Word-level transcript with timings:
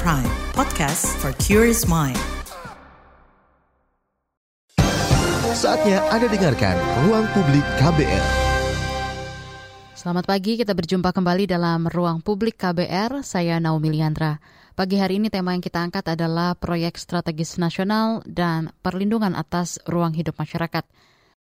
Prime, 0.00 0.24
podcast 0.56 1.04
for 1.20 1.36
curious 1.36 1.84
mind. 1.84 2.16
Saatnya 5.52 6.00
Anda 6.08 6.32
dengarkan 6.32 6.80
Ruang 7.04 7.28
Publik 7.36 7.60
KBR. 7.76 8.24
Selamat 9.92 10.24
pagi, 10.24 10.56
kita 10.56 10.72
berjumpa 10.72 11.12
kembali 11.12 11.44
dalam 11.44 11.92
Ruang 11.92 12.24
Publik 12.24 12.56
KBR. 12.56 13.20
Saya 13.20 13.60
Naomi 13.60 13.92
Liandra. 13.92 14.40
Pagi 14.72 14.96
hari 14.96 15.20
ini 15.20 15.28
tema 15.28 15.52
yang 15.52 15.60
kita 15.60 15.84
angkat 15.84 16.16
adalah 16.16 16.56
proyek 16.56 16.96
strategis 16.96 17.60
nasional 17.60 18.24
dan 18.24 18.72
perlindungan 18.80 19.36
atas 19.36 19.76
ruang 19.84 20.16
hidup 20.16 20.40
masyarakat. 20.40 20.88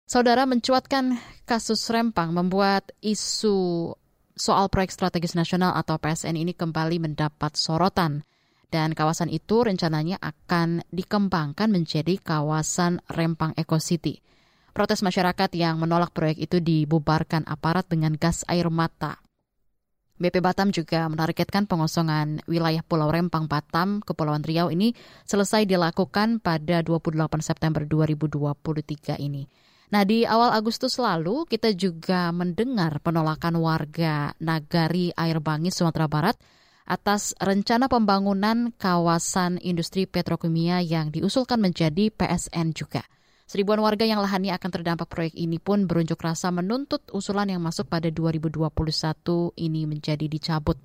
Saudara 0.10 0.50
mencuatkan 0.50 1.22
kasus 1.46 1.86
Rempang 1.94 2.34
membuat 2.34 2.98
isu 3.06 3.94
soal 4.34 4.74
proyek 4.74 4.90
strategis 4.90 5.38
nasional 5.38 5.78
atau 5.78 6.02
PSN 6.02 6.34
ini 6.34 6.58
kembali 6.58 6.98
mendapat 6.98 7.54
sorotan. 7.54 8.26
Dan 8.70 8.94
kawasan 8.94 9.34
itu 9.34 9.66
rencananya 9.66 10.22
akan 10.22 10.86
dikembangkan 10.94 11.74
menjadi 11.74 12.22
kawasan 12.22 13.02
Rempang 13.10 13.58
Eco 13.58 13.82
City. 13.82 14.22
Protes 14.78 15.02
masyarakat 15.02 15.50
yang 15.58 15.82
menolak 15.82 16.14
proyek 16.14 16.38
itu 16.38 16.62
dibubarkan 16.62 17.50
aparat 17.50 17.90
dengan 17.90 18.14
gas 18.14 18.46
air 18.46 18.70
mata. 18.70 19.18
BP 20.20 20.44
Batam 20.44 20.70
juga 20.70 21.08
menargetkan 21.08 21.64
pengosongan 21.64 22.44
wilayah 22.44 22.84
Pulau 22.84 23.08
Rempang 23.08 23.48
Batam, 23.48 24.04
Kepulauan 24.04 24.44
Riau 24.44 24.68
ini 24.68 24.92
selesai 25.24 25.64
dilakukan 25.64 26.44
pada 26.44 26.84
28 26.84 27.40
September 27.40 27.88
2023 27.88 29.16
ini. 29.16 29.48
Nah, 29.90 30.04
di 30.06 30.28
awal 30.28 30.54
Agustus 30.54 31.00
lalu 31.02 31.48
kita 31.50 31.74
juga 31.74 32.30
mendengar 32.36 33.02
penolakan 33.02 33.58
warga 33.58 34.36
Nagari 34.38 35.10
Air 35.16 35.42
Bangis 35.42 35.74
Sumatera 35.74 36.06
Barat 36.06 36.38
atas 36.90 37.38
rencana 37.38 37.86
pembangunan 37.86 38.74
kawasan 38.82 39.62
industri 39.62 40.10
petrokimia 40.10 40.82
yang 40.82 41.14
diusulkan 41.14 41.62
menjadi 41.62 42.10
PSN 42.10 42.74
juga. 42.74 43.06
Seribuan 43.46 43.82
warga 43.82 44.06
yang 44.06 44.22
lahannya 44.22 44.54
akan 44.58 44.70
terdampak 44.74 45.10
proyek 45.10 45.38
ini 45.38 45.62
pun 45.62 45.86
berunjuk 45.86 46.18
rasa 46.18 46.50
menuntut 46.50 47.06
usulan 47.14 47.50
yang 47.50 47.62
masuk 47.62 47.86
pada 47.90 48.10
2021 48.10 48.70
ini 49.58 49.86
menjadi 49.86 50.26
dicabut. 50.26 50.82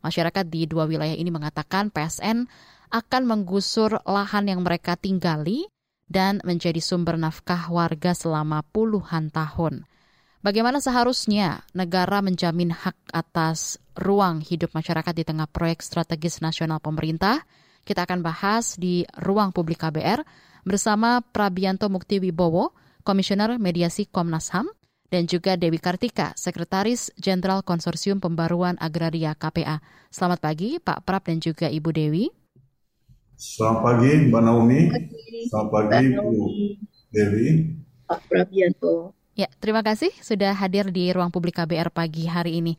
Masyarakat 0.00 0.44
di 0.48 0.68
dua 0.68 0.84
wilayah 0.84 1.16
ini 1.16 1.28
mengatakan 1.32 1.88
PSN 1.88 2.48
akan 2.92 3.22
menggusur 3.24 4.00
lahan 4.04 4.48
yang 4.48 4.60
mereka 4.60 4.96
tinggali 4.96 5.68
dan 6.08 6.44
menjadi 6.44 6.80
sumber 6.84 7.16
nafkah 7.16 7.68
warga 7.72 8.12
selama 8.12 8.60
puluhan 8.72 9.32
tahun. 9.32 9.88
Bagaimana 10.40 10.80
seharusnya 10.80 11.64
negara 11.76 12.24
menjamin 12.24 12.72
hak 12.72 12.96
atas 13.12 13.76
ruang 13.96 14.42
hidup 14.44 14.74
masyarakat 14.74 15.14
di 15.14 15.24
tengah 15.26 15.48
proyek 15.50 15.82
strategis 15.82 16.38
nasional 16.44 16.78
pemerintah? 16.78 17.42
Kita 17.82 18.04
akan 18.04 18.20
bahas 18.20 18.76
di 18.76 19.02
ruang 19.18 19.50
publik 19.50 19.80
KBR 19.80 20.22
bersama 20.62 21.24
Prabianto 21.24 21.88
Mukti 21.88 22.20
Wibowo, 22.20 22.76
Komisioner 23.00 23.56
Mediasi 23.56 24.04
Komnas 24.06 24.52
HAM, 24.52 24.68
dan 25.10 25.26
juga 25.26 25.58
Dewi 25.58 25.82
Kartika, 25.82 26.36
Sekretaris 26.38 27.10
Jenderal 27.18 27.66
Konsorsium 27.66 28.22
Pembaruan 28.22 28.78
Agraria 28.78 29.34
KPA. 29.34 29.82
Selamat 30.08 30.38
pagi 30.38 30.78
Pak 30.78 31.02
Prab 31.02 31.26
dan 31.26 31.42
juga 31.42 31.66
Ibu 31.66 31.90
Dewi. 31.90 32.30
Selamat 33.34 33.80
pagi 33.82 34.10
Mbak 34.30 34.42
Naomi. 34.44 34.80
Selamat 35.50 35.70
pagi 35.72 36.06
Bu 36.14 36.30
Dewi. 37.10 37.46
Pak 38.06 38.20
Prabianto. 38.28 39.16
Ya, 39.34 39.48
terima 39.58 39.80
kasih 39.80 40.12
sudah 40.20 40.52
hadir 40.52 40.92
di 40.92 41.08
ruang 41.10 41.32
publik 41.32 41.56
KBR 41.56 41.88
pagi 41.88 42.28
hari 42.28 42.60
ini. 42.60 42.76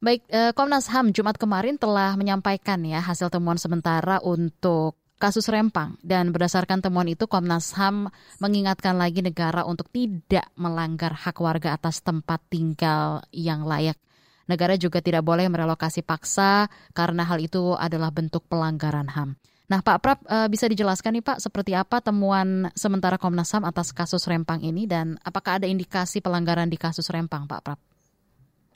Baik, 0.00 0.24
eh, 0.32 0.56
Komnas 0.56 0.88
HAM 0.88 1.12
Jumat 1.12 1.36
kemarin 1.36 1.76
telah 1.76 2.16
menyampaikan 2.16 2.80
ya 2.88 3.04
hasil 3.04 3.28
temuan 3.28 3.60
sementara 3.60 4.16
untuk 4.24 4.96
kasus 5.20 5.44
Rempang 5.52 6.00
dan 6.00 6.32
berdasarkan 6.32 6.80
temuan 6.80 7.04
itu 7.04 7.28
Komnas 7.28 7.76
HAM 7.76 8.08
mengingatkan 8.40 8.96
lagi 8.96 9.20
negara 9.20 9.68
untuk 9.68 9.92
tidak 9.92 10.48
melanggar 10.56 11.12
hak 11.12 11.36
warga 11.44 11.76
atas 11.76 12.00
tempat 12.00 12.40
tinggal 12.48 13.20
yang 13.28 13.68
layak. 13.68 14.00
Negara 14.48 14.80
juga 14.80 15.04
tidak 15.04 15.20
boleh 15.20 15.52
merelokasi 15.52 16.00
paksa 16.00 16.72
karena 16.96 17.28
hal 17.28 17.36
itu 17.36 17.76
adalah 17.76 18.08
bentuk 18.08 18.48
pelanggaran 18.48 19.12
HAM. 19.12 19.36
Nah, 19.68 19.84
Pak 19.84 19.98
Prab 20.00 20.18
uh, 20.24 20.48
bisa 20.48 20.64
dijelaskan 20.64 21.20
nih 21.20 21.24
Pak 21.28 21.44
seperti 21.44 21.76
apa 21.76 22.00
temuan 22.00 22.72
sementara 22.72 23.20
Komnas 23.20 23.52
HAM 23.52 23.68
atas 23.68 23.92
kasus 23.92 24.24
Rempang 24.24 24.64
ini 24.64 24.88
dan 24.88 25.20
apakah 25.28 25.60
ada 25.60 25.68
indikasi 25.68 26.24
pelanggaran 26.24 26.72
di 26.72 26.80
kasus 26.80 27.04
Rempang, 27.12 27.44
Pak 27.44 27.60
Prab? 27.60 27.89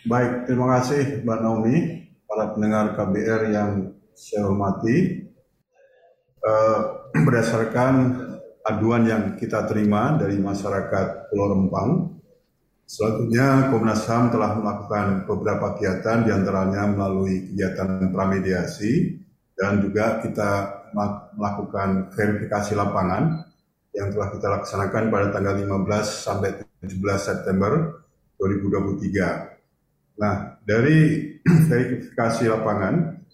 Baik, 0.05 0.45
terima 0.45 0.77
kasih 0.77 1.25
Mbak 1.25 1.39
Naomi, 1.41 1.77
para 2.29 2.53
pendengar 2.53 2.93
KBR 2.93 3.43
yang 3.57 3.71
saya 4.13 4.45
hormati. 4.45 5.25
Uh, 6.45 7.09
berdasarkan 7.25 8.13
aduan 8.69 9.09
yang 9.09 9.33
kita 9.41 9.65
terima 9.65 10.13
dari 10.21 10.37
masyarakat 10.37 11.33
Pulau 11.33 11.57
Rempang, 11.57 12.21
selanjutnya 12.85 13.73
Komnas 13.73 14.05
HAM 14.05 14.29
telah 14.29 14.53
melakukan 14.61 15.25
beberapa 15.25 15.73
kegiatan 15.73 16.29
di 16.29 16.31
antaranya 16.37 16.85
melalui 16.85 17.49
kegiatan 17.49 18.13
pramediasi 18.13 19.25
dan 19.57 19.81
juga 19.81 20.21
kita 20.21 20.51
melakukan 21.33 22.13
verifikasi 22.13 22.77
lapangan 22.77 23.41
yang 23.97 24.13
telah 24.13 24.29
kita 24.37 24.53
laksanakan 24.53 25.09
pada 25.09 25.27
tanggal 25.33 25.57
15 25.65 26.05
sampai 26.29 26.61
17 26.85 26.93
September 27.17 28.05
2023. 28.37 29.54
Nah, 30.19 30.59
dari 30.63 31.33
verifikasi 31.71 32.45
lapangan, 32.51 33.25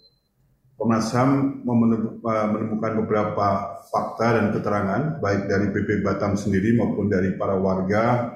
Komnas 0.81 1.13
HAM 1.13 1.61
menemukan 1.61 3.05
beberapa 3.05 3.77
fakta 3.93 4.41
dan 4.41 4.49
keterangan, 4.49 5.21
baik 5.21 5.45
dari 5.45 5.69
BP 5.69 6.01
Batam 6.01 6.33
sendiri 6.33 6.73
maupun 6.73 7.05
dari 7.05 7.37
para 7.37 7.53
warga 7.53 8.33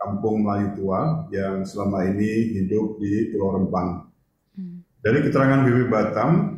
Kampung 0.00 0.40
Melayu 0.40 0.80
Tua 0.80 1.28
yang 1.28 1.68
selama 1.68 2.08
ini 2.08 2.56
hidup 2.56 2.96
di 2.96 3.28
Pulau 3.28 3.60
Rempang. 3.60 4.08
Hmm. 4.56 4.80
Dari 5.04 5.28
keterangan 5.28 5.60
BP 5.68 5.92
Batam, 5.92 6.56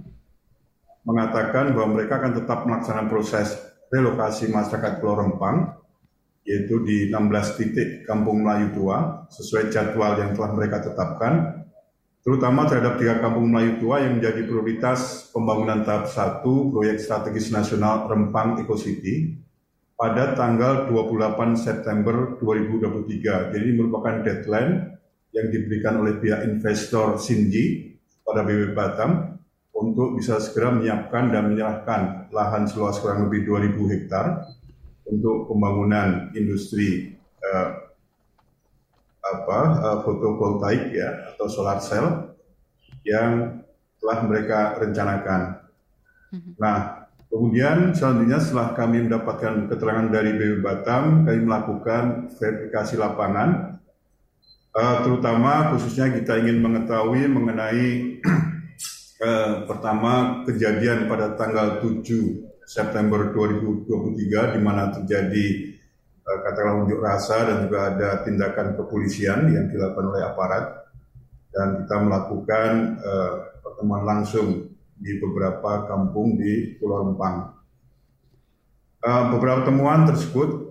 mengatakan 1.06 1.75
bahwa 1.75 1.98
mereka 1.98 2.19
akan 2.22 2.32
tetap 2.34 2.66
melaksanakan 2.66 3.06
proses 3.10 3.54
relokasi 3.91 4.50
masyarakat 4.50 4.98
Pulau 4.98 5.22
Rempang, 5.22 5.75
yaitu 6.47 6.79
di 6.87 7.11
16 7.11 7.59
titik 7.59 7.89
Kampung 8.07 8.47
Melayu 8.47 8.71
Tua, 8.71 9.27
sesuai 9.29 9.75
jadwal 9.75 10.15
yang 10.23 10.31
telah 10.39 10.55
mereka 10.55 10.79
tetapkan, 10.79 11.67
terutama 12.23 12.71
terhadap 12.71 13.03
tiga 13.03 13.19
Kampung 13.19 13.51
Melayu 13.51 13.83
Tua 13.83 14.07
yang 14.07 14.23
menjadi 14.23 14.47
prioritas 14.47 15.27
pembangunan 15.34 15.83
tahap 15.83 16.07
1 16.07 16.47
proyek 16.47 17.03
strategis 17.03 17.51
nasional 17.51 18.07
Rempang 18.07 18.62
Eco 18.62 18.79
City 18.79 19.43
pada 19.99 20.39
tanggal 20.39 20.87
28 20.87 21.59
September 21.59 22.39
2023. 22.39 23.51
Jadi 23.51 23.65
ini 23.67 23.75
merupakan 23.75 24.23
deadline 24.23 24.95
yang 25.34 25.51
diberikan 25.51 25.99
oleh 25.99 26.17
pihak 26.23 26.47
investor 26.47 27.19
Sinji 27.19 27.99
pada 28.23 28.47
BB 28.47 28.71
Batam 28.73 29.37
untuk 29.77 30.17
bisa 30.17 30.41
segera 30.41 30.73
menyiapkan 30.73 31.34
dan 31.34 31.53
menyerahkan 31.53 32.33
lahan 32.33 32.65
seluas 32.65 32.97
kurang 33.03 33.28
lebih 33.28 33.45
2.000 33.45 33.93
hektar 33.93 34.25
untuk 35.06 35.47
pembangunan 35.50 36.31
industri 36.34 37.15
eh, 37.43 37.69
apa 39.27 39.59
eh, 39.83 39.99
fotovoltaik 40.06 40.83
ya 40.94 41.34
atau 41.34 41.47
solar 41.50 41.78
cell 41.83 42.37
yang 43.06 43.62
telah 44.03 44.19
mereka 44.27 44.78
rencanakan. 44.83 45.41
Mhm. 46.34 46.50
Nah, 46.59 47.09
kemudian 47.31 47.95
selanjutnya 47.95 48.39
setelah 48.43 48.75
kami 48.75 49.06
mendapatkan 49.06 49.71
keterangan 49.71 50.09
dari 50.11 50.34
BB 50.34 50.62
Batam, 50.62 51.27
kami 51.27 51.41
melakukan 51.43 52.31
verifikasi 52.34 52.95
lapangan, 52.99 53.78
uh, 54.75 54.97
terutama 55.03 55.75
khususnya 55.75 56.12
kita 56.12 56.39
ingin 56.43 56.61
mengetahui 56.61 57.27
mengenai 57.30 58.21
eh, 59.27 59.53
pertama 59.65 60.45
kejadian 60.45 61.09
pada 61.09 61.34
tanggal 61.34 61.80
7 61.80 62.46
September 62.66 63.30
2023 63.30 64.59
di 64.59 64.60
mana 64.60 64.91
terjadi 64.91 65.47
eh, 66.27 66.39
katakanlah 66.42 66.83
unjuk 66.83 66.98
rasa 66.98 67.47
dan 67.47 67.57
juga 67.71 67.95
ada 67.95 68.27
tindakan 68.27 68.74
kepolisian 68.74 69.47
yang 69.54 69.71
dilakukan 69.71 70.10
oleh 70.10 70.22
aparat 70.27 70.65
dan 71.54 71.86
kita 71.86 71.97
melakukan 72.03 72.71
eh, 72.98 73.33
pertemuan 73.63 74.03
langsung 74.03 74.66
di 74.98 75.13
beberapa 75.22 75.86
kampung 75.86 76.34
di 76.34 76.74
Pulau 76.77 77.07
Rempang. 77.07 77.54
Eh, 79.07 79.24
beberapa 79.30 79.63
temuan 79.63 80.03
tersebut 80.10 80.66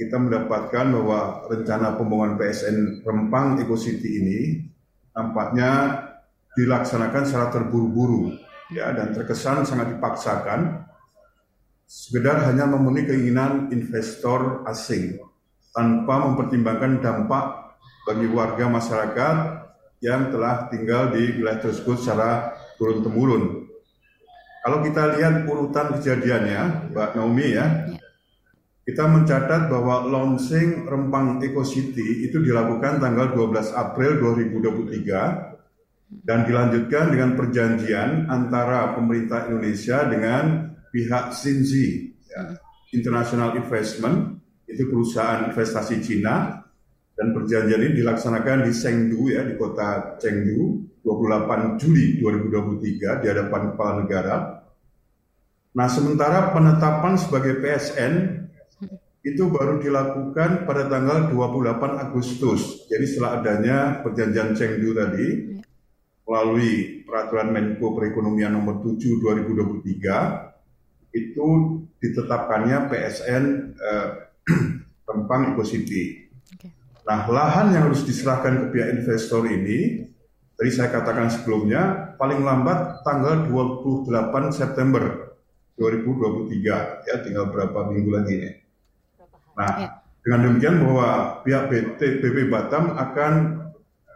kita 0.00 0.16
mendapatkan 0.16 0.88
bahwa 0.88 1.44
rencana 1.52 1.94
pembangunan 2.00 2.40
PSN 2.40 3.04
Rempang 3.04 3.60
Eco 3.60 3.76
City 3.76 4.24
ini 4.24 4.40
nampaknya 5.12 6.00
dilaksanakan 6.56 7.22
secara 7.28 7.52
terburu-buru 7.52 8.32
ya 8.72 8.96
dan 8.96 9.12
terkesan 9.12 9.68
sangat 9.68 9.92
dipaksakan 9.92 10.88
sekedar 11.92 12.40
hanya 12.48 12.64
memenuhi 12.64 13.04
keinginan 13.04 13.68
investor 13.68 14.64
asing 14.64 15.20
tanpa 15.76 16.24
mempertimbangkan 16.24 17.04
dampak 17.04 17.76
bagi 18.08 18.32
warga 18.32 18.64
masyarakat 18.64 19.36
yang 20.00 20.32
telah 20.32 20.72
tinggal 20.72 21.12
di 21.12 21.36
wilayah 21.36 21.60
tersebut 21.60 22.00
secara 22.00 22.56
turun-temurun. 22.80 23.68
Kalau 24.64 24.80
kita 24.80 25.20
lihat 25.20 25.44
urutan 25.44 26.00
kejadiannya, 26.00 26.90
Mbak 26.96 27.08
Naomi 27.12 27.60
ya, 27.60 27.66
ya. 27.92 28.00
kita 28.88 29.04
mencatat 29.12 29.68
bahwa 29.68 30.08
launching 30.08 30.88
Rempang 30.88 31.44
Eco 31.44 31.60
City 31.60 32.24
itu 32.24 32.40
dilakukan 32.40 33.04
tanggal 33.04 33.36
12 33.36 33.68
April 33.76 34.16
2023 34.16 36.24
dan 36.24 36.38
dilanjutkan 36.48 37.04
dengan 37.12 37.36
perjanjian 37.36 38.32
antara 38.32 38.96
pemerintah 38.96 39.44
Indonesia 39.50 40.08
dengan 40.08 40.71
pihak 40.92 41.32
Xinji, 41.32 42.12
ya, 42.28 42.60
International 42.92 43.56
Investment, 43.56 44.38
itu 44.68 44.84
perusahaan 44.92 45.48
investasi 45.48 46.04
Cina, 46.04 46.60
dan 47.16 47.32
perjanjian 47.32 47.80
ini 47.80 47.96
dilaksanakan 47.96 48.68
di 48.68 48.72
Chengdu 48.76 49.32
ya, 49.32 49.42
di 49.48 49.56
kota 49.56 50.20
Chengdu, 50.20 50.84
28 51.02 51.80
Juli 51.80 52.20
2023 52.20 53.20
di 53.24 53.26
hadapan 53.26 53.74
kepala 53.74 53.92
negara. 54.04 54.36
Nah, 55.72 55.88
sementara 55.88 56.52
penetapan 56.52 57.16
sebagai 57.16 57.58
PSN 57.58 58.44
itu 59.22 59.48
baru 59.48 59.80
dilakukan 59.80 60.68
pada 60.68 60.90
tanggal 60.90 61.32
28 61.32 62.04
Agustus. 62.10 62.86
Jadi 62.90 63.04
setelah 63.08 63.40
adanya 63.40 63.78
perjanjian 64.04 64.52
Chengdu 64.52 64.92
tadi 64.92 65.56
melalui 66.28 67.02
peraturan 67.02 67.50
Menko 67.50 67.98
Perekonomian 67.98 68.54
nomor 68.54 68.82
7 68.84 68.98
2023 69.20 70.51
itu 71.12 71.46
ditetapkannya 72.00 72.88
PSN 72.88 73.44
eh, 73.76 74.08
Rempang 75.08 75.52
Eco 75.52 75.64
City. 75.64 76.28
Nah, 77.02 77.26
lahan 77.26 77.74
yang 77.74 77.90
harus 77.90 78.06
diserahkan 78.06 78.62
ke 78.62 78.66
pihak 78.70 78.88
investor 78.94 79.44
ini 79.50 80.12
Tadi 80.62 80.70
saya 80.78 80.94
katakan 80.94 81.26
sebelumnya, 81.26 82.14
paling 82.14 82.38
lambat 82.38 83.02
tanggal 83.02 83.50
28 83.50 84.06
September 84.54 85.34
2023, 85.74 87.02
ya 87.02 87.16
tinggal 87.18 87.50
berapa 87.50 87.90
minggu 87.90 88.10
lagi. 88.14 88.62
Nah, 89.58 89.70
ya. 89.82 89.88
dengan 90.22 90.40
demikian 90.46 90.86
bahwa 90.86 91.42
pihak 91.42 91.66
BT, 91.66 92.00
BP 92.22 92.46
Batam 92.46 92.94
akan 92.94 93.32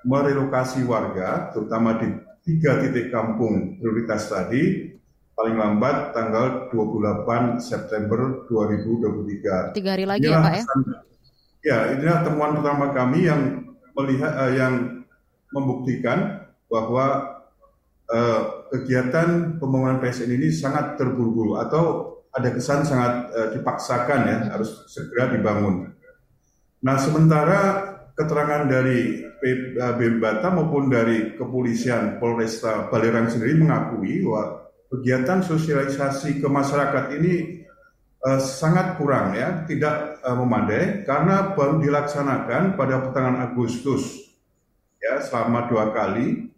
merelokasi 0.07 0.87
warga, 0.87 1.51
terutama 1.51 1.99
di 1.99 2.15
tiga 2.47 2.79
titik 2.79 3.11
kampung 3.11 3.83
prioritas 3.83 4.31
tadi, 4.31 4.95
paling 5.37 5.55
lambat 5.61 6.17
tanggal 6.17 6.73
28 6.73 7.61
September 7.61 8.49
2023. 8.49 9.77
Tiga 9.77 9.91
hari 9.93 10.09
lagi 10.09 10.25
inilah 10.25 10.41
ya 10.41 10.47
Pak 10.49 10.55
ya? 10.57 10.65
Ya, 11.67 11.79
inilah 11.93 12.19
temuan 12.25 12.57
pertama 12.57 12.97
kami 12.97 13.29
yang 13.29 13.43
melihat 13.93 14.33
uh, 14.33 14.53
yang 14.57 15.05
membuktikan 15.53 16.49
bahwa 16.73 17.37
uh, 18.09 18.41
kegiatan 18.73 19.61
pembangunan 19.61 20.01
PSN 20.01 20.41
ini 20.41 20.49
sangat 20.49 20.97
terburu-buru 20.97 21.61
atau 21.61 21.85
ada 22.33 22.49
kesan 22.53 22.89
sangat 22.89 23.29
uh, 23.33 23.49
dipaksakan 23.53 24.21
ya 24.25 24.37
harus 24.57 24.89
segera 24.89 25.37
dibangun. 25.37 25.93
Nah 26.81 26.97
sementara 26.97 27.61
keterangan 28.17 28.65
dari 28.69 29.21
BEM 29.37 30.17
Batam 30.17 30.65
maupun 30.65 30.89
dari 30.89 31.37
kepolisian 31.37 32.17
Polresta 32.17 32.89
Balerang 32.89 33.29
sendiri 33.29 33.61
mengakui 33.61 34.25
bahwa 34.25 34.66
kegiatan 34.91 35.43
sosialisasi 35.43 36.39
ke 36.39 36.49
masyarakat 36.49 37.05
ini 37.19 37.65
uh, 38.23 38.39
sangat 38.39 38.99
kurang 38.99 39.35
ya, 39.35 39.67
tidak 39.67 40.23
uh, 40.23 40.37
memadai 40.39 41.03
karena 41.07 41.55
baru 41.55 41.83
dilaksanakan 41.83 42.79
pada 42.79 43.03
pertengahan 43.03 43.51
Agustus 43.51 44.27
ya 45.03 45.23
selama 45.23 45.69
dua 45.69 45.93
kali 45.93 46.51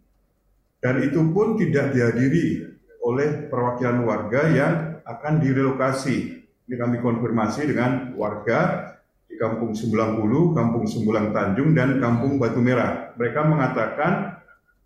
dan 0.79 1.03
itu 1.03 1.19
pun 1.35 1.59
tidak 1.59 1.91
dihadiri 1.91 2.71
oleh 3.03 3.51
perwakilan 3.51 3.99
warga 4.05 4.41
yang 4.47 4.73
akan 5.03 5.41
direlokasi. 5.43 6.45
Ini 6.69 6.75
kami 6.77 7.01
konfirmasi 7.01 7.65
dengan 7.65 8.13
warga 8.13 8.93
di 9.25 9.35
Kampung 9.35 9.73
Sembilan 9.73 10.15
Bulu, 10.15 10.53
Kampung 10.53 10.85
Sembulang 10.85 11.33
Tanjung, 11.33 11.73
dan 11.73 11.97
Kampung 11.97 12.37
Batu 12.37 12.61
Merah. 12.61 13.17
Mereka 13.17 13.41
mengatakan 13.49 14.37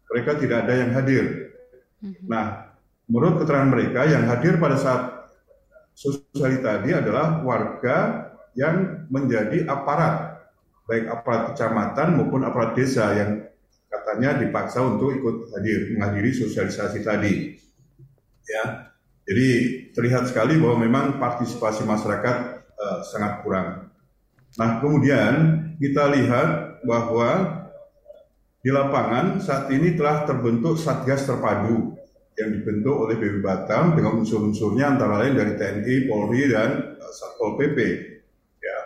mereka 0.08 0.32
tidak 0.40 0.64
ada 0.64 0.74
yang 0.80 0.92
hadir. 0.96 1.26
Mhm. 2.00 2.24
Nah, 2.32 2.73
menurut 3.08 3.44
keterangan 3.44 3.70
mereka 3.72 4.08
yang 4.08 4.24
hadir 4.28 4.60
pada 4.60 4.78
saat 4.80 5.02
sosial 5.94 6.60
tadi 6.64 6.90
adalah 6.96 7.42
warga 7.46 8.30
yang 8.54 9.08
menjadi 9.10 9.66
aparat, 9.66 10.46
baik 10.86 11.10
aparat 11.10 11.42
kecamatan 11.54 12.08
maupun 12.18 12.42
aparat 12.46 12.78
desa 12.78 13.14
yang 13.14 13.32
katanya 13.90 14.42
dipaksa 14.42 14.82
untuk 14.82 15.14
ikut 15.14 15.54
hadir 15.54 15.94
menghadiri 15.94 16.34
sosialisasi 16.34 17.00
tadi. 17.06 17.58
Ya, 18.44 18.94
jadi 19.24 19.48
terlihat 19.96 20.28
sekali 20.28 20.60
bahwa 20.60 20.84
memang 20.84 21.06
partisipasi 21.18 21.88
masyarakat 21.88 22.38
uh, 22.76 23.00
sangat 23.08 23.42
kurang. 23.46 23.88
Nah, 24.60 24.84
kemudian 24.84 25.34
kita 25.80 26.12
lihat 26.14 26.84
bahwa 26.86 27.62
di 28.64 28.70
lapangan 28.70 29.40
saat 29.40 29.72
ini 29.72 29.96
telah 29.96 30.28
terbentuk 30.28 30.78
Satgas 30.78 31.26
Terpadu 31.26 31.96
yang 32.38 32.50
dibentuk 32.50 32.96
oleh 32.98 33.16
BB 33.18 33.46
Batam 33.46 33.94
dengan 33.94 34.18
unsur-unsurnya 34.18 34.98
antara 34.98 35.22
lain 35.22 35.38
dari 35.38 35.54
TNI, 35.54 35.96
Polri, 36.10 36.50
dan 36.50 36.98
uh, 36.98 37.12
Satpol 37.14 37.58
PP. 37.62 37.78
Ya. 38.62 38.80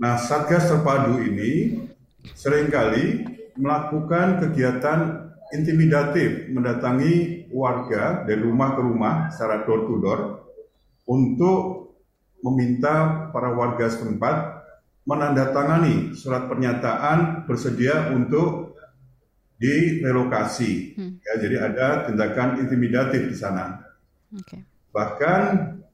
Nah, 0.00 0.16
Satgas 0.16 0.68
Terpadu 0.68 1.20
ini 1.20 1.84
sering 2.32 2.72
kali 2.72 3.24
melakukan 3.60 4.40
kegiatan 4.40 5.30
intimidatif 5.52 6.48
mendatangi 6.48 7.46
warga 7.50 8.22
dari 8.24 8.40
rumah 8.40 8.78
ke 8.78 8.80
rumah 8.80 9.14
secara 9.34 9.66
door 9.66 9.80
to 9.90 9.94
door 9.98 10.20
untuk 11.10 11.90
meminta 12.40 13.28
para 13.34 13.52
warga 13.52 13.90
setempat 13.90 14.62
menandatangani 15.04 16.14
surat 16.14 16.46
pernyataan 16.46 17.44
bersedia 17.50 18.14
untuk 18.14 18.69
direlokasi. 19.60 20.96
Hmm. 20.96 21.12
Ya, 21.20 21.32
jadi 21.36 21.56
ada 21.60 22.08
tindakan 22.08 22.64
intimidatif 22.64 23.28
di 23.28 23.36
sana. 23.36 23.84
Okay. 24.32 24.64
Bahkan 24.90 25.40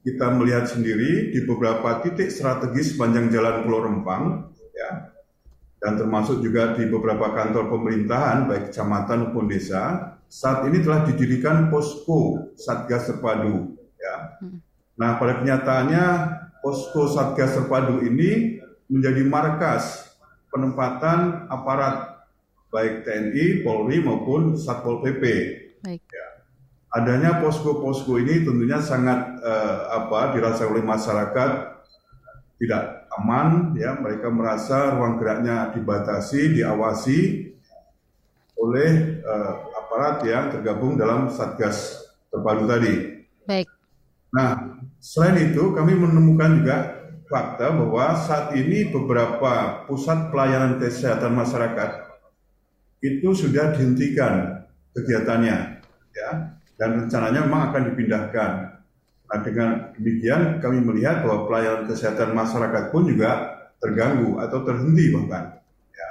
kita 0.07 0.31
melihat 0.39 0.71
sendiri 0.71 1.35
di 1.35 1.43
beberapa 1.43 1.99
titik 1.99 2.31
strategis 2.31 2.95
sepanjang 2.95 3.27
Jalan 3.27 3.67
Pulau 3.67 3.83
Rempang, 3.83 4.55
ya, 4.71 5.11
dan 5.83 5.99
termasuk 5.99 6.39
juga 6.39 6.73
di 6.79 6.87
beberapa 6.87 7.35
kantor 7.35 7.67
pemerintahan 7.69 8.47
baik 8.47 8.71
kecamatan 8.71 9.29
maupun 9.29 9.51
desa 9.51 10.15
saat 10.31 10.65
ini 10.65 10.81
telah 10.81 11.03
didirikan 11.05 11.67
posko 11.67 12.51
Satgas 12.55 13.11
Terpadu 13.11 13.77
ya. 13.99 14.15
Hmm. 14.41 14.63
Nah, 14.97 15.21
pada 15.21 15.43
kenyataannya 15.43 16.05
posko 16.63 17.11
Satgas 17.11 17.53
Terpadu 17.53 18.01
ini 18.01 18.63
menjadi 18.87 19.21
markas 19.27 20.07
penempatan 20.49 21.51
aparat 21.51 22.16
baik 22.71 23.07
TNI, 23.07 23.63
Polri 23.63 24.03
maupun 24.03 24.55
Satpol 24.59 25.03
PP. 25.03 25.23
Baik. 25.83 26.03
Ya. 26.11 26.27
Adanya 26.87 27.43
posko-posko 27.43 28.15
ini 28.17 28.47
tentunya 28.47 28.79
sangat 28.79 29.43
uh, 29.43 29.91
apa 29.91 30.33
dirasa 30.33 30.65
oleh 30.65 30.81
masyarakat 30.81 31.51
tidak 32.57 32.83
aman, 33.21 33.77
ya 33.77 33.93
mereka 34.01 34.33
merasa 34.33 34.97
ruang 34.97 35.21
geraknya 35.21 35.69
dibatasi, 35.75 36.57
diawasi 36.57 37.19
oleh 38.57 39.21
uh, 39.21 39.53
aparat 39.77 40.25
yang 40.25 40.49
tergabung 40.49 40.97
dalam 40.97 41.29
satgas 41.29 42.07
terpadu 42.33 42.65
tadi. 42.65 43.25
Baik. 43.45 43.69
Nah, 44.33 44.81
selain 44.97 45.53
itu 45.53 45.77
kami 45.77 45.93
menemukan 45.93 46.51
juga 46.63 46.77
fakta 47.27 47.75
bahwa 47.75 48.15
saat 48.15 48.55
ini 48.55 48.89
beberapa 48.89 49.85
pusat 49.85 50.33
pelayanan 50.33 50.79
kesehatan 50.81 51.35
masyarakat 51.35 52.06
itu 53.01 53.29
sudah 53.33 53.77
dihentikan 53.77 54.65
kegiatannya, 54.93 55.57
ya, 56.13 56.29
dan 56.77 56.89
rencananya 57.05 57.45
memang 57.45 57.71
akan 57.71 57.83
dipindahkan 57.93 58.51
Nah, 59.27 59.39
dengan 59.43 59.91
demikian 59.91 60.63
kami 60.63 60.79
melihat 60.79 61.27
bahwa 61.27 61.51
pelayanan 61.51 61.83
kesehatan 61.91 62.31
masyarakat 62.31 62.83
pun 62.95 63.11
juga 63.11 63.59
terganggu 63.83 64.39
atau 64.39 64.63
terhenti 64.63 65.11
bahkan. 65.11 65.59
Ya. 65.91 66.09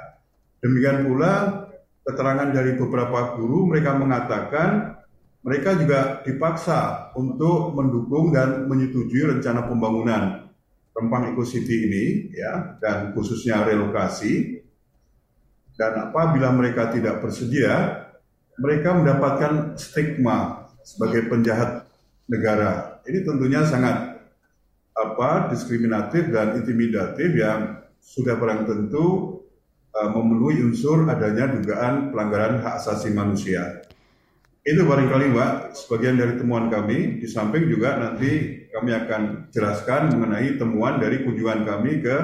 Demikian 0.61 1.09
pula 1.09 1.65
keterangan 2.05 2.53
dari 2.53 2.77
beberapa 2.77 3.35
guru 3.35 3.73
mereka 3.73 3.97
mengatakan 3.97 5.01
mereka 5.41 5.75
juga 5.81 6.21
dipaksa 6.21 7.11
untuk 7.17 7.73
mendukung 7.73 8.29
dan 8.29 8.69
menyetujui 8.69 9.37
rencana 9.37 9.65
pembangunan 9.65 10.45
Rempang 10.97 11.29
Eco 11.29 11.45
City 11.45 11.89
ini 11.89 12.05
ya 12.33 12.77
dan 12.81 13.13
khususnya 13.13 13.65
relokasi. 13.65 14.56
Dan 15.77 16.09
apabila 16.09 16.49
mereka 16.51 16.89
tidak 16.89 17.21
bersedia, 17.21 18.05
mereka 18.57 18.97
mendapatkan 18.97 19.77
stigma 19.77 20.65
sebagai 20.81 21.29
penjahat 21.29 21.85
negara 22.25 22.97
ini 23.07 23.23
tentunya 23.23 23.63
sangat 23.63 24.19
apa 24.91 25.47
diskriminatif 25.47 26.27
dan 26.27 26.59
intimidatif 26.59 27.31
yang 27.31 27.79
sudah 28.03 28.35
barang 28.35 28.67
tentu 28.67 29.39
uh, 29.95 30.09
memenuhi 30.11 30.59
unsur 30.59 31.07
adanya 31.07 31.47
dugaan 31.47 32.11
pelanggaran 32.11 32.59
hak 32.59 32.83
asasi 32.83 33.15
manusia. 33.15 33.79
Itu 34.67 34.83
barangkali 34.83 35.31
Mbak, 35.31 35.51
sebagian 35.79 36.19
dari 36.19 36.35
temuan 36.35 36.67
kami, 36.67 37.23
di 37.23 37.27
samping 37.31 37.71
juga 37.71 37.95
nanti 37.95 38.67
kami 38.75 38.91
akan 38.91 39.47
jelaskan 39.55 40.11
mengenai 40.11 40.59
temuan 40.59 40.99
dari 40.99 41.23
kunjungan 41.23 41.63
kami 41.63 42.03
ke 42.03 42.17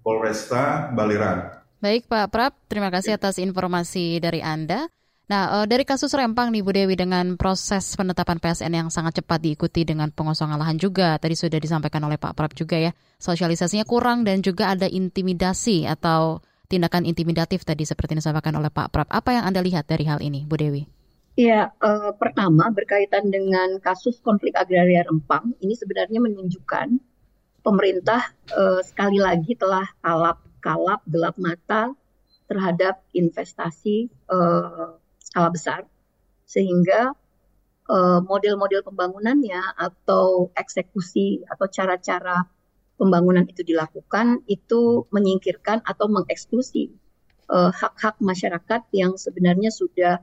Polresta 0.00 0.88
Balerang. 0.96 1.52
Baik 1.84 2.08
Pak 2.08 2.32
Prap, 2.32 2.56
terima 2.64 2.88
kasih 2.88 3.20
atas 3.20 3.36
informasi 3.36 4.16
dari 4.16 4.40
Anda. 4.40 4.88
Nah, 5.28 5.68
dari 5.68 5.84
kasus 5.84 6.16
Rempang 6.16 6.48
nih 6.48 6.64
Bu 6.64 6.72
Dewi 6.72 6.96
dengan 6.96 7.36
proses 7.36 7.92
penetapan 7.92 8.40
PSN 8.40 8.72
yang 8.72 8.88
sangat 8.88 9.20
cepat 9.20 9.44
diikuti 9.44 9.84
dengan 9.84 10.08
pengosongan 10.08 10.56
lahan 10.56 10.80
juga, 10.80 11.20
tadi 11.20 11.36
sudah 11.36 11.60
disampaikan 11.60 12.00
oleh 12.08 12.16
Pak 12.16 12.40
Prap 12.40 12.56
juga 12.56 12.80
ya, 12.80 12.96
sosialisasinya 13.20 13.84
kurang 13.84 14.24
dan 14.24 14.40
juga 14.40 14.72
ada 14.72 14.88
intimidasi 14.88 15.84
atau 15.84 16.40
tindakan 16.72 17.04
intimidatif 17.04 17.68
tadi 17.68 17.84
seperti 17.84 18.16
disampaikan 18.16 18.56
oleh 18.56 18.72
Pak 18.72 18.88
Prap. 18.88 19.08
Apa 19.12 19.36
yang 19.36 19.44
Anda 19.44 19.60
lihat 19.60 19.84
dari 19.84 20.08
hal 20.08 20.24
ini, 20.24 20.48
Bu 20.48 20.56
Dewi? 20.56 20.88
Ya, 21.36 21.68
uh, 21.84 22.16
pertama 22.16 22.72
berkaitan 22.72 23.28
dengan 23.28 23.76
kasus 23.84 24.24
konflik 24.24 24.56
agraria 24.56 25.04
Rempang, 25.04 25.52
ini 25.60 25.76
sebenarnya 25.76 26.24
menunjukkan 26.24 26.96
pemerintah 27.60 28.32
uh, 28.56 28.80
sekali 28.80 29.20
lagi 29.20 29.52
telah 29.52 29.84
kalap-kalap 30.64 31.00
gelap 31.04 31.36
mata 31.36 31.82
terhadap 32.48 33.04
investasi 33.12 34.08
uh, 34.32 34.96
skala 35.20 35.52
besar, 35.52 35.84
sehingga 36.48 37.12
model-model 38.24 38.80
pembangunannya 38.80 39.60
atau 39.76 40.48
eksekusi 40.56 41.44
atau 41.44 41.68
cara-cara 41.68 42.48
pembangunan 42.96 43.44
itu 43.44 43.60
dilakukan 43.60 44.40
itu 44.48 45.04
menyingkirkan 45.12 45.84
atau 45.84 46.08
mengeksklusi 46.08 46.88
hak-hak 47.52 48.16
masyarakat 48.24 48.88
yang 48.88 49.20
sebenarnya 49.20 49.68
sudah 49.68 50.16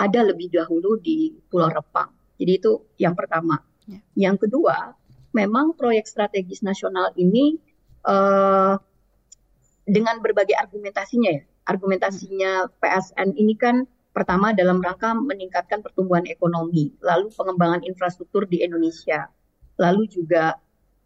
ada 0.00 0.20
lebih 0.24 0.48
dahulu 0.48 0.96
di 0.96 1.36
Pulau 1.52 1.68
Rempang. 1.68 2.08
Jadi 2.40 2.52
itu 2.56 2.72
yang 2.96 3.12
pertama. 3.12 3.60
Ya. 3.84 4.00
Yang 4.32 4.48
kedua, 4.48 4.96
memang 5.36 5.76
proyek 5.76 6.08
strategis 6.08 6.64
nasional 6.64 7.12
ini 7.20 7.60
uh, 8.08 8.80
dengan 9.84 10.20
berbagai 10.20 10.56
argumentasinya 10.56 11.30
ya. 11.30 11.42
Argumentasinya 11.64 12.68
PSN 12.76 13.40
ini 13.40 13.56
kan 13.56 13.88
pertama 14.12 14.52
dalam 14.52 14.84
rangka 14.84 15.16
meningkatkan 15.16 15.80
pertumbuhan 15.80 16.28
ekonomi, 16.28 16.92
lalu 17.00 17.32
pengembangan 17.32 17.82
infrastruktur 17.82 18.44
di 18.44 18.60
Indonesia, 18.60 19.32
lalu 19.80 20.06
juga 20.06 20.60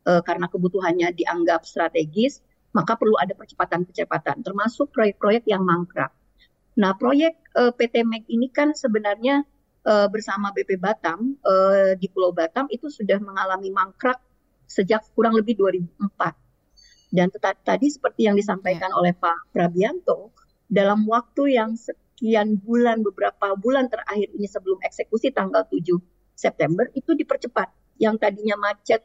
uh, 0.05 0.21
karena 0.21 0.51
kebutuhannya 0.51 1.15
dianggap 1.15 1.63
strategis, 1.65 2.43
maka 2.77 3.01
perlu 3.01 3.17
ada 3.17 3.33
percepatan-percepatan, 3.33 4.45
termasuk 4.45 4.93
proyek-proyek 4.93 5.49
yang 5.49 5.65
mangkrak. 5.65 6.13
Nah, 6.79 6.95
proyek 6.95 7.35
uh, 7.59 7.71
eh, 7.71 7.73
PT 7.75 8.07
MEG 8.07 8.31
ini 8.31 8.55
kan 8.55 8.71
sebenarnya 8.71 9.43
uh, 9.83 10.07
bersama 10.07 10.55
BP 10.55 10.79
Batam 10.79 11.35
uh, 11.43 11.99
di 11.99 12.07
Pulau 12.07 12.31
Batam 12.31 12.71
itu 12.71 12.87
sudah 12.87 13.19
mengalami 13.19 13.75
mangkrak 13.75 14.21
sejak 14.69 15.03
kurang 15.17 15.35
lebih 15.35 15.59
2004. 15.59 16.48
Dan 17.09 17.33
tadi 17.65 17.89
seperti 17.89 18.29
yang 18.29 18.37
disampaikan 18.37 18.93
ya. 18.93 18.97
oleh 19.01 19.13
Pak 19.17 19.53
Prabianto, 19.57 20.33
dalam 20.69 21.09
waktu 21.09 21.57
yang 21.57 21.73
sekian 21.75 22.61
bulan, 22.61 23.01
beberapa 23.01 23.57
bulan 23.57 23.89
terakhir 23.89 24.29
ini 24.37 24.45
sebelum 24.45 24.77
eksekusi 24.85 25.33
tanggal 25.33 25.65
7 25.65 25.97
September, 26.37 26.85
itu 26.93 27.17
dipercepat. 27.17 27.73
Yang 27.99 28.15
tadinya 28.21 28.57
macet, 28.61 29.03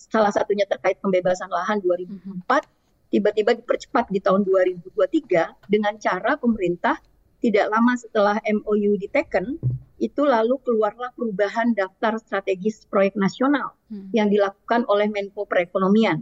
salah 0.00 0.32
satunya 0.32 0.64
terkait 0.64 0.96
pembebasan 0.98 1.52
lahan 1.52 1.78
2004, 1.84 3.12
tiba-tiba 3.12 3.54
dipercepat 3.54 4.08
di 4.10 4.18
tahun 4.18 4.42
2023 4.42 5.70
dengan 5.70 5.94
cara 6.00 6.40
pemerintah 6.40 6.98
tidak 7.38 7.68
lama 7.68 7.94
setelah 7.94 8.36
MOU 8.42 8.96
diteken 8.98 9.60
itu 9.96 10.22
lalu 10.24 10.60
keluarlah 10.60 11.12
perubahan 11.16 11.72
daftar 11.72 12.20
strategis 12.20 12.84
proyek 12.88 13.16
nasional 13.16 13.72
hmm. 13.88 14.12
yang 14.12 14.28
dilakukan 14.28 14.84
oleh 14.88 15.08
Menko 15.08 15.48
Perekonomian. 15.48 16.20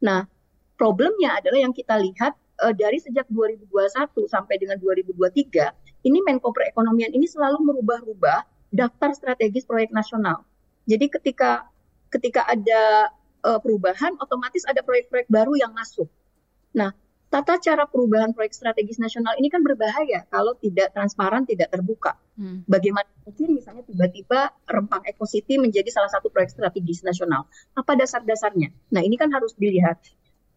Nah, 0.00 0.24
problemnya 0.80 1.36
adalah 1.36 1.60
yang 1.60 1.76
kita 1.76 2.00
lihat 2.00 2.32
uh, 2.64 2.72
dari 2.72 2.96
sejak 2.96 3.28
2021 3.28 3.68
sampai 4.24 4.56
dengan 4.56 4.80
2023, 4.80 6.08
ini 6.08 6.18
Menko 6.24 6.56
Perekonomian 6.56 7.12
ini 7.12 7.28
selalu 7.28 7.60
merubah-rubah 7.60 8.48
daftar 8.72 9.12
strategis 9.12 9.68
proyek 9.68 9.92
nasional. 9.92 10.40
Jadi 10.88 11.12
ketika 11.12 11.68
ketika 12.08 12.48
ada 12.48 13.12
uh, 13.44 13.60
perubahan, 13.60 14.16
otomatis 14.24 14.64
ada 14.64 14.80
proyek-proyek 14.80 15.28
baru 15.28 15.52
yang 15.60 15.76
masuk. 15.76 16.08
Nah, 16.72 16.96
tata 17.28 17.60
cara 17.60 17.84
perubahan 17.84 18.32
proyek 18.32 18.56
strategis 18.56 18.96
nasional 18.96 19.36
ini 19.36 19.52
kan 19.52 19.60
berbahaya 19.60 20.24
kalau 20.32 20.56
tidak 20.58 20.96
transparan, 20.96 21.44
tidak 21.44 21.68
terbuka. 21.68 22.16
Hmm. 22.40 22.64
Bagaimana 22.64 23.06
mungkin 23.28 23.52
misalnya 23.52 23.84
tiba-tiba 23.84 24.50
Rempang 24.64 25.04
Eco 25.04 25.28
City 25.28 25.60
menjadi 25.60 25.92
salah 25.92 26.08
satu 26.08 26.32
proyek 26.32 26.56
strategis 26.56 27.04
nasional? 27.04 27.44
Apa 27.76 27.94
dasar-dasarnya? 28.00 28.72
Nah, 28.96 29.04
ini 29.04 29.20
kan 29.20 29.28
harus 29.28 29.52
dilihat. 29.60 30.00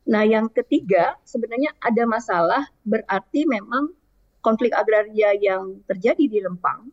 Nah, 0.04 0.28
yang 0.28 0.52
ketiga 0.52 1.16
sebenarnya 1.24 1.72
ada 1.80 2.04
masalah 2.04 2.68
berarti 2.84 3.48
memang 3.48 3.96
konflik 4.44 4.76
agraria 4.76 5.32
yang 5.40 5.80
terjadi 5.88 6.28
di 6.28 6.38
Rempang 6.44 6.92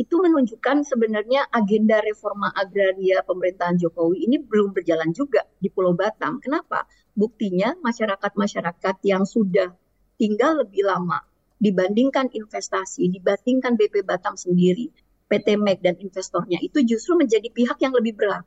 itu 0.00 0.18
menunjukkan 0.18 0.88
sebenarnya 0.88 1.52
agenda 1.52 2.00
reforma 2.00 2.50
agraria 2.56 3.20
pemerintahan 3.22 3.76
Jokowi 3.76 4.24
ini 4.24 4.40
belum 4.40 4.72
berjalan 4.72 5.12
juga 5.14 5.44
di 5.60 5.68
Pulau 5.68 5.92
Batam. 5.92 6.40
Kenapa? 6.40 6.88
Buktinya 7.12 7.76
masyarakat-masyarakat 7.78 8.96
yang 9.04 9.28
sudah 9.28 9.70
tinggal 10.16 10.64
lebih 10.64 10.88
lama 10.88 11.20
dibandingkan 11.60 12.32
investasi, 12.32 13.06
dibandingkan 13.12 13.78
BP 13.78 14.02
Batam 14.02 14.34
sendiri, 14.34 14.90
PT 15.28 15.60
MEG 15.60 15.78
dan 15.84 15.94
investornya 16.00 16.58
itu 16.58 16.82
justru 16.82 17.14
menjadi 17.14 17.46
pihak 17.52 17.78
yang 17.78 17.94
lebih 17.94 18.16
berat. 18.18 18.42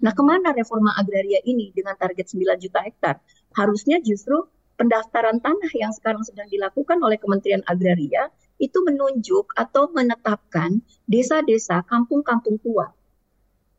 Nah, 0.00 0.12
ke 0.16 0.22
mana 0.24 0.56
reforma 0.56 0.96
agraria 0.96 1.40
ini 1.44 1.72
dengan 1.76 1.92
target 1.96 2.32
9 2.32 2.56
juta 2.56 2.80
hektar? 2.80 3.20
Harusnya 3.52 4.00
justru 4.00 4.48
pendaftaran 4.80 5.44
tanah 5.44 5.72
yang 5.76 5.92
sekarang 5.92 6.24
sedang 6.24 6.48
dilakukan 6.48 6.96
oleh 7.04 7.20
Kementerian 7.20 7.60
Agraria 7.68 8.32
itu 8.56 8.80
menunjuk 8.80 9.52
atau 9.52 9.92
menetapkan 9.92 10.80
desa-desa 11.04 11.84
kampung-kampung 11.84 12.56
tua 12.64 12.92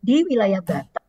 di 0.01 0.21
wilayah 0.25 0.61
Batam 0.61 1.01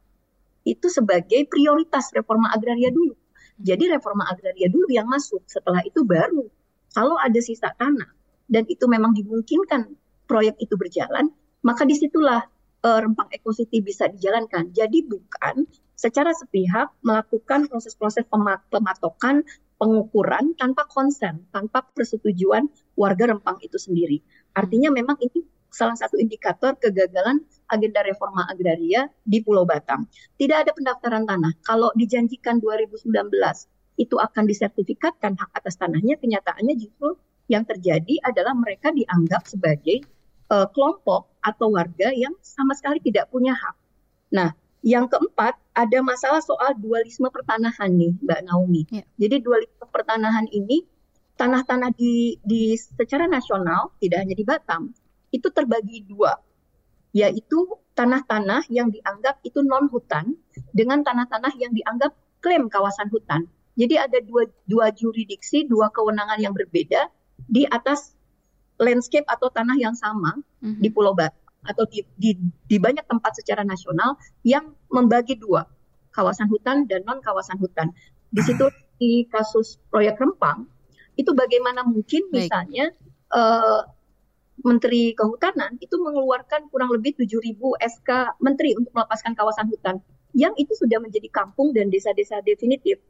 itu 0.62 0.86
sebagai 0.88 1.42
prioritas 1.50 2.14
reforma 2.14 2.54
agraria 2.54 2.90
dulu. 2.94 3.18
Jadi 3.58 3.90
reforma 3.90 4.26
agraria 4.30 4.70
dulu 4.70 4.88
yang 4.90 5.06
masuk, 5.10 5.42
setelah 5.46 5.82
itu 5.82 6.06
baru 6.06 6.46
kalau 6.94 7.16
ada 7.18 7.40
sisa 7.42 7.72
tanah 7.74 8.10
dan 8.46 8.68
itu 8.68 8.84
memang 8.86 9.16
dimungkinkan 9.16 9.92
proyek 10.28 10.56
itu 10.60 10.76
berjalan, 10.76 11.32
maka 11.64 11.82
di 11.88 11.96
situlah 11.96 12.46
uh, 12.82 12.98
rempang 13.02 13.30
Eco 13.30 13.54
City 13.54 13.80
bisa 13.80 14.10
dijalankan. 14.10 14.74
Jadi 14.74 15.06
bukan 15.06 15.66
secara 15.94 16.34
sepihak 16.34 16.90
melakukan 17.06 17.70
proses-proses 17.70 18.26
pematokan, 18.70 19.46
pengukuran 19.78 20.54
tanpa 20.58 20.86
konsen, 20.90 21.46
tanpa 21.54 21.86
persetujuan 21.94 22.66
warga 22.98 23.30
Rempang 23.30 23.58
itu 23.62 23.78
sendiri. 23.78 24.22
Artinya 24.54 24.90
memang 24.94 25.18
ini 25.22 25.42
salah 25.72 25.96
satu 25.96 26.20
indikator 26.20 26.76
kegagalan 26.76 27.40
agenda 27.72 28.04
reforma 28.04 28.44
agraria 28.46 29.08
di 29.24 29.40
Pulau 29.40 29.64
Batam. 29.64 30.04
Tidak 30.36 30.58
ada 30.68 30.70
pendaftaran 30.76 31.24
tanah. 31.24 31.56
Kalau 31.64 31.90
dijanjikan 31.96 32.60
2019 32.60 33.08
itu 33.96 34.16
akan 34.20 34.44
disertifikatkan 34.44 35.32
hak 35.34 35.50
atas 35.56 35.80
tanahnya, 35.80 36.20
kenyataannya 36.20 36.76
justru 36.76 37.16
yang 37.48 37.64
terjadi 37.66 38.22
adalah 38.22 38.54
mereka 38.54 38.92
dianggap 38.92 39.48
sebagai 39.48 40.04
uh, 40.52 40.68
kelompok 40.70 41.32
atau 41.40 41.72
warga 41.72 42.12
yang 42.12 42.36
sama 42.44 42.76
sekali 42.76 43.00
tidak 43.00 43.32
punya 43.32 43.56
hak. 43.56 43.74
Nah, 44.36 44.52
yang 44.84 45.08
keempat 45.08 45.56
ada 45.72 45.98
masalah 46.04 46.44
soal 46.44 46.76
dualisme 46.76 47.26
pertanahan 47.32 47.88
nih, 47.88 48.12
Mbak 48.20 48.40
Naomi. 48.44 48.82
Ya. 48.92 49.04
Jadi 49.16 49.40
dualisme 49.40 49.88
pertanahan 49.88 50.44
ini 50.52 50.84
tanah-tanah 51.40 51.96
di, 51.96 52.36
di 52.44 52.76
secara 52.76 53.24
nasional 53.24 53.96
tidak 53.98 54.22
hanya 54.22 54.36
di 54.36 54.44
Batam 54.44 54.92
itu 55.32 55.48
terbagi 55.48 56.04
dua, 56.04 56.36
yaitu 57.16 57.80
tanah-tanah 57.96 58.68
yang 58.68 58.92
dianggap 58.92 59.40
itu 59.40 59.64
non 59.64 59.88
hutan 59.88 60.36
dengan 60.76 61.00
tanah-tanah 61.00 61.56
yang 61.56 61.72
dianggap 61.72 62.12
klaim 62.44 62.68
kawasan 62.68 63.08
hutan. 63.08 63.48
Jadi 63.72 63.96
ada 63.96 64.20
dua, 64.20 64.44
dua 64.68 64.92
juridiksi, 64.92 65.64
dua 65.64 65.88
kewenangan 65.88 66.36
yang 66.36 66.52
berbeda 66.52 67.08
di 67.48 67.64
atas 67.64 68.12
landscape 68.82 69.24
atau 69.30 69.48
tanah 69.48 69.78
yang 69.78 69.94
sama 69.94 70.36
mm-hmm. 70.60 70.82
di 70.82 70.88
Pulau 70.90 71.14
Batam 71.14 71.38
atau 71.62 71.86
di, 71.86 72.02
di, 72.18 72.34
di 72.66 72.76
banyak 72.76 73.06
tempat 73.06 73.38
secara 73.38 73.62
nasional 73.62 74.18
yang 74.42 74.74
membagi 74.90 75.38
dua 75.38 75.62
kawasan 76.10 76.50
hutan 76.50 76.84
dan 76.90 77.06
non 77.06 77.22
kawasan 77.22 77.56
hutan. 77.62 77.94
Di 78.34 78.42
situ 78.42 78.66
di 78.98 79.24
kasus 79.30 79.78
proyek 79.88 80.18
Rempang 80.18 80.66
itu 81.14 81.30
bagaimana 81.36 81.84
mungkin 81.84 82.28
misalnya 82.32 82.90
uh, 83.30 83.84
Menteri 84.62 85.16
Kehutanan 85.16 85.80
itu 85.80 85.96
mengeluarkan 85.98 86.70
kurang 86.70 86.92
lebih 86.92 87.18
7.000 87.18 87.56
SK 87.80 88.10
Menteri 88.38 88.76
untuk 88.78 88.94
melepaskan 88.94 89.34
kawasan 89.34 89.66
hutan 89.72 89.98
yang 90.32 90.52
itu 90.56 90.72
sudah 90.76 90.96
menjadi 91.00 91.28
kampung 91.28 91.76
dan 91.76 91.92
desa-desa 91.92 92.40
definitif. 92.40 93.00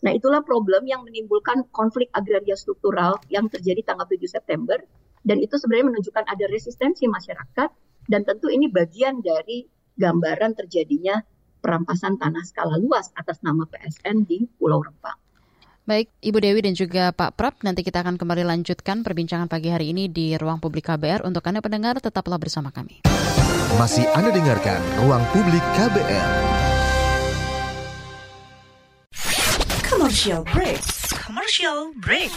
Nah 0.00 0.16
itulah 0.16 0.40
problem 0.40 0.88
yang 0.88 1.04
menimbulkan 1.04 1.68
konflik 1.76 2.08
agraria 2.16 2.56
struktural 2.56 3.20
yang 3.28 3.52
terjadi 3.52 3.84
tanggal 3.84 4.08
7 4.08 4.16
September 4.24 4.80
dan 5.24 5.38
itu 5.40 5.56
sebenarnya 5.60 5.92
menunjukkan 5.92 6.24
ada 6.24 6.44
resistensi 6.48 7.04
masyarakat 7.06 7.70
dan 8.08 8.20
tentu 8.24 8.48
ini 8.48 8.72
bagian 8.72 9.20
dari 9.20 9.68
gambaran 9.96 10.56
terjadinya 10.56 11.20
perampasan 11.60 12.16
tanah 12.16 12.42
skala 12.48 12.80
luas 12.80 13.12
atas 13.12 13.44
nama 13.44 13.68
PSN 13.68 14.24
di 14.24 14.48
Pulau 14.56 14.80
Rempang. 14.80 15.16
Baik, 15.84 16.08
Ibu 16.22 16.38
Dewi 16.38 16.60
dan 16.62 16.74
juga 16.76 17.10
Pak 17.10 17.34
Prap, 17.34 17.54
nanti 17.66 17.82
kita 17.82 18.04
akan 18.04 18.14
kembali 18.14 18.46
lanjutkan 18.46 19.02
perbincangan 19.02 19.50
pagi 19.50 19.74
hari 19.74 19.90
ini 19.90 20.06
di 20.06 20.38
Ruang 20.38 20.62
Publik 20.62 20.86
KBR. 20.86 21.26
Untuk 21.26 21.42
Anda 21.50 21.58
pendengar, 21.58 21.98
tetaplah 21.98 22.38
bersama 22.38 22.70
kami. 22.70 23.02
Masih 23.74 24.06
Anda 24.14 24.30
dengarkan 24.30 24.78
Ruang 25.02 25.24
Publik 25.34 25.64
KBR. 25.74 26.30
Commercial 29.82 30.46
break. 30.46 30.80
Commercial 31.10 31.90
break. 31.98 32.30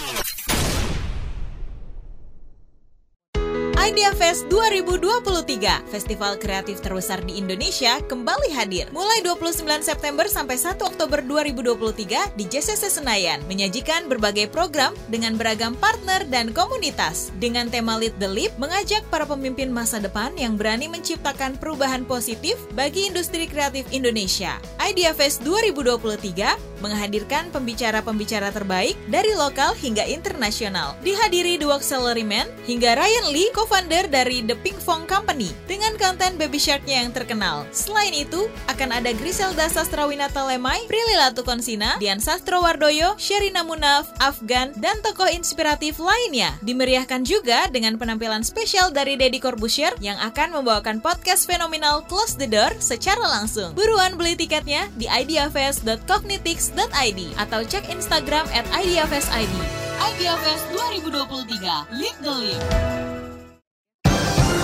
Idea 3.84 4.16
Fest 4.16 4.48
2023, 4.48 5.92
festival 5.92 6.40
kreatif 6.40 6.80
terbesar 6.80 7.20
di 7.28 7.36
Indonesia 7.36 8.00
kembali 8.08 8.56
hadir. 8.56 8.88
Mulai 8.96 9.20
29 9.28 9.60
September 9.84 10.24
sampai 10.24 10.56
1 10.56 10.80
Oktober 10.80 11.20
2023 11.20 12.32
di 12.40 12.48
JCC 12.48 12.80
Senayan, 12.88 13.44
menyajikan 13.44 14.08
berbagai 14.08 14.48
program 14.48 14.96
dengan 15.12 15.36
beragam 15.36 15.76
partner 15.76 16.24
dan 16.32 16.56
komunitas. 16.56 17.36
Dengan 17.44 17.68
tema 17.68 18.00
Lead 18.00 18.16
the 18.24 18.30
Leap, 18.32 18.56
mengajak 18.56 19.04
para 19.12 19.28
pemimpin 19.28 19.68
masa 19.68 20.00
depan 20.00 20.32
yang 20.40 20.56
berani 20.56 20.88
menciptakan 20.88 21.60
perubahan 21.60 22.08
positif 22.08 22.56
bagi 22.80 23.12
industri 23.12 23.52
kreatif 23.52 23.84
Indonesia. 23.92 24.64
Idea 24.80 25.12
Fest 25.12 25.44
2023 25.44 26.72
menghadirkan 26.80 27.48
pembicara-pembicara 27.52 28.52
terbaik 28.52 29.00
dari 29.08 29.32
lokal 29.36 29.72
hingga 29.76 30.04
internasional. 30.04 31.00
Dihadiri 31.00 31.56
dua 31.56 31.80
salaryman 31.80 32.48
hingga 32.68 33.00
Ryan 33.00 33.28
Lee, 33.32 33.52
co-founder 33.74 34.06
dari 34.06 34.46
The 34.46 34.54
Pink 34.54 34.78
Fong 34.78 35.10
Company, 35.10 35.50
dengan 35.66 35.98
konten 35.98 36.38
Baby 36.38 36.62
Shark-nya 36.62 37.02
yang 37.02 37.10
terkenal. 37.10 37.66
Selain 37.74 38.14
itu, 38.14 38.46
akan 38.70 39.02
ada 39.02 39.10
Griselda 39.18 39.66
Sastrawinata 39.66 40.46
Lemai, 40.46 40.86
Prilly 40.86 41.18
Latukonsina, 41.18 41.98
Dian 41.98 42.22
Sastrowardoyo, 42.22 43.18
Sherina 43.18 43.66
Munaf, 43.66 44.14
Afgan, 44.22 44.78
dan 44.78 45.02
tokoh 45.02 45.26
inspiratif 45.26 45.98
lainnya. 45.98 46.54
Dimeriahkan 46.62 47.26
juga 47.26 47.66
dengan 47.74 47.98
penampilan 47.98 48.46
spesial 48.46 48.94
dari 48.94 49.18
Deddy 49.18 49.42
Corbusier 49.42 49.98
yang 49.98 50.22
akan 50.22 50.54
membawakan 50.54 51.02
podcast 51.02 51.50
fenomenal 51.50 52.06
Close 52.06 52.38
the 52.38 52.46
Door 52.46 52.78
secara 52.78 53.26
langsung. 53.26 53.74
Buruan 53.74 54.22
beli 54.22 54.38
tiketnya 54.38 54.86
di 55.02 55.10
ideafest.cognitics.id 55.10 57.20
atau 57.42 57.66
cek 57.66 57.90
Instagram 57.90 58.46
at 58.54 58.70
ideafestid. 58.70 59.50
Ideafest 59.98 60.62
2023, 60.78 61.90
Lead 61.98 62.14
the 62.22 62.34
Leap. 62.38 63.03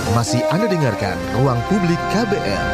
Masih 0.09 0.41
Anda 0.49 0.65
dengarkan 0.65 1.13
Ruang 1.37 1.61
Publik 1.69 2.01
KBR. 2.09 2.65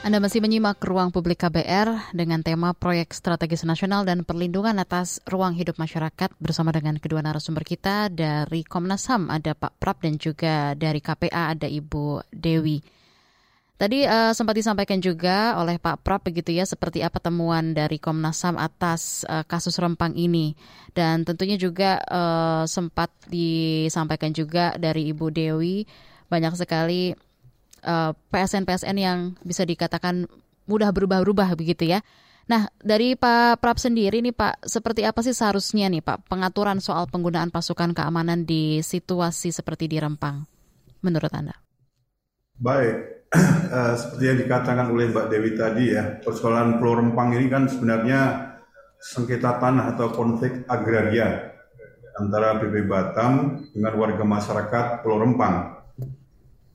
Anda 0.00 0.16
masih 0.16 0.40
menyimak 0.40 0.80
Ruang 0.80 1.12
Publik 1.12 1.44
KBR 1.44 2.16
dengan 2.16 2.40
tema 2.40 2.72
Proyek 2.72 3.12
Strategis 3.12 3.60
Nasional 3.68 4.08
dan 4.08 4.24
Perlindungan 4.24 4.80
atas 4.80 5.20
Ruang 5.28 5.52
Hidup 5.52 5.76
Masyarakat 5.76 6.32
bersama 6.40 6.72
dengan 6.72 6.96
kedua 6.96 7.20
narasumber 7.20 7.68
kita 7.68 8.08
dari 8.08 8.64
Komnas 8.64 9.04
HAM 9.12 9.28
ada 9.28 9.52
Pak 9.52 9.76
Prap 9.76 10.00
dan 10.00 10.16
juga 10.16 10.72
dari 10.72 11.04
KPA 11.04 11.52
ada 11.52 11.68
Ibu 11.68 12.32
Dewi. 12.32 13.01
Tadi 13.82 14.06
uh, 14.06 14.30
sempat 14.30 14.54
disampaikan 14.54 15.02
juga 15.02 15.58
oleh 15.58 15.74
Pak 15.74 16.06
Prap 16.06 16.22
begitu 16.22 16.54
ya 16.54 16.62
seperti 16.62 17.02
apa 17.02 17.18
temuan 17.18 17.74
dari 17.74 17.98
Komnas 17.98 18.38
HAM 18.46 18.54
atas 18.54 19.26
uh, 19.26 19.42
kasus 19.42 19.74
Rempang 19.74 20.14
ini 20.14 20.54
dan 20.94 21.26
tentunya 21.26 21.58
juga 21.58 21.98
uh, 22.06 22.62
sempat 22.62 23.10
disampaikan 23.26 24.30
juga 24.30 24.78
dari 24.78 25.10
Ibu 25.10 25.34
Dewi 25.34 25.82
banyak 26.30 26.54
sekali 26.54 27.10
PSN-PSN 28.30 28.94
uh, 28.94 29.02
yang 29.02 29.18
bisa 29.42 29.66
dikatakan 29.66 30.30
mudah 30.70 30.94
berubah-ubah 30.94 31.58
begitu 31.58 31.90
ya. 31.90 32.06
Nah, 32.46 32.70
dari 32.78 33.18
Pak 33.18 33.58
Prap 33.58 33.82
sendiri 33.82 34.22
nih 34.22 34.30
Pak, 34.30 34.62
seperti 34.62 35.02
apa 35.02 35.26
sih 35.26 35.34
seharusnya 35.34 35.90
nih 35.90 36.06
Pak 36.06 36.30
pengaturan 36.30 36.78
soal 36.78 37.10
penggunaan 37.10 37.50
pasukan 37.50 37.98
keamanan 37.98 38.46
di 38.46 38.78
situasi 38.78 39.50
seperti 39.50 39.90
di 39.90 39.98
Rempang 39.98 40.46
menurut 41.02 41.34
Anda? 41.34 41.58
Baik, 42.62 43.21
uh, 43.34 43.94
seperti 43.96 44.24
yang 44.28 44.38
dikatakan 44.44 44.86
oleh 44.92 45.08
Mbak 45.08 45.26
Dewi 45.32 45.50
tadi 45.56 45.84
ya, 45.96 46.20
persoalan 46.20 46.76
Pulau 46.76 47.00
Rempang 47.00 47.32
ini 47.32 47.48
kan 47.48 47.66
sebenarnya 47.66 48.52
sengketa 49.00 49.58
tanah 49.58 49.96
atau 49.96 50.14
konflik 50.14 50.62
agraria 50.70 51.50
antara 52.14 52.60
BB 52.60 52.86
Batam 52.86 53.64
dengan 53.72 53.92
warga 53.96 54.22
masyarakat 54.22 54.84
Pulau 55.00 55.24
Rempang. 55.24 55.80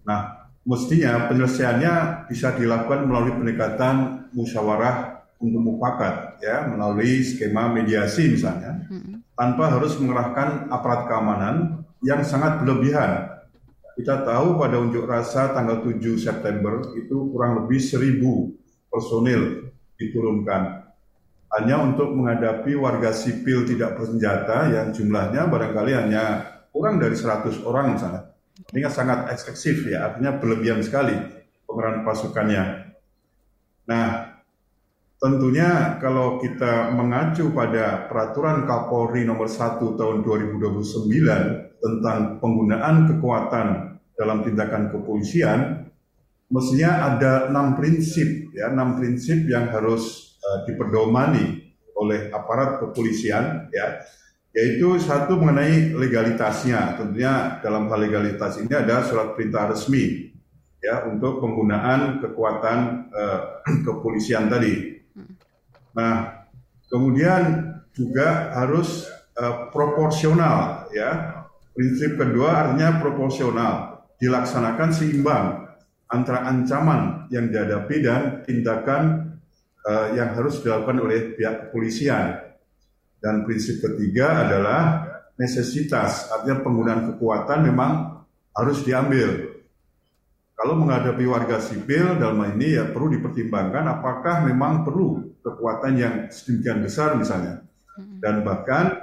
Nah, 0.03 0.49
mestinya 0.65 1.29
penyelesaiannya 1.29 2.25
bisa 2.27 2.57
dilakukan 2.57 3.05
melalui 3.05 3.37
pendekatan 3.37 4.27
musyawarah 4.33 5.17
untuk 5.37 5.61
mufakat 5.61 6.41
ya 6.41 6.65
melalui 6.65 7.21
skema 7.21 7.69
mediasi 7.69 8.25
misalnya 8.33 8.89
tanpa 9.37 9.69
harus 9.69 9.93
mengerahkan 10.01 10.65
aparat 10.73 11.05
keamanan 11.05 11.85
yang 12.01 12.25
sangat 12.25 12.61
berlebihan. 12.61 13.36
Kita 13.97 14.21
tahu 14.21 14.61
pada 14.61 14.77
unjuk 14.77 15.09
rasa 15.09 15.57
tanggal 15.57 15.81
7 15.81 15.97
September 16.21 16.93
itu 16.93 17.33
kurang 17.33 17.65
lebih 17.65 17.81
1000 17.81 18.21
personil 18.93 19.73
diturunkan 19.97 20.87
hanya 21.55 21.79
untuk 21.79 22.11
menghadapi 22.11 22.75
warga 22.75 23.15
sipil 23.15 23.63
tidak 23.63 23.95
bersenjata 23.95 24.67
yang 24.67 24.87
jumlahnya 24.91 25.47
barangkali 25.47 25.91
hanya 25.95 26.23
kurang 26.75 26.99
dari 26.99 27.15
100 27.15 27.63
orang 27.63 27.95
misalnya. 27.95 28.35
Ini 28.73 28.79
kan 28.83 28.93
sangat 28.93 29.19
eksklusif 29.31 29.87
ya, 29.87 30.11
artinya 30.11 30.35
berlebihan 30.35 30.83
sekali 30.83 31.15
pemeran 31.63 32.03
pasukannya. 32.03 32.93
Nah, 33.87 34.07
tentunya 35.23 35.95
kalau 36.03 36.41
kita 36.43 36.91
mengacu 36.91 37.47
pada 37.55 38.11
peraturan 38.11 38.67
Kapolri 38.67 39.23
nomor 39.23 39.47
1 39.47 39.79
tahun 39.95 40.27
2029 40.27 41.66
tentang 41.87 42.43
penggunaan 42.43 43.07
kekuatan 43.07 43.67
dalam 44.19 44.43
tindakan 44.43 44.91
kepolisian, 44.91 45.87
mestinya 46.51 47.15
ada 47.15 47.47
enam 47.47 47.79
prinsip 47.79 48.51
ya, 48.51 48.67
enam 48.67 48.99
prinsip 48.99 49.47
yang 49.47 49.71
harus 49.71 50.35
uh, 50.43 50.67
diperdomani 50.67 51.71
oleh 51.95 52.29
aparat 52.35 52.83
kepolisian 52.83 53.71
ya 53.71 54.03
yaitu 54.57 54.97
satu 54.97 55.37
mengenai 55.37 55.93
legalitasnya. 55.93 56.97
Tentunya 56.97 57.61
dalam 57.61 57.85
hal 57.93 57.99
legalitas 58.01 58.57
ini 58.57 58.73
ada 58.73 59.05
surat 59.05 59.37
perintah 59.37 59.69
resmi 59.69 60.33
ya 60.81 61.05
untuk 61.05 61.37
penggunaan 61.37 62.17
kekuatan 62.25 63.09
uh, 63.13 63.61
kepolisian 63.85 64.49
tadi. 64.49 64.97
Nah, 65.93 66.45
kemudian 66.89 67.73
juga 67.93 68.53
harus 68.57 69.05
uh, 69.37 69.69
proporsional 69.69 70.89
ya. 70.89 71.36
Prinsip 71.77 72.17
kedua 72.17 72.65
artinya 72.65 72.97
proporsional, 72.97 74.01
dilaksanakan 74.17 74.89
seimbang 74.89 75.45
antara 76.09 76.49
ancaman 76.49 77.29
yang 77.29 77.53
dihadapi 77.53 77.95
dan 78.01 78.21
tindakan 78.41 79.37
uh, 79.85 80.09
yang 80.17 80.33
harus 80.33 80.57
dilakukan 80.65 80.97
oleh 80.97 81.37
pihak 81.37 81.69
kepolisian. 81.69 82.41
Dan 83.21 83.45
prinsip 83.45 83.77
ketiga 83.77 84.49
adalah 84.49 85.05
necesitas, 85.37 86.33
artinya 86.33 86.65
penggunaan 86.65 87.13
kekuatan 87.13 87.69
memang 87.69 88.25
harus 88.57 88.81
diambil. 88.81 89.61
Kalau 90.57 90.81
menghadapi 90.81 91.29
warga 91.29 91.61
sipil 91.61 92.17
dalam 92.17 92.41
hal 92.41 92.57
ini 92.57 92.73
ya 92.73 92.89
perlu 92.89 93.13
dipertimbangkan 93.13 94.01
apakah 94.01 94.49
memang 94.49 94.81
perlu 94.81 95.37
kekuatan 95.45 95.93
yang 95.93 96.15
sedemikian 96.33 96.81
besar 96.81 97.13
misalnya. 97.13 97.61
Dan 98.17 98.41
bahkan 98.41 98.97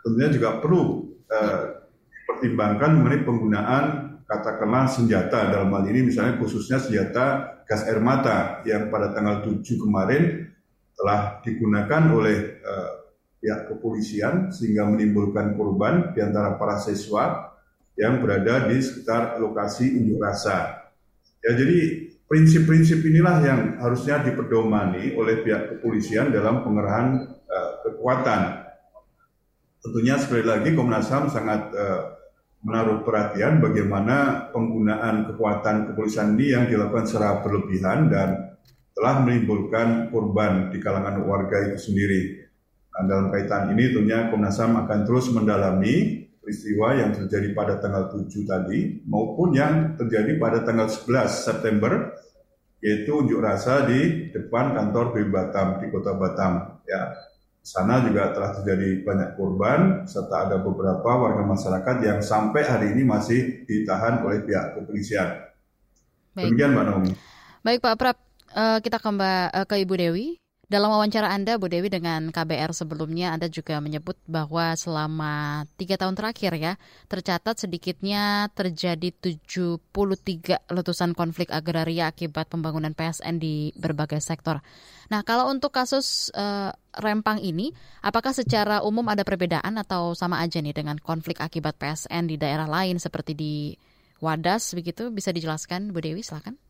tentunya 0.00 0.32
juga 0.32 0.56
perlu 0.64 1.12
eh, 1.28 1.78
dipertimbangkan 2.28 3.00
mengenai 3.00 3.24
penggunaan 3.24 3.84
katakanlah 4.28 4.84
senjata 4.92 5.48
dalam 5.48 5.72
hal 5.72 5.88
ini 5.88 6.12
misalnya 6.12 6.36
khususnya 6.36 6.76
senjata 6.76 7.56
gas 7.64 7.88
air 7.88 8.04
mata 8.04 8.60
yang 8.68 8.92
pada 8.92 9.16
tanggal 9.16 9.48
7 9.48 9.64
kemarin 9.64 10.52
telah 10.92 11.40
digunakan 11.40 12.02
oleh 12.12 12.60
uh, 12.60 13.08
pihak 13.40 13.72
kepolisian 13.72 14.52
sehingga 14.52 14.84
menimbulkan 14.84 15.56
korban 15.56 16.12
di 16.12 16.20
antara 16.20 16.60
para 16.60 16.76
siswa 16.76 17.56
yang 17.96 18.20
berada 18.20 18.68
di 18.68 18.76
sekitar 18.76 19.40
lokasi 19.40 19.96
unjuk 19.96 20.20
rasa. 20.20 20.84
Ya, 21.40 21.56
jadi 21.56 22.12
prinsip-prinsip 22.28 23.00
inilah 23.08 23.36
yang 23.40 23.60
harusnya 23.80 24.20
diperdomani 24.20 25.16
oleh 25.16 25.40
pihak 25.40 25.80
kepolisian 25.80 26.28
dalam 26.28 26.60
pengerahan 26.60 27.24
uh, 27.48 27.70
kekuatan. 27.88 28.67
Tentunya 29.78 30.18
sekali 30.18 30.42
lagi 30.42 30.74
Komnas 30.74 31.06
HAM 31.06 31.30
sangat 31.30 31.70
uh, 31.74 32.18
menaruh 32.66 33.06
perhatian 33.06 33.62
bagaimana 33.62 34.50
penggunaan 34.50 35.30
kekuatan 35.30 35.92
kepolisian 35.92 36.34
ini 36.34 36.46
yang 36.58 36.64
dilakukan 36.66 37.06
secara 37.06 37.38
berlebihan 37.38 38.10
dan 38.10 38.58
telah 38.98 39.22
menimbulkan 39.22 40.10
korban 40.10 40.74
di 40.74 40.82
kalangan 40.82 41.22
warga 41.22 41.70
itu 41.70 41.78
sendiri. 41.78 42.50
Nah, 42.90 43.06
dalam 43.06 43.26
kaitan 43.30 43.70
ini 43.70 43.94
tentunya 43.94 44.26
Komnas 44.26 44.58
HAM 44.58 44.74
akan 44.74 45.06
terus 45.06 45.30
mendalami 45.30 46.26
peristiwa 46.42 46.98
yang 46.98 47.14
terjadi 47.14 47.54
pada 47.54 47.78
tanggal 47.78 48.10
7 48.10 48.26
tadi 48.42 49.04
maupun 49.06 49.54
yang 49.54 49.94
terjadi 49.94 50.34
pada 50.40 50.66
tanggal 50.66 50.90
11 50.90 51.28
September 51.30 52.18
yaitu 52.82 53.10
unjuk 53.14 53.38
rasa 53.38 53.86
di 53.86 54.32
depan 54.34 54.74
kantor 54.74 55.14
PB 55.14 55.28
Batam 55.30 55.78
di 55.78 55.86
Kota 55.94 56.16
Batam 56.18 56.82
ya. 56.88 57.14
Sana 57.62 58.00
juga 58.00 58.32
telah 58.32 58.56
terjadi 58.56 59.04
banyak 59.04 59.30
korban 59.36 60.08
serta 60.08 60.48
ada 60.48 60.56
beberapa 60.58 61.04
warga 61.04 61.44
masyarakat 61.44 61.96
yang 62.00 62.18
sampai 62.24 62.64
hari 62.64 62.86
ini 62.96 63.04
masih 63.04 63.68
ditahan 63.68 64.24
oleh 64.24 64.40
pihak 64.42 64.78
kepolisian. 64.78 65.44
Baik. 66.32 66.54
Demikian 66.54 66.72
Mbak 66.72 66.84
Naomi. 66.88 67.12
Baik 67.60 67.78
Pak 67.84 67.94
Prap, 68.00 68.18
uh, 68.56 68.78
kita 68.80 68.96
ke 68.96 69.08
Mbak 69.12 69.46
uh, 69.52 69.66
ke 69.68 69.74
Ibu 69.84 69.94
Dewi. 70.00 70.26
Dalam 70.68 70.92
wawancara 70.92 71.32
Anda, 71.32 71.56
Bu 71.56 71.72
Dewi, 71.72 71.88
dengan 71.88 72.28
KBR 72.28 72.76
sebelumnya, 72.76 73.32
Anda 73.32 73.48
juga 73.48 73.80
menyebut 73.80 74.20
bahwa 74.28 74.76
selama 74.76 75.64
tiga 75.80 75.96
tahun 75.96 76.12
terakhir 76.12 76.52
ya, 76.60 76.76
tercatat 77.08 77.56
sedikitnya 77.56 78.52
terjadi 78.52 79.08
73 79.16 79.80
letusan 80.68 81.16
konflik 81.16 81.48
agraria 81.48 82.12
akibat 82.12 82.52
pembangunan 82.52 82.92
PSN 82.92 83.40
di 83.40 83.72
berbagai 83.80 84.20
sektor. 84.20 84.60
Nah, 85.08 85.24
kalau 85.24 85.48
untuk 85.48 85.72
kasus 85.72 86.28
uh, 86.36 86.68
Rempang 87.00 87.40
ini, 87.40 87.72
apakah 88.04 88.36
secara 88.36 88.84
umum 88.84 89.08
ada 89.08 89.24
perbedaan 89.24 89.72
atau 89.80 90.12
sama 90.12 90.44
aja 90.44 90.60
nih 90.60 90.76
dengan 90.76 91.00
konflik 91.00 91.40
akibat 91.40 91.80
PSN 91.80 92.28
di 92.28 92.36
daerah 92.36 92.68
lain 92.68 93.00
seperti 93.00 93.32
di 93.32 93.72
Wadas 94.20 94.76
begitu? 94.76 95.08
Bisa 95.08 95.32
dijelaskan, 95.32 95.96
Bu 95.96 96.04
Dewi, 96.04 96.20
silakan. 96.20 96.60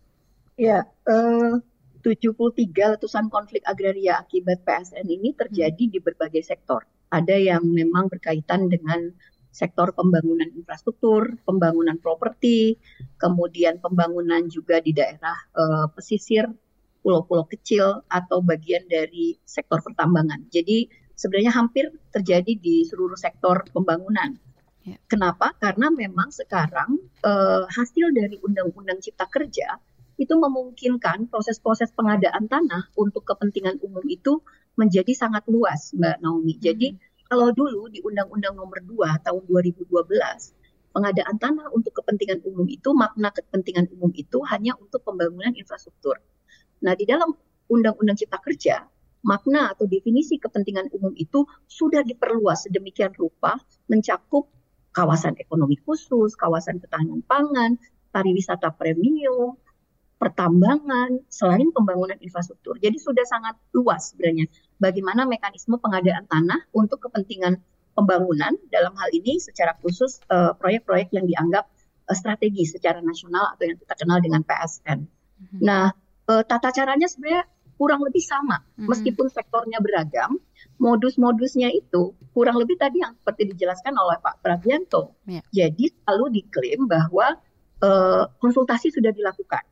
Ya, 0.54 0.87
uh 1.11 1.58
73 2.02 2.94
letusan 2.94 3.26
konflik 3.28 3.62
agraria 3.66 4.22
akibat 4.22 4.62
PSN 4.62 5.06
ini 5.06 5.34
terjadi 5.34 5.84
di 5.90 5.98
berbagai 5.98 6.46
sektor. 6.46 6.87
Ada 7.08 7.34
yang 7.34 7.64
memang 7.64 8.12
berkaitan 8.12 8.68
dengan 8.70 9.11
sektor 9.48 9.90
pembangunan 9.96 10.46
infrastruktur, 10.54 11.40
pembangunan 11.42 11.98
properti, 11.98 12.78
kemudian 13.18 13.82
pembangunan 13.82 14.46
juga 14.46 14.78
di 14.78 14.94
daerah 14.94 15.34
uh, 15.56 15.90
pesisir, 15.90 16.46
pulau-pulau 17.02 17.48
kecil 17.48 18.04
atau 18.06 18.38
bagian 18.44 18.87
dari 18.87 19.34
sektor 19.42 19.82
pertambangan. 19.82 20.46
Jadi 20.52 20.87
sebenarnya 21.18 21.50
hampir 21.56 21.90
terjadi 22.14 22.54
di 22.54 22.87
seluruh 22.87 23.18
sektor 23.18 23.66
pembangunan. 23.74 24.38
Ya. 24.87 24.96
Kenapa? 25.11 25.56
Karena 25.58 25.90
memang 25.90 26.30
sekarang 26.30 26.94
uh, 27.26 27.66
hasil 27.66 28.14
dari 28.14 28.38
Undang-Undang 28.38 29.02
Cipta 29.02 29.26
Kerja 29.26 29.74
itu 30.18 30.35
memungkinkan 30.35 31.31
proses-proses 31.31 31.94
pengadaan 31.94 32.50
tanah 32.50 32.90
untuk 32.98 33.22
kepentingan 33.22 33.78
umum 33.81 34.02
itu 34.11 34.42
menjadi 34.74 35.14
sangat 35.14 35.46
luas, 35.46 35.94
Mbak 35.94 36.18
Naomi. 36.18 36.59
Jadi 36.59 36.92
hmm. 36.92 37.31
kalau 37.31 37.54
dulu 37.54 37.87
di 37.87 38.02
Undang-Undang 38.02 38.59
Nomor 38.59 38.83
2 38.83 39.24
tahun 39.24 39.42
2012 39.46 39.87
pengadaan 40.90 41.37
tanah 41.38 41.70
untuk 41.70 41.94
kepentingan 42.02 42.42
umum 42.42 42.66
itu 42.66 42.90
makna 42.90 43.31
kepentingan 43.31 43.87
umum 43.94 44.11
itu 44.18 44.42
hanya 44.50 44.74
untuk 44.83 45.07
pembangunan 45.07 45.54
infrastruktur. 45.54 46.18
Nah, 46.83 46.98
di 46.98 47.07
dalam 47.07 47.31
Undang-Undang 47.70 48.18
Cipta 48.18 48.42
Kerja 48.42 48.83
makna 49.22 49.74
atau 49.74 49.87
definisi 49.87 50.38
kepentingan 50.38 50.94
umum 50.94 51.14
itu 51.14 51.46
sudah 51.66 52.07
diperluas 52.07 52.66
sedemikian 52.70 53.14
rupa 53.18 53.59
mencakup 53.90 54.46
kawasan 54.94 55.35
ekonomi 55.38 55.78
khusus, 55.83 56.35
kawasan 56.38 56.83
ketahanan 56.83 57.22
pangan, 57.26 57.78
pariwisata 58.14 58.74
premium, 58.74 59.59
pertambangan, 60.18 61.22
selain 61.31 61.70
pembangunan 61.70 62.18
infrastruktur. 62.18 62.74
Jadi 62.83 62.98
sudah 62.98 63.22
sangat 63.22 63.54
luas 63.70 64.12
sebenarnya 64.12 64.50
bagaimana 64.83 65.26
mekanisme 65.26 65.78
pengadaan 65.78 66.26
tanah 66.26 66.66
untuk 66.74 67.07
kepentingan 67.07 67.62
pembangunan 67.94 68.54
dalam 68.70 68.94
hal 68.98 69.11
ini 69.14 69.38
secara 69.38 69.74
khusus 69.78 70.22
eh, 70.31 70.54
proyek-proyek 70.59 71.11
uh, 71.11 71.14
yang 71.18 71.26
dianggap 71.26 71.70
uh, 72.07 72.16
strategis 72.18 72.74
secara 72.74 73.02
nasional 73.02 73.54
atau 73.54 73.66
yang 73.66 73.78
kita 73.78 73.94
kenal 73.98 74.18
dengan 74.22 74.42
PSN. 74.46 75.07
Mm-hmm. 75.07 75.61
Nah, 75.62 75.90
uh, 76.31 76.42
tata 76.46 76.70
caranya 76.70 77.11
sebenarnya 77.11 77.46
kurang 77.78 78.02
lebih 78.02 78.22
sama 78.22 78.59
mm-hmm. 78.62 78.87
meskipun 78.90 79.26
sektornya 79.31 79.78
beragam, 79.83 80.38
modus-modusnya 80.78 81.70
itu 81.74 82.14
kurang 82.35 82.59
lebih 82.59 82.78
tadi 82.78 83.02
yang 83.02 83.18
seperti 83.18 83.54
dijelaskan 83.54 83.94
oleh 83.98 84.18
Pak 84.22 84.42
Prabianto. 84.42 85.18
Yeah. 85.26 85.42
Jadi 85.50 85.90
selalu 85.90 86.42
diklaim 86.42 86.87
bahwa 86.87 87.38
uh, 87.83 88.31
konsultasi 88.38 88.94
sudah 88.94 89.11
dilakukan 89.11 89.62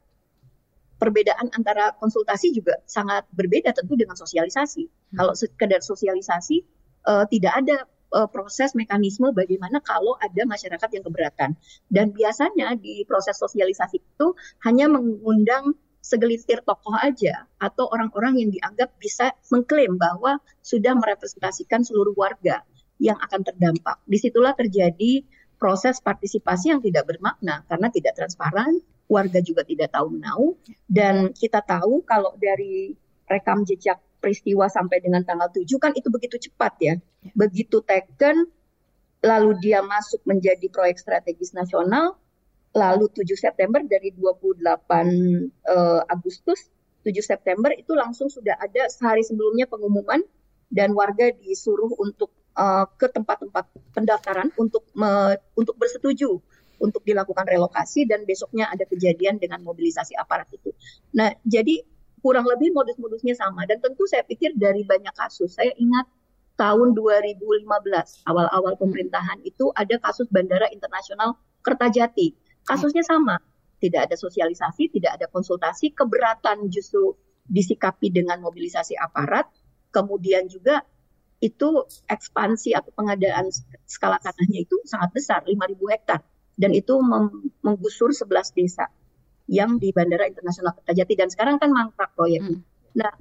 perbedaan 0.97 1.53
antara 1.53 1.93
konsultasi 2.01 2.57
juga 2.57 2.81
sangat 2.89 3.29
berbeda 3.33 3.73
tentu 3.77 3.95
dengan 3.97 4.17
sosialisasi. 4.17 4.89
Hmm. 4.89 5.17
Kalau 5.23 5.33
sekedar 5.37 5.81
sosialisasi 5.85 6.65
uh, 7.07 7.25
tidak 7.29 7.53
ada 7.65 7.77
uh, 8.17 8.29
proses 8.29 8.73
mekanisme 8.73 9.31
bagaimana 9.33 9.85
kalau 9.85 10.17
ada 10.19 10.43
masyarakat 10.49 10.89
yang 10.93 11.05
keberatan. 11.05 11.51
Dan 11.93 12.17
biasanya 12.17 12.77
di 12.81 13.05
proses 13.05 13.37
sosialisasi 13.37 14.01
itu 14.01 14.27
hanya 14.65 14.89
mengundang 14.89 15.77
segelintir 16.07 16.63
tokoh 16.63 16.95
aja 17.03 17.51
atau 17.59 17.91
orang-orang 17.91 18.39
yang 18.39 18.51
dianggap 18.55 18.95
bisa 19.03 19.35
mengklaim 19.51 19.99
bahwa 19.99 20.39
sudah 20.63 20.95
merepresentasikan 20.95 21.83
seluruh 21.83 22.15
warga 22.15 22.63
yang 23.03 23.19
akan 23.19 23.43
terdampak. 23.43 23.99
Di 24.07 24.23
situlah 24.23 24.55
terjadi 24.55 25.27
proses 25.59 25.99
partisipasi 25.99 26.71
yang 26.71 26.81
tidak 26.81 27.11
bermakna 27.11 27.67
karena 27.67 27.91
tidak 27.91 28.15
transparan, 28.15 28.79
warga 29.07 29.39
juga 29.43 29.63
tidak 29.63 29.95
tahu 29.95 30.19
menau 30.19 30.59
dan 30.91 31.31
kita 31.31 31.63
tahu 31.63 32.03
kalau 32.03 32.35
dari 32.39 32.95
rekam 33.27 33.63
jejak 33.63 33.99
peristiwa 34.19 34.67
sampai 34.67 34.99
dengan 34.99 35.23
tanggal 35.23 35.51
7 35.51 35.67
kan 35.79 35.93
itu 35.95 36.09
begitu 36.11 36.37
cepat 36.51 36.73
ya. 36.83 36.95
ya. 36.99 37.31
Begitu 37.35 37.79
taken 37.85 38.51
lalu 39.23 39.51
dia 39.63 39.83
masuk 39.83 40.23
menjadi 40.27 40.67
proyek 40.71 40.99
strategis 40.99 41.55
nasional 41.55 42.19
lalu 42.77 43.09
7 43.09 43.25
September 43.39 43.81
dari 43.87 44.13
28 44.13 44.21
uh, 44.21 44.75
eh, 44.75 46.01
Agustus 46.11 46.69
7 47.07 47.15
September 47.23 47.71
itu 47.73 47.95
langsung 47.95 48.27
sudah 48.27 48.59
ada 48.59 48.91
sehari 48.91 49.23
sebelumnya 49.23 49.71
pengumuman 49.71 50.21
dan 50.69 50.91
warga 50.93 51.31
disuruh 51.31 51.95
untuk 52.03 52.35
uh, 52.59 52.91
ke 52.99 53.07
tempat-tempat 53.07 53.71
pendaftaran 53.95 54.51
untuk 54.59 54.83
me, 54.99 55.39
untuk 55.55 55.79
bersetuju 55.79 56.43
untuk 56.81 57.03
dilakukan 57.05 57.49
relokasi 57.49 58.05
dan 58.05 58.25
besoknya 58.29 58.69
ada 58.69 58.85
kejadian 58.85 59.41
dengan 59.41 59.63
mobilisasi 59.65 60.17
aparat 60.17 60.49
itu. 60.53 60.73
Nah, 61.17 61.33
jadi 61.45 61.83
kurang 62.21 62.49
lebih 62.49 62.75
modus-modusnya 62.75 63.39
sama 63.39 63.65
dan 63.71 63.79
tentu 63.79 64.03
saya 64.09 64.27
pikir 64.27 64.57
dari 64.59 64.83
banyak 64.83 65.15
kasus. 65.15 65.57
Saya 65.57 65.71
ingat 65.77 66.11
tahun 66.57 66.97
2015 66.97 67.45
awal-awal 68.27 68.75
pemerintahan 68.81 69.45
itu 69.45 69.71
ada 69.77 70.01
kasus 70.01 70.27
Bandara 70.33 70.67
Internasional 70.73 71.37
Kertajati. 71.61 72.35
Kasusnya 72.67 73.07
sama, 73.07 73.39
tidak 73.79 74.11
ada 74.11 74.17
sosialisasi, 74.19 74.91
tidak 74.91 75.23
ada 75.23 75.27
konsultasi, 75.31 75.95
keberatan 75.95 76.67
justru 76.73 77.15
disikapi 77.47 78.11
dengan 78.11 78.43
mobilisasi 78.43 78.99
aparat, 78.99 79.47
kemudian 79.95 80.51
juga 80.51 80.83
itu 81.39 81.85
ekspansi 82.11 82.75
atau 82.75 82.91
pengadaan 82.97 83.47
skala 83.87 84.19
tanahnya 84.19 84.67
itu 84.67 84.83
sangat 84.89 85.15
besar, 85.15 85.41
5.000 85.47 85.79
hektar 85.95 86.27
dan 86.57 86.73
itu 86.73 86.97
menggusur 87.61 88.11
11 88.17 88.57
desa 88.57 88.89
yang 89.47 89.79
di 89.79 89.95
Bandara 89.95 90.27
Internasional 90.27 90.75
Kertajati 90.75 91.15
dan 91.15 91.29
sekarang 91.31 91.57
kan 91.63 91.71
mangkrak 91.71 92.11
proyek. 92.19 92.43
Hmm. 92.43 92.65
Nah, 92.99 93.13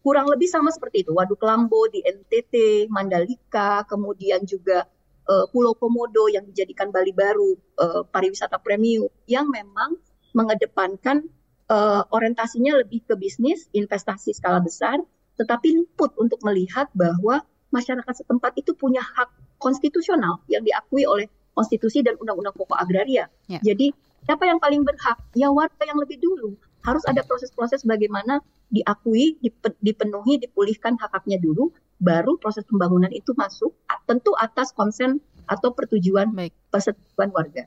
kurang 0.00 0.30
lebih 0.30 0.48
sama 0.48 0.72
seperti 0.72 1.04
itu. 1.04 1.12
Waduk 1.12 1.42
Lambo 1.44 1.84
di 1.92 2.00
NTT, 2.00 2.86
Mandalika, 2.88 3.84
kemudian 3.84 4.46
juga 4.48 4.88
uh, 5.28 5.44
Pulau 5.52 5.76
Komodo 5.76 6.32
yang 6.32 6.48
dijadikan 6.48 6.88
Bali 6.88 7.12
baru 7.12 7.52
uh, 7.76 8.02
pariwisata 8.08 8.56
premium 8.62 9.12
yang 9.28 9.52
memang 9.52 10.00
mengedepankan 10.32 11.28
uh, 11.68 12.08
orientasinya 12.08 12.80
lebih 12.80 13.04
ke 13.04 13.14
bisnis, 13.20 13.68
investasi 13.76 14.32
skala 14.32 14.64
besar, 14.64 14.96
tetapi 15.36 15.76
luput 15.76 16.16
untuk 16.16 16.40
melihat 16.46 16.88
bahwa 16.96 17.44
masyarakat 17.68 18.24
setempat 18.24 18.56
itu 18.56 18.72
punya 18.72 19.04
hak 19.04 19.28
konstitusional 19.60 20.40
yang 20.48 20.64
diakui 20.64 21.04
oleh 21.04 21.28
konstitusi 21.58 22.06
dan 22.06 22.14
undang-undang 22.22 22.54
pokok 22.54 22.78
agraria. 22.78 23.26
Ya. 23.50 23.58
Jadi 23.58 23.90
siapa 24.22 24.46
yang 24.46 24.62
paling 24.62 24.86
berhak? 24.86 25.18
Ya 25.34 25.50
warga 25.50 25.82
yang 25.82 25.98
lebih 25.98 26.22
dulu. 26.22 26.54
Harus 26.86 27.02
ada 27.10 27.26
proses-proses 27.26 27.82
bagaimana 27.82 28.38
diakui, 28.70 29.42
dipenuhi, 29.82 30.38
dipulihkan 30.38 30.94
hak-haknya 30.94 31.42
dulu, 31.42 31.74
baru 31.98 32.38
proses 32.38 32.62
pembangunan 32.62 33.10
itu 33.10 33.34
masuk, 33.34 33.74
tentu 34.06 34.30
atas 34.38 34.70
konsen 34.70 35.18
atau 35.48 35.74
pertujuan 35.74 36.30
Baik. 36.30 36.54
persetujuan 36.70 37.34
warga. 37.34 37.66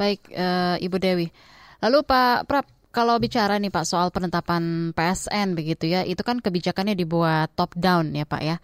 Baik, 0.00 0.32
uh, 0.32 0.80
Ibu 0.80 0.96
Dewi. 0.96 1.28
Lalu 1.84 1.98
Pak 2.06 2.48
Prap, 2.48 2.66
kalau 2.94 3.20
bicara 3.20 3.60
nih 3.60 3.68
Pak 3.68 3.84
soal 3.84 4.08
penetapan 4.08 4.94
PSN 4.96 5.52
begitu 5.52 5.90
ya, 5.92 6.00
itu 6.06 6.24
kan 6.24 6.40
kebijakannya 6.40 6.96
dibuat 6.96 7.52
top 7.52 7.76
down 7.76 8.16
ya 8.16 8.24
Pak 8.24 8.42
ya. 8.42 8.56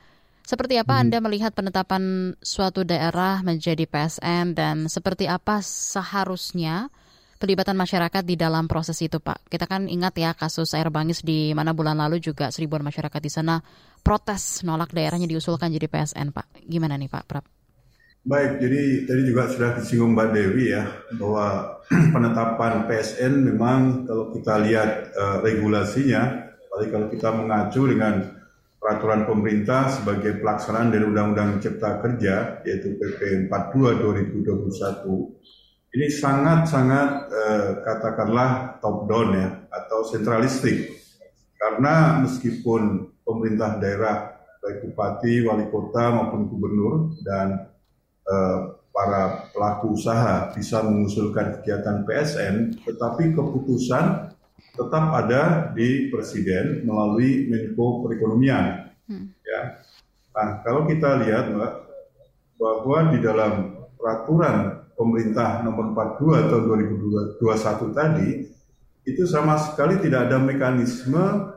Seperti 0.42 0.74
apa 0.74 0.98
hmm. 0.98 1.02
Anda 1.06 1.18
melihat 1.22 1.54
penetapan 1.54 2.34
suatu 2.42 2.82
daerah 2.82 3.40
menjadi 3.46 3.86
PSN 3.86 4.58
dan 4.58 4.90
seperti 4.90 5.30
apa 5.30 5.62
seharusnya 5.62 6.90
pelibatan 7.38 7.74
masyarakat 7.78 8.22
di 8.26 8.34
dalam 8.38 8.66
proses 8.66 8.98
itu, 9.02 9.22
Pak? 9.22 9.46
Kita 9.50 9.66
kan 9.70 9.86
ingat 9.86 10.14
ya 10.18 10.30
kasus 10.34 10.74
air 10.74 10.90
bangis 10.90 11.22
di 11.22 11.54
mana 11.54 11.74
bulan 11.74 11.98
lalu 11.98 12.22
juga 12.22 12.50
seribuan 12.50 12.82
masyarakat 12.86 13.18
di 13.22 13.30
sana 13.30 13.62
protes 14.02 14.66
nolak 14.66 14.90
daerahnya 14.90 15.30
diusulkan 15.30 15.70
jadi 15.74 15.86
PSN, 15.86 16.34
Pak. 16.34 16.66
Gimana 16.66 16.98
nih, 16.98 17.10
Pak 17.10 17.24
Prap? 17.26 17.46
Baik, 18.22 18.62
jadi 18.62 19.02
tadi 19.02 19.22
juga 19.26 19.50
sudah 19.50 19.70
disinggung 19.82 20.14
Mbak 20.14 20.28
Dewi 20.30 20.70
ya 20.70 20.86
bahwa 21.18 21.74
penetapan 22.14 22.86
PSN 22.86 23.34
memang 23.50 24.06
kalau 24.06 24.30
kita 24.30 24.62
lihat 24.62 24.90
uh, 25.18 25.42
regulasinya, 25.42 26.54
apalagi 26.70 26.88
kalau 26.94 27.06
kita 27.10 27.28
mengacu 27.34 27.82
dengan 27.90 28.41
peraturan 28.82 29.22
pemerintah 29.30 29.86
sebagai 29.86 30.42
pelaksanaan 30.42 30.90
dari 30.90 31.06
Undang-Undang 31.06 31.62
Cipta 31.62 32.02
Kerja 32.02 32.66
yaitu 32.66 32.98
PP 32.98 33.46
42 33.46 34.02
2021 34.42 35.94
ini 35.94 36.06
sangat-sangat 36.10 37.08
uh, 37.30 37.70
katakanlah 37.86 38.82
top 38.82 39.06
down 39.06 39.36
ya 39.36 39.48
atau 39.68 40.08
sentralistik. 40.08 40.98
Karena 41.54 42.16
meskipun 42.24 43.12
pemerintah 43.22 43.76
daerah 43.76 44.40
baik 44.64 44.88
bupati, 44.88 45.44
wali 45.44 45.68
kota 45.68 46.16
maupun 46.16 46.48
gubernur 46.48 47.12
dan 47.20 47.72
Eh, 48.22 48.60
para 48.92 49.48
pelaku 49.56 49.96
usaha 49.96 50.52
bisa 50.52 50.84
mengusulkan 50.84 51.58
kegiatan 51.58 52.04
PSN, 52.04 52.56
tetapi 52.84 53.32
keputusan 53.32 54.31
tetap 54.72 55.04
ada 55.12 55.72
di 55.76 56.08
Presiden 56.08 56.86
melalui 56.86 57.50
Menko 57.50 58.06
Perekonomian. 58.06 58.88
Hmm. 59.04 59.34
Ya. 59.44 59.84
Nah, 60.32 60.64
kalau 60.64 60.88
kita 60.88 61.20
lihat, 61.26 61.52
Mbak, 61.52 61.72
bahwa 62.56 62.98
di 63.12 63.18
dalam 63.20 63.52
peraturan 64.00 64.86
pemerintah 64.96 65.60
nomor 65.60 65.92
42 65.92 66.48
tahun 66.48 66.64
2021 67.36 67.92
tadi, 67.92 68.28
itu 69.02 69.22
sama 69.28 69.58
sekali 69.58 69.98
tidak 70.00 70.30
ada 70.30 70.38
mekanisme 70.40 71.52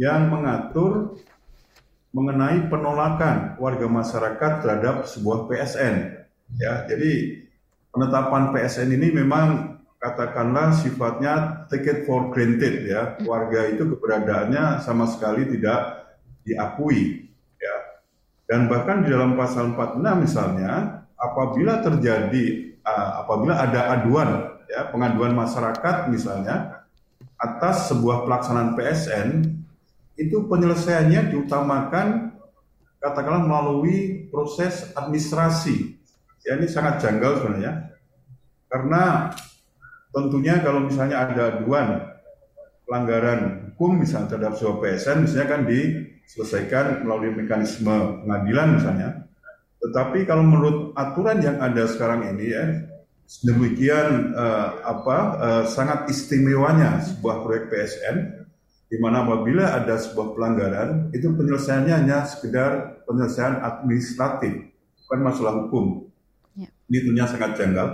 yang 0.00 0.32
mengatur 0.32 1.20
mengenai 2.10 2.66
penolakan 2.72 3.60
warga 3.60 3.86
masyarakat 3.86 4.52
terhadap 4.64 4.96
sebuah 5.04 5.46
PSN. 5.46 5.94
Ya, 6.56 6.88
jadi 6.88 7.44
penetapan 7.92 8.56
PSN 8.56 8.88
ini 8.96 9.12
memang 9.12 9.77
katakanlah 9.98 10.74
sifatnya 10.78 11.66
take 11.66 11.86
it 11.86 11.98
for 12.06 12.30
granted 12.30 12.86
ya. 12.86 13.18
Warga 13.26 13.74
itu 13.74 13.84
keberadaannya 13.84 14.82
sama 14.82 15.10
sekali 15.10 15.46
tidak 15.50 16.08
diakui 16.46 17.28
ya. 17.58 17.76
Dan 18.48 18.70
bahkan 18.70 19.04
di 19.04 19.12
dalam 19.12 19.34
pasal 19.34 19.74
46 19.74 20.24
misalnya 20.24 21.04
apabila 21.18 21.82
terjadi 21.82 22.78
uh, 22.86 23.26
apabila 23.26 23.58
ada 23.58 23.98
aduan 23.98 24.30
ya, 24.70 24.88
pengaduan 24.88 25.34
masyarakat 25.34 26.08
misalnya 26.08 26.86
atas 27.38 27.90
sebuah 27.90 28.26
pelaksanaan 28.26 28.74
PSN 28.78 29.28
itu 30.18 30.46
penyelesaiannya 30.50 31.30
diutamakan 31.30 32.34
katakanlah 32.98 33.46
melalui 33.46 34.26
proses 34.30 34.90
administrasi. 34.94 35.94
Ya 36.42 36.58
ini 36.58 36.66
sangat 36.66 36.98
janggal 37.02 37.42
sebenarnya. 37.42 37.94
Karena 38.66 39.30
tentunya 40.12 40.60
kalau 40.64 40.84
misalnya 40.84 41.28
ada 41.28 41.42
aduan 41.56 41.88
pelanggaran 42.88 43.40
hukum 43.72 44.00
misalnya 44.00 44.34
terhadap 44.34 44.56
sebuah 44.56 44.76
PSN 44.80 45.16
misalnya 45.28 45.48
kan 45.48 45.60
diselesaikan 45.68 46.84
melalui 47.04 47.36
mekanisme 47.36 48.24
pengadilan 48.24 48.80
misalnya. 48.80 49.08
Tetapi 49.78 50.26
kalau 50.26 50.42
menurut 50.42 50.76
aturan 50.98 51.38
yang 51.38 51.62
ada 51.62 51.86
sekarang 51.86 52.26
ini 52.34 52.46
ya 52.50 52.64
demikian 53.44 54.32
uh, 54.32 54.80
apa 54.82 55.16
uh, 55.36 55.64
sangat 55.68 56.08
istimewanya 56.08 57.04
sebuah 57.04 57.44
proyek 57.44 57.68
PSN 57.68 58.16
di 58.88 58.96
mana 58.96 59.20
apabila 59.20 59.76
ada 59.76 60.00
sebuah 60.00 60.32
pelanggaran 60.32 61.12
itu 61.12 61.28
penyelesaiannya 61.36 61.92
hanya 61.92 62.24
sekedar 62.24 63.04
penyelesaian 63.04 63.60
administratif 63.60 64.72
bukan 65.04 65.20
masalah 65.20 65.52
hukum 65.60 66.08
ya. 66.56 66.72
ini 66.88 66.96
tentunya 67.04 67.26
sangat 67.28 67.52
janggal 67.60 67.88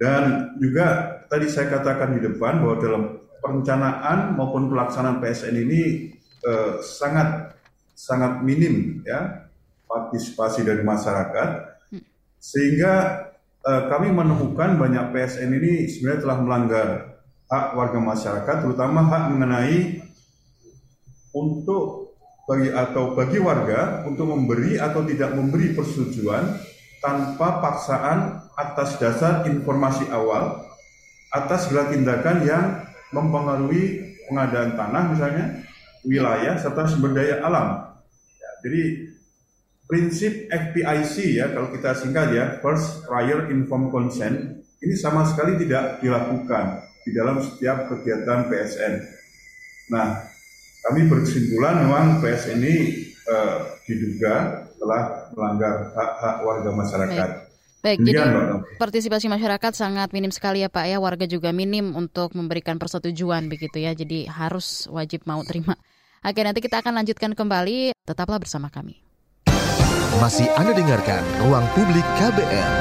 dan 0.00 0.56
juga 0.56 1.15
tadi 1.26 1.46
saya 1.50 1.70
katakan 1.78 2.16
di 2.16 2.20
depan 2.22 2.62
bahwa 2.62 2.76
dalam 2.78 3.02
perencanaan 3.42 4.34
maupun 4.34 4.70
pelaksanaan 4.70 5.22
PSN 5.22 5.54
ini 5.54 5.82
eh, 6.42 6.72
sangat 6.82 7.54
sangat 7.96 8.42
minim 8.42 9.02
ya 9.06 9.48
partisipasi 9.86 10.66
dari 10.66 10.82
masyarakat 10.82 11.48
hmm. 11.94 12.02
sehingga 12.38 12.92
eh, 13.62 13.82
kami 13.90 14.10
menemukan 14.10 14.78
banyak 14.78 15.14
PSN 15.14 15.50
ini 15.50 15.72
sebenarnya 15.90 16.22
telah 16.22 16.38
melanggar 16.42 16.88
hak 17.46 17.66
warga 17.78 18.00
masyarakat 18.02 18.56
terutama 18.66 19.06
hak 19.06 19.24
mengenai 19.30 20.02
untuk 21.30 22.16
bagi 22.46 22.70
atau 22.70 23.14
bagi 23.14 23.38
warga 23.42 24.06
untuk 24.06 24.30
memberi 24.30 24.78
atau 24.78 25.02
tidak 25.02 25.34
memberi 25.34 25.74
persetujuan 25.74 26.58
tanpa 27.02 27.62
paksaan 27.62 28.50
atas 28.56 28.98
dasar 28.98 29.46
informasi 29.46 30.08
awal 30.10 30.66
atas 31.32 31.66
segala 31.66 31.90
tindakan 31.90 32.46
yang 32.46 32.64
mempengaruhi 33.10 34.16
pengadaan 34.26 34.74
tanah 34.74 35.02
misalnya 35.10 35.44
wilayah 36.06 36.54
serta 36.58 36.86
sumber 36.90 37.14
daya 37.14 37.42
alam. 37.42 37.94
Ya, 38.38 38.50
jadi 38.66 38.82
prinsip 39.86 40.50
FPIC 40.50 41.38
ya 41.38 41.54
kalau 41.54 41.70
kita 41.70 41.94
singkat 41.94 42.34
ya 42.34 42.44
first 42.58 43.06
prior 43.06 43.46
informed 43.50 43.94
consent 43.94 44.66
ini 44.82 44.94
sama 44.98 45.22
sekali 45.26 45.58
tidak 45.62 46.02
dilakukan 46.02 46.82
di 47.06 47.14
dalam 47.14 47.38
setiap 47.38 47.86
kegiatan 47.86 48.50
PSN. 48.50 48.94
Nah, 49.94 50.26
kami 50.82 51.06
berkesimpulan 51.06 51.86
memang 51.86 52.18
PS 52.18 52.58
ini 52.58 52.74
uh, 53.30 53.78
diduga 53.86 54.66
telah 54.76 55.30
melanggar 55.34 55.94
hak-hak 55.94 56.36
warga 56.42 56.70
masyarakat. 56.74 57.30
Baik. 57.86 58.02
Jadi 58.02 58.18
partisipasi 58.82 59.30
masyarakat 59.30 59.72
sangat 59.78 60.10
minim 60.10 60.34
sekali 60.34 60.66
ya 60.66 60.68
Pak 60.68 60.90
ya, 60.90 60.98
warga 60.98 61.22
juga 61.30 61.54
minim 61.54 61.94
untuk 61.94 62.34
memberikan 62.34 62.82
persetujuan 62.82 63.46
begitu 63.46 63.78
ya, 63.78 63.94
jadi 63.94 64.26
harus 64.26 64.90
wajib 64.90 65.22
mau 65.22 65.38
terima. 65.46 65.78
Oke, 66.26 66.42
nanti 66.42 66.58
kita 66.58 66.82
akan 66.82 66.98
lanjutkan 66.98 67.38
kembali, 67.38 67.94
tetaplah 68.02 68.42
bersama 68.42 68.74
kami. 68.74 68.98
Masih 70.18 70.50
Anda 70.58 70.74
dengarkan 70.74 71.22
Ruang 71.46 71.62
Publik 71.78 72.02
KBR. 72.18 72.72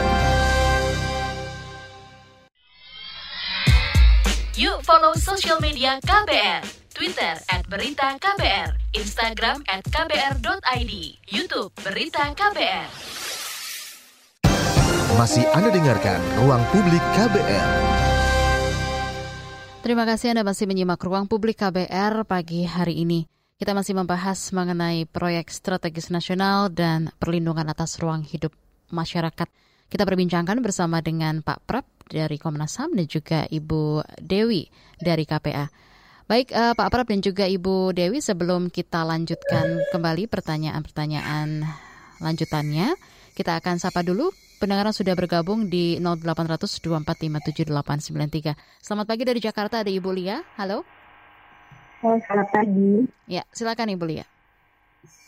Yuk 4.57 4.81
follow 4.81 5.13
social 5.13 5.61
media 5.61 6.01
KBR 6.01 6.65
Twitter 6.95 7.35
at 7.51 7.67
Berita 7.67 8.15
KBR, 8.17 8.71
Instagram 8.95 9.61
at 9.67 9.83
kbr.id, 9.83 10.93
Youtube 11.27 11.75
Berita 11.83 12.31
KBR. 12.31 13.44
Masih 15.13 15.45
Anda 15.53 15.69
dengarkan 15.69 16.17
Ruang 16.41 16.65
Publik 16.73 17.05
KBR. 17.13 17.69
Terima 19.85 20.01
kasih 20.01 20.33
Anda 20.33 20.41
masih 20.41 20.65
menyimak 20.65 20.97
Ruang 20.97 21.29
Publik 21.29 21.61
KBR 21.61 22.25
pagi 22.25 22.65
hari 22.65 23.05
ini. 23.05 23.29
Kita 23.53 23.77
masih 23.77 23.93
membahas 23.93 24.49
mengenai 24.49 25.05
proyek 25.05 25.53
strategis 25.53 26.09
nasional 26.09 26.73
dan 26.73 27.13
perlindungan 27.21 27.69
atas 27.69 28.01
ruang 28.01 28.25
hidup 28.25 28.57
masyarakat. 28.89 29.45
Kita 29.93 30.09
berbincangkan 30.09 30.57
bersama 30.65 31.05
dengan 31.05 31.45
Pak 31.45 31.69
Prap 31.69 31.85
dari 32.09 32.41
Komnas 32.41 32.73
HAM 32.81 32.97
dan 32.97 33.05
juga 33.05 33.45
Ibu 33.45 34.01
Dewi 34.17 34.65
dari 34.97 35.29
KPA. 35.29 35.69
Baik 36.25 36.49
uh, 36.49 36.73
Pak 36.73 36.89
Prab 36.89 37.05
dan 37.05 37.21
juga 37.21 37.45
Ibu 37.45 37.93
Dewi 37.93 38.25
sebelum 38.25 38.73
kita 38.73 39.05
lanjutkan 39.05 39.85
kembali 39.93 40.25
pertanyaan-pertanyaan 40.25 41.61
lanjutannya, 42.25 42.97
kita 43.37 43.61
akan 43.61 43.77
sapa 43.77 44.01
dulu 44.01 44.33
pendengar 44.65 44.89
yang 44.89 44.97
sudah 44.97 45.13
bergabung 45.13 45.69
di 45.69 46.01
0800 46.01 46.81
2457893. 46.81 48.57
Selamat 48.81 49.05
pagi 49.05 49.21
dari 49.21 49.37
Jakarta 49.37 49.85
ada 49.85 49.91
Ibu 49.93 50.09
Lia. 50.09 50.41
Halo. 50.57 50.81
Halo, 52.01 52.17
selamat 52.25 52.49
pagi. 52.49 53.05
Ya, 53.29 53.45
silakan 53.53 53.93
Ibu 53.93 54.05
Lia. 54.09 54.25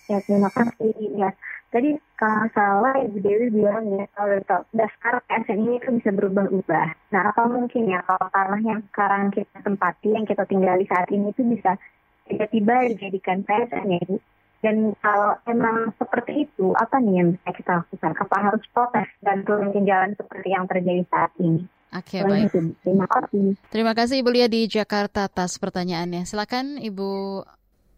Ya, 0.10 0.18
terima 0.26 0.50
kasih. 0.50 0.90
Ya, 1.14 1.30
Tadi 1.70 1.94
kalau 2.18 2.50
salah 2.58 2.98
Ibu 2.98 3.22
Dewi 3.22 3.54
bilang 3.54 3.86
ya 3.94 4.10
kalau 4.18 4.42
daftar 4.74 5.22
PSN 5.30 5.70
ini 5.70 5.78
itu 5.84 6.02
bisa 6.02 6.10
berubah-ubah. 6.18 6.88
Nah 7.14 7.22
apa 7.30 7.44
mungkin 7.46 7.94
ya 7.94 8.02
kalau 8.08 8.34
tanah 8.34 8.62
yang 8.66 8.82
sekarang 8.90 9.30
kita 9.30 9.62
tempati, 9.62 10.18
yang 10.18 10.26
kita 10.26 10.50
tinggali 10.50 10.90
saat 10.90 11.12
ini 11.14 11.30
itu 11.30 11.44
bisa 11.46 11.78
tiba-tiba 12.26 12.90
dijadikan 12.90 13.46
PSN 13.46 13.86
ya 13.86 14.00
Ibu? 14.02 14.18
Dan 14.58 14.98
kalau 15.06 15.38
emang 15.46 15.94
seperti 16.02 16.50
itu, 16.50 16.74
apa 16.74 16.98
nih 16.98 17.22
yang 17.22 17.30
bisa 17.38 17.50
kita 17.54 17.72
lakukan? 17.86 18.12
Apa 18.18 18.38
harus 18.42 18.64
protes 18.74 19.10
dan 19.22 19.46
turun 19.46 19.70
ke 19.70 19.86
jalan 19.86 20.18
seperti 20.18 20.50
yang 20.50 20.66
terjadi 20.66 21.04
saat 21.14 21.32
ini? 21.38 21.62
Oke, 21.94 22.20
okay, 22.20 22.22
baik. 22.26 22.52
Terima 22.84 23.08
kasih. 23.08 23.46
Terima 23.72 23.94
kasih 23.96 24.16
Ibu 24.20 24.30
Lia 24.34 24.48
di 24.52 24.68
Jakarta 24.68 25.30
atas 25.30 25.56
pertanyaannya. 25.56 26.28
Silakan 26.28 26.82
Ibu 26.84 27.42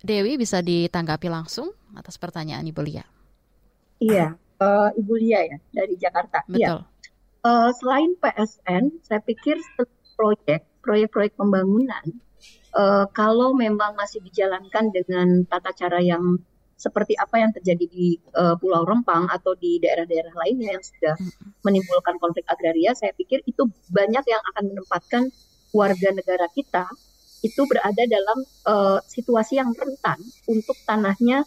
Dewi 0.06 0.38
bisa 0.38 0.62
ditanggapi 0.62 1.28
langsung 1.32 1.74
atas 1.98 2.22
pertanyaan 2.22 2.68
Ibu 2.70 2.82
Lia. 2.86 3.04
Iya, 4.00 4.38
uh, 4.62 4.90
Ibu 4.94 5.14
Lia 5.18 5.42
ya 5.48 5.58
dari 5.74 5.96
Jakarta. 5.98 6.46
Iya. 6.52 6.56
Betul. 6.56 6.80
Ya. 6.86 6.88
Uh, 7.40 7.72
selain 7.80 8.12
PSN, 8.20 8.84
saya 9.08 9.24
pikir 9.24 9.56
proyek 10.20 10.68
proyek-proyek 10.84 11.36
pembangunan 11.40 12.06
uh, 12.76 13.06
kalau 13.14 13.56
memang 13.56 13.96
masih 13.96 14.22
dijalankan 14.26 14.92
dengan 14.94 15.46
tata 15.46 15.72
cara 15.74 16.00
yang 16.02 16.38
seperti 16.80 17.12
apa 17.20 17.44
yang 17.44 17.52
terjadi 17.52 17.86
di 17.92 18.16
uh, 18.40 18.56
Pulau 18.56 18.88
Rempang 18.88 19.28
atau 19.28 19.52
di 19.60 19.84
daerah-daerah 19.84 20.32
lainnya 20.32 20.80
yang 20.80 20.84
sudah 20.84 21.16
menimbulkan 21.68 22.16
konflik 22.24 22.48
agraria, 22.48 22.96
saya 22.96 23.12
pikir 23.12 23.44
itu 23.44 23.68
banyak 23.92 24.24
yang 24.24 24.42
akan 24.56 24.64
menempatkan 24.72 25.24
warga 25.76 26.10
negara 26.16 26.48
kita 26.56 26.88
itu 27.44 27.62
berada 27.68 28.04
dalam 28.08 28.40
uh, 28.68 29.00
situasi 29.08 29.60
yang 29.60 29.72
rentan 29.76 30.20
untuk 30.48 30.76
tanahnya 30.88 31.44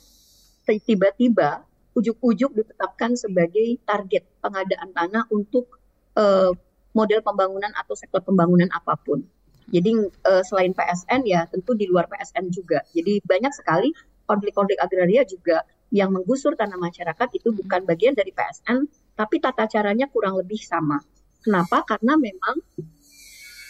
tiba-tiba 0.65 1.65
ujuk-ujuk 1.93 2.57
ditetapkan 2.57 3.13
sebagai 3.17 3.77
target 3.85 4.25
pengadaan 4.41 4.91
tanah 4.97 5.25
untuk 5.29 5.81
uh, 6.17 6.53
model 6.97 7.21
pembangunan 7.21 7.73
atau 7.77 7.93
sektor 7.97 8.25
pembangunan 8.25 8.69
apa 8.73 8.97
pun. 8.97 9.25
Jadi 9.71 9.91
uh, 10.03 10.43
selain 10.43 10.73
PSN 10.75 11.23
ya 11.29 11.47
tentu 11.47 11.77
di 11.77 11.87
luar 11.87 12.11
PSN 12.11 12.51
juga. 12.51 12.83
Jadi 12.91 13.23
banyak 13.23 13.53
sekali 13.55 13.95
konflik-konflik 14.27 14.79
agraria 14.81 15.23
juga 15.23 15.63
yang 15.93 16.09
menggusur 16.09 16.57
tanah 16.57 16.81
masyarakat 16.81 17.29
itu 17.37 17.53
bukan 17.53 17.85
bagian 17.85 18.17
dari 18.17 18.33
PSN, 18.33 18.89
tapi 19.13 19.39
tata 19.45 19.69
caranya 19.69 20.09
kurang 20.09 20.41
lebih 20.41 20.59
sama. 20.59 20.99
Kenapa? 21.45 21.85
Karena 21.85 22.17
memang 22.17 22.57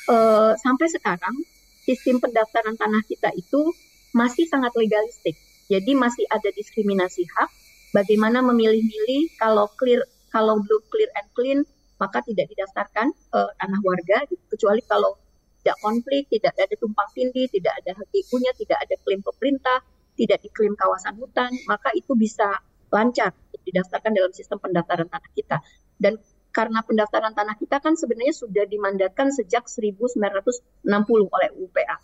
uh, 0.07 0.55
sampai 0.55 0.87
sekarang 0.87 1.35
sistem 1.83 2.23
pendaftaran 2.23 2.79
tanah 2.79 3.03
kita 3.11 3.35
itu 3.35 3.75
masih 4.15 4.47
sangat 4.47 4.71
legalistik. 4.79 5.35
Jadi 5.67 5.99
masih 5.99 6.23
ada 6.31 6.53
diskriminasi 6.55 7.27
hak. 7.27 7.51
Bagaimana 7.93 8.41
memilih-milih 8.41 9.37
kalau 9.37 9.69
clear 9.77 10.07
kalau 10.33 10.63
belum 10.65 10.83
clear 10.89 11.11
and 11.19 11.29
clean 11.37 11.61
maka 12.01 12.19
tidak 12.25 12.51
didaftarkan 12.51 13.15
uh, 13.37 13.51
tanah 13.61 13.81
warga 13.85 14.27
kecuali 14.51 14.83
kalau 14.89 15.15
tidak 15.63 15.79
konflik, 15.79 16.27
tidak 16.27 16.59
ada 16.59 16.75
tumpang 16.75 17.09
tindih, 17.15 17.47
tidak 17.47 17.73
ada 17.79 17.95
hak 17.95 18.11
punya, 18.27 18.51
tidak 18.59 18.79
ada 18.83 18.95
klaim 19.07 19.23
pemerintah, 19.23 19.79
tidak 20.19 20.43
diklaim 20.43 20.75
kawasan 20.75 21.15
hutan, 21.17 21.55
maka 21.71 21.95
itu 21.95 22.13
bisa 22.19 22.59
lancar 22.91 23.31
didaftarkan 23.63 24.13
dalam 24.13 24.35
sistem 24.35 24.59
pendaftaran 24.59 25.07
tanah 25.07 25.31
kita. 25.39 25.63
Dan 25.97 26.19
karena 26.53 26.85
pendaftaran 26.85 27.33
tanah 27.33 27.57
kita 27.57 27.81
kan 27.81 27.97
sebenarnya 27.97 28.35
sudah 28.35 28.67
dimandatkan 28.69 29.33
sejak 29.33 29.71
1960 29.71 30.83
oleh 31.31 31.51
UPA 31.57 31.97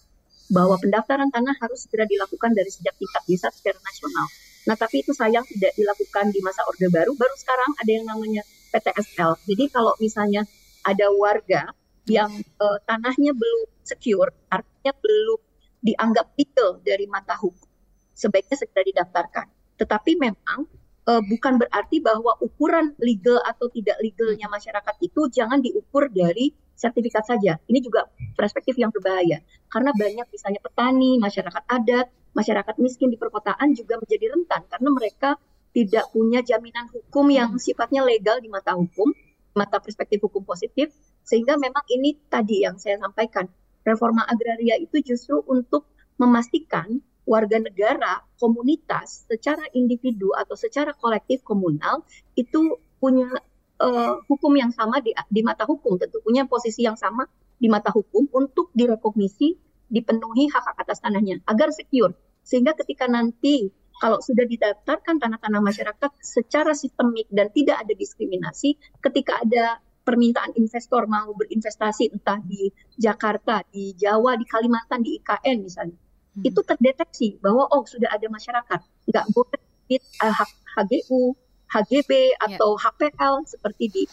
bahwa 0.48 0.80
pendaftaran 0.80 1.28
tanah 1.28 1.52
harus 1.60 1.84
segera 1.84 2.08
dilakukan 2.08 2.56
dari 2.56 2.72
sejak 2.72 2.96
tingkat 2.96 3.22
desa 3.28 3.52
secara 3.52 3.76
nasional. 3.84 4.26
Nah, 4.64 4.76
tapi 4.76 5.04
itu 5.04 5.12
sayang 5.12 5.44
tidak 5.44 5.76
dilakukan 5.76 6.32
di 6.32 6.40
masa 6.40 6.64
Orde 6.64 6.88
Baru. 6.88 7.12
Baru 7.18 7.34
sekarang 7.36 7.76
ada 7.76 7.90
yang 7.92 8.08
namanya 8.08 8.40
PTSL. 8.72 9.36
Jadi 9.44 9.64
kalau 9.68 9.92
misalnya 10.00 10.48
ada 10.84 11.12
warga 11.12 11.72
yang 12.08 12.30
uh, 12.60 12.78
tanahnya 12.88 13.32
belum 13.36 13.68
secure, 13.84 14.32
artinya 14.48 14.92
belum 14.98 15.40
dianggap 15.84 16.34
legal 16.34 16.82
dari 16.82 17.06
mata 17.06 17.38
hukum, 17.38 17.68
sebaiknya 18.16 18.56
segera 18.58 18.82
didaftarkan. 18.82 19.46
Tetapi 19.78 20.18
memang 20.18 20.66
uh, 21.08 21.22
bukan 21.24 21.62
berarti 21.62 22.02
bahwa 22.02 22.36
ukuran 22.42 22.92
legal 23.00 23.40
atau 23.46 23.70
tidak 23.72 23.96
legalnya 24.02 24.50
masyarakat 24.50 24.94
itu 25.00 25.20
jangan 25.32 25.62
diukur 25.64 26.10
dari 26.12 26.52
sertifikat 26.78 27.26
saja. 27.26 27.58
Ini 27.66 27.78
juga 27.82 28.06
perspektif 28.38 28.78
yang 28.78 28.94
berbahaya 28.94 29.42
karena 29.72 29.90
banyak 29.96 30.26
misalnya 30.30 30.60
petani, 30.62 31.18
masyarakat 31.18 31.64
adat, 31.66 32.06
masyarakat 32.36 32.74
miskin 32.78 33.10
di 33.10 33.18
perkotaan 33.18 33.74
juga 33.74 33.98
menjadi 33.98 34.30
rentan 34.36 34.62
karena 34.70 34.88
mereka 34.94 35.30
tidak 35.74 36.06
punya 36.14 36.40
jaminan 36.40 36.86
hukum 36.90 37.26
yang 37.28 37.50
sifatnya 37.60 38.02
legal 38.06 38.40
di 38.40 38.48
mata 38.48 38.72
hukum, 38.72 39.12
mata 39.58 39.82
perspektif 39.82 40.22
hukum 40.22 40.46
positif, 40.46 40.94
sehingga 41.26 41.58
memang 41.58 41.82
ini 41.90 42.14
tadi 42.30 42.62
yang 42.62 42.78
saya 42.78 43.02
sampaikan, 43.02 43.50
reforma 43.82 44.22
agraria 44.30 44.78
itu 44.78 45.02
justru 45.02 45.42
untuk 45.50 45.90
memastikan 46.22 47.02
warga 47.28 47.60
negara, 47.60 48.24
komunitas, 48.40 49.28
secara 49.28 49.66
individu 49.76 50.32
atau 50.32 50.56
secara 50.56 50.96
kolektif 50.96 51.44
komunal 51.44 52.06
itu 52.38 52.80
punya 52.96 53.28
uh, 53.82 54.16
hukum 54.24 54.56
yang 54.56 54.72
sama 54.72 55.04
di, 55.04 55.12
di 55.28 55.42
mata 55.44 55.68
hukum, 55.68 56.00
tentu 56.00 56.24
punya 56.24 56.48
posisi 56.48 56.88
yang 56.88 56.96
sama 56.96 57.28
di 57.58 57.68
mata 57.68 57.92
hukum 57.92 58.30
untuk 58.32 58.72
direkognisi 58.72 59.58
dipenuhi 59.88 60.52
hak 60.52 60.64
hak 60.72 60.76
atas 60.84 61.04
tanahnya 61.04 61.40
agar 61.48 61.72
secure. 61.72 62.16
Sehingga 62.44 62.72
ketika 62.76 63.04
nanti 63.08 63.68
kalau 63.98 64.22
sudah 64.22 64.46
didaftarkan 64.46 65.18
tanah-tanah 65.18 65.60
masyarakat 65.62 66.10
secara 66.22 66.72
sistemik 66.72 67.26
dan 67.30 67.50
tidak 67.50 67.82
ada 67.82 67.92
diskriminasi, 67.94 68.78
ketika 69.02 69.42
ada 69.42 69.82
permintaan 70.06 70.56
investor 70.56 71.04
mau 71.04 71.34
berinvestasi 71.36 72.16
entah 72.16 72.40
di 72.40 72.72
Jakarta, 72.96 73.60
di 73.68 73.92
Jawa, 73.92 74.40
di 74.40 74.48
Kalimantan, 74.48 75.04
di 75.04 75.20
IKN 75.20 75.56
misalnya, 75.60 75.98
hmm. 76.38 76.48
itu 76.48 76.60
terdeteksi 76.64 77.36
bahwa 77.44 77.68
oh 77.68 77.84
sudah 77.84 78.08
ada 78.08 78.24
masyarakat 78.32 78.80
nggak 79.10 79.26
boleh 79.36 79.62
uh, 80.24 80.46
HGU, 80.80 81.36
HGB 81.68 82.40
atau 82.40 82.80
ya. 82.80 82.88
HPL 82.88 83.34
seperti 83.44 83.84
di 83.92 84.04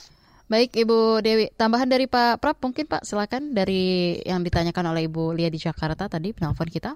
Baik 0.45 0.77
Ibu 0.77 1.25
Dewi, 1.25 1.49
tambahan 1.57 1.89
dari 1.89 2.05
Pak 2.05 2.37
Prap 2.37 2.61
mungkin 2.61 2.85
Pak 2.85 3.01
silakan 3.01 3.57
dari 3.57 4.13
yang 4.21 4.45
ditanyakan 4.45 4.93
oleh 4.93 5.09
Ibu 5.09 5.33
Lia 5.33 5.49
di 5.49 5.57
Jakarta 5.57 6.05
tadi 6.05 6.37
penelpon 6.37 6.69
kita. 6.69 6.93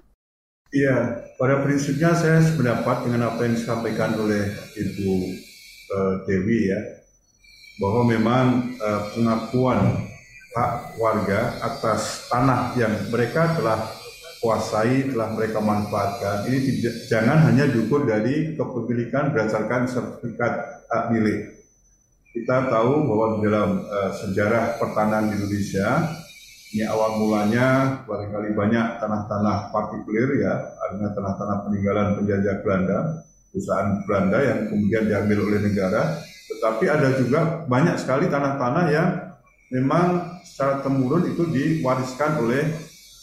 Iya, 0.70 1.26
pada 1.34 1.66
prinsipnya 1.66 2.14
saya 2.14 2.38
sependapat 2.46 3.02
dengan 3.02 3.34
apa 3.34 3.42
yang 3.42 3.58
disampaikan 3.58 4.14
oleh 4.14 4.54
Ibu 4.78 5.34
uh, 5.90 6.14
Dewi 6.30 6.70
ya, 6.70 6.78
bahwa 7.82 8.06
memang 8.06 8.46
uh, 8.78 9.10
pengakuan 9.10 10.06
hak 10.54 10.94
warga 10.94 11.58
atas 11.58 12.30
tanah 12.30 12.78
yang 12.78 12.94
mereka 13.10 13.58
telah 13.58 13.82
kuasai 14.38 15.10
telah 15.10 15.34
mereka 15.34 15.58
manfaatkan 15.58 16.46
ini 16.46 16.58
tidak, 16.62 16.94
jangan 17.10 17.50
hanya 17.50 17.66
diukur 17.66 18.06
dari 18.06 18.54
kepemilikan 18.54 19.34
berdasarkan 19.34 19.90
sertifikat 19.90 20.86
hak 20.86 21.04
milik. 21.10 21.66
Kita 22.30 22.70
tahu 22.70 23.10
bahwa 23.10 23.42
dalam 23.42 23.70
uh, 23.90 24.14
sejarah 24.22 24.78
pertanahan 24.78 25.34
di 25.34 25.34
Indonesia 25.34 26.14
ini 26.70 26.86
awal 26.86 27.18
mulanya 27.18 27.98
barangkali 28.06 28.54
banyak 28.54 29.02
tanah-tanah 29.02 29.74
partikulir 29.74 30.38
ya, 30.38 30.54
artinya 30.78 31.10
tanah-tanah 31.18 31.56
peninggalan 31.66 32.08
penjajah 32.22 32.62
Belanda, 32.62 32.98
perusahaan 33.50 34.06
Belanda 34.06 34.38
yang 34.38 34.58
kemudian 34.70 35.04
diambil 35.10 35.38
oleh 35.50 35.60
negara. 35.66 36.22
Tetapi 36.46 36.84
ada 36.86 37.08
juga 37.18 37.66
banyak 37.66 37.98
sekali 37.98 38.30
tanah-tanah 38.30 38.84
yang 38.86 39.08
memang 39.74 40.38
secara 40.46 40.78
temurun 40.86 41.26
itu 41.26 41.42
diwariskan 41.50 42.38
oleh 42.38 42.70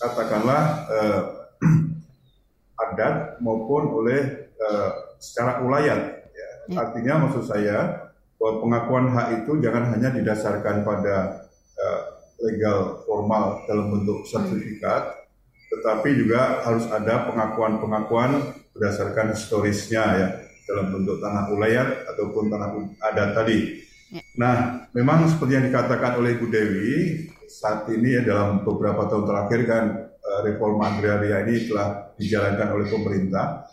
katakanlah 0.04 0.64
eh, 0.92 1.22
adat 2.84 3.40
maupun 3.40 4.04
oleh 4.04 4.52
eh, 4.60 4.90
secara 5.24 5.64
ulayat. 5.64 6.00
Ya. 6.36 6.50
ya. 6.68 6.84
Artinya 6.84 7.24
maksud 7.24 7.48
saya 7.48 8.12
bahwa 8.36 8.54
pengakuan 8.60 9.08
hak 9.16 9.28
itu 9.44 9.56
jangan 9.64 9.88
hanya 9.96 10.12
didasarkan 10.12 10.84
pada 10.84 11.48
eh, 11.80 12.17
legal 12.42 13.02
formal 13.04 13.66
dalam 13.66 13.94
bentuk 13.94 14.24
hmm. 14.24 14.30
sertifikat, 14.30 15.28
tetapi 15.74 16.10
juga 16.16 16.64
harus 16.64 16.86
ada 16.90 17.28
pengakuan-pengakuan 17.30 18.56
berdasarkan 18.72 19.34
historisnya 19.34 20.04
ya 20.16 20.28
dalam 20.68 20.94
bentuk 20.94 21.18
tanah 21.24 21.50
ulayat 21.50 22.06
ataupun 22.14 22.52
tanah 22.52 22.70
adat 23.12 23.30
tadi. 23.34 23.60
Ya. 24.12 24.22
Nah, 24.40 24.56
memang 24.96 25.28
seperti 25.28 25.60
yang 25.60 25.66
dikatakan 25.68 26.20
oleh 26.20 26.40
Bu 26.40 26.48
Dewi, 26.48 27.28
saat 27.48 27.88
ini 27.92 28.20
ya 28.20 28.22
dalam 28.24 28.64
beberapa 28.64 29.08
tahun 29.08 29.24
terakhir 29.24 29.62
kan 29.68 29.84
eh, 30.12 30.40
reforma 30.52 30.92
agraria 30.96 31.48
ini 31.48 31.72
telah 31.72 32.14
dijalankan 32.20 32.68
oleh 32.76 32.88
pemerintah. 32.92 33.68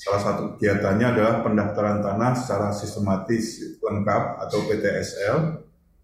Salah 0.00 0.20
satu 0.24 0.42
kegiatannya 0.56 1.06
adalah 1.12 1.34
pendaftaran 1.44 2.00
tanah 2.00 2.32
secara 2.32 2.72
sistematis 2.72 3.76
lengkap 3.84 4.22
atau 4.48 4.58
PTSL. 4.64 5.36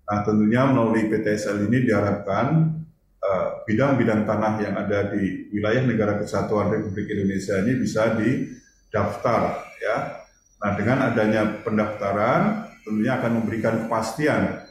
Nah 0.07 0.19
tentunya 0.23 0.63
melalui 0.71 1.11
PTSL 1.11 1.67
ini 1.67 1.83
diharapkan 1.83 2.47
eh, 3.19 3.47
bidang-bidang 3.67 4.23
uh, 4.23 4.27
tanah 4.27 4.53
yang 4.63 4.75
ada 4.79 5.11
di 5.11 5.51
wilayah 5.51 5.83
negara 5.83 6.15
kesatuan 6.23 6.71
Republik 6.71 7.11
Indonesia 7.11 7.59
ini 7.59 7.73
bisa 7.75 8.15
didaftar 8.15 9.67
ya. 9.83 10.23
Nah 10.63 10.71
dengan 10.79 10.99
adanya 11.11 11.43
pendaftaran 11.67 12.71
tentunya 12.87 13.19
akan 13.19 13.43
memberikan 13.43 13.75
kepastian 13.87 14.63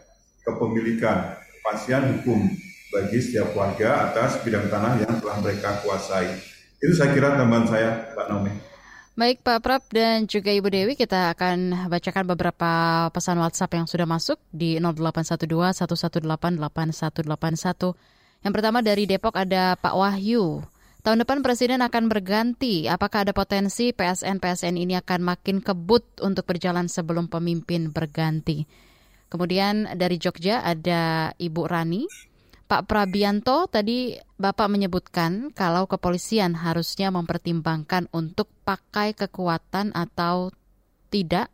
kepemilikan 0.47 1.35
kepastian 1.59 2.15
hukum 2.15 2.47
bagi 2.93 3.19
setiap 3.19 3.51
warga 3.57 4.07
atas 4.07 4.39
bidang 4.45 4.71
tanah 4.71 5.03
yang 5.03 5.19
telah 5.19 5.37
mereka 5.43 5.83
kuasai. 5.83 6.31
Itu 6.79 6.93
saya 6.93 7.11
kira 7.11 7.35
tambahan 7.35 7.65
saya, 7.67 7.89
Pak 8.13 8.29
Naomi. 8.29 8.74
Baik 9.15 9.47
Pak 9.47 9.63
Prab 9.63 9.79
dan 9.95 10.27
juga 10.27 10.51
Ibu 10.51 10.67
Dewi, 10.67 10.99
kita 10.99 11.31
akan 11.31 11.87
bacakan 11.87 12.27
beberapa 12.27 12.71
pesan 13.15 13.39
WhatsApp 13.39 13.79
yang 13.79 13.87
sudah 13.87 14.03
masuk 14.03 14.35
di 14.51 14.75
0812 14.75 15.71
118 15.71 16.27
8181. 16.59 17.95
Yang 18.43 18.51
pertama 18.51 18.83
dari 18.83 19.07
Depok 19.07 19.39
ada 19.39 19.79
Pak 19.79 19.95
Wahyu. 19.95 20.67
Tahun 20.99 21.15
depan 21.23 21.39
Presiden 21.47 21.79
akan 21.79 22.11
berganti. 22.11 22.91
Apakah 22.91 23.23
ada 23.23 23.31
potensi 23.31 23.95
PSN-PSN 23.95 24.75
ini 24.75 24.99
akan 24.99 25.23
makin 25.23 25.63
kebut 25.63 26.19
untuk 26.19 26.43
berjalan 26.43 26.91
sebelum 26.91 27.31
pemimpin 27.31 27.95
berganti? 27.95 28.67
Kemudian 29.31 29.95
dari 29.95 30.19
Jogja 30.19 30.59
ada 30.59 31.31
Ibu 31.39 31.63
Rani. 31.63 32.34
Pak 32.65 32.89
Prabianto 32.89 33.69
tadi 33.69 34.17
Bapak 34.35 34.67
menyebutkan 34.67 35.53
kalau 35.53 35.85
kepolisian 35.85 36.57
harusnya 36.57 37.13
mempertimbangkan 37.13 38.09
untuk 38.09 38.49
pakai 38.65 39.13
kekuatan 39.13 39.93
atau 39.93 40.49
tidak 41.13 41.53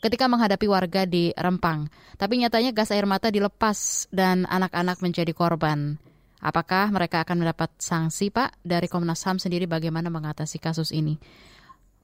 ketika 0.00 0.26
menghadapi 0.26 0.64
warga 0.64 1.04
di 1.04 1.30
Rempang. 1.36 1.92
Tapi 2.16 2.40
nyatanya 2.40 2.72
gas 2.72 2.88
air 2.88 3.04
mata 3.04 3.28
dilepas 3.28 4.08
dan 4.08 4.48
anak-anak 4.48 4.98
menjadi 5.04 5.30
korban. 5.36 6.00
Apakah 6.40 6.88
mereka 6.88 7.20
akan 7.20 7.44
mendapat 7.44 7.68
sanksi, 7.76 8.32
Pak? 8.32 8.64
Dari 8.64 8.88
Komnas 8.88 9.20
HAM 9.28 9.36
sendiri 9.36 9.68
bagaimana 9.68 10.08
mengatasi 10.08 10.56
kasus 10.56 10.88
ini? 10.88 11.20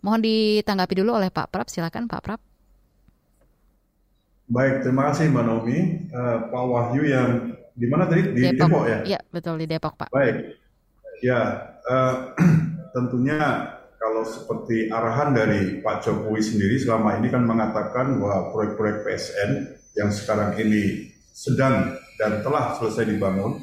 Mohon 0.05 0.29
ditanggapi 0.29 0.95
dulu 1.01 1.17
oleh 1.17 1.33
Pak 1.33 1.49
Prap. 1.49 1.73
Silakan 1.73 2.05
Pak 2.05 2.21
Prap. 2.21 2.41
Baik, 4.47 4.85
terima 4.85 5.11
kasih 5.11 5.33
Mbak 5.33 5.45
Naomi. 5.49 5.79
Uh, 6.13 6.39
Pak 6.53 6.65
Wahyu 6.69 7.03
yang 7.09 7.57
di 7.77 7.87
mana 7.93 8.09
tadi? 8.09 8.33
Di 8.33 8.43
Depok, 8.57 8.73
Depok 8.73 8.85
ya? 8.89 8.99
Iya, 9.05 9.21
betul 9.29 9.55
di 9.61 9.67
Depok, 9.69 9.95
Pak. 10.01 10.09
Baik. 10.09 10.57
Ya, 11.21 11.41
uh, 11.85 12.33
tentunya 12.97 13.41
kalau 14.01 14.25
seperti 14.25 14.89
arahan 14.89 15.37
dari 15.37 15.85
Pak 15.85 16.05
Jokowi 16.05 16.41
sendiri 16.41 16.77
selama 16.81 17.21
ini 17.21 17.29
kan 17.29 17.45
mengatakan 17.45 18.17
bahwa 18.17 18.53
proyek-proyek 18.57 19.05
PSN 19.05 19.51
yang 19.97 20.09
sekarang 20.13 20.57
ini 20.57 21.13
sedang 21.37 21.97
dan 22.17 22.41
telah 22.41 22.77
selesai 22.81 23.13
dibangun, 23.13 23.61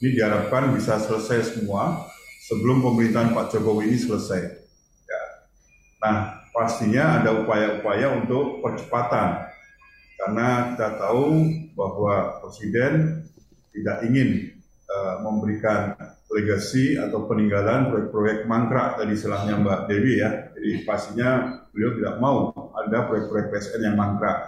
ini 0.00 0.08
diharapkan 0.16 0.72
bisa 0.72 0.96
selesai 0.96 1.52
semua 1.56 2.08
sebelum 2.48 2.80
pemerintahan 2.80 3.36
Pak 3.36 3.52
Jokowi 3.52 3.92
ini 3.92 3.98
selesai. 4.00 4.40
Ya. 5.04 5.22
Nah, 6.00 6.16
pastinya 6.56 7.20
ada 7.20 7.44
upaya-upaya 7.44 8.16
untuk 8.24 8.64
percepatan 8.64 9.52
karena 10.20 10.76
kita 10.76 10.88
tahu 11.00 11.48
bahwa 11.72 12.44
Presiden 12.44 13.24
tidak 13.70 14.02
ingin 14.06 14.58
uh, 14.90 15.22
memberikan 15.22 15.94
legasi 16.30 16.94
atau 16.94 17.26
peninggalan 17.26 17.90
proyek-proyek 17.90 18.46
mangkrak 18.46 19.02
tadi 19.02 19.14
selahnya 19.18 19.58
Mbak 19.58 19.80
Dewi 19.90 20.22
ya. 20.22 20.30
Jadi 20.54 20.86
pastinya 20.86 21.58
beliau 21.74 21.98
tidak 21.98 22.16
mau 22.22 22.54
ada 22.74 22.98
proyek-proyek 23.10 23.50
PSN 23.50 23.82
yang 23.90 23.96
mangkrak. 23.98 24.38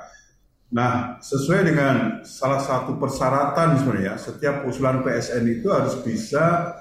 Nah, 0.73 1.21
sesuai 1.21 1.69
dengan 1.69 2.25
salah 2.25 2.63
satu 2.63 2.97
persyaratan 2.97 3.77
sebenarnya, 3.77 4.17
setiap 4.17 4.65
usulan 4.65 5.05
PSN 5.05 5.45
itu 5.61 5.69
harus 5.69 6.01
bisa 6.01 6.73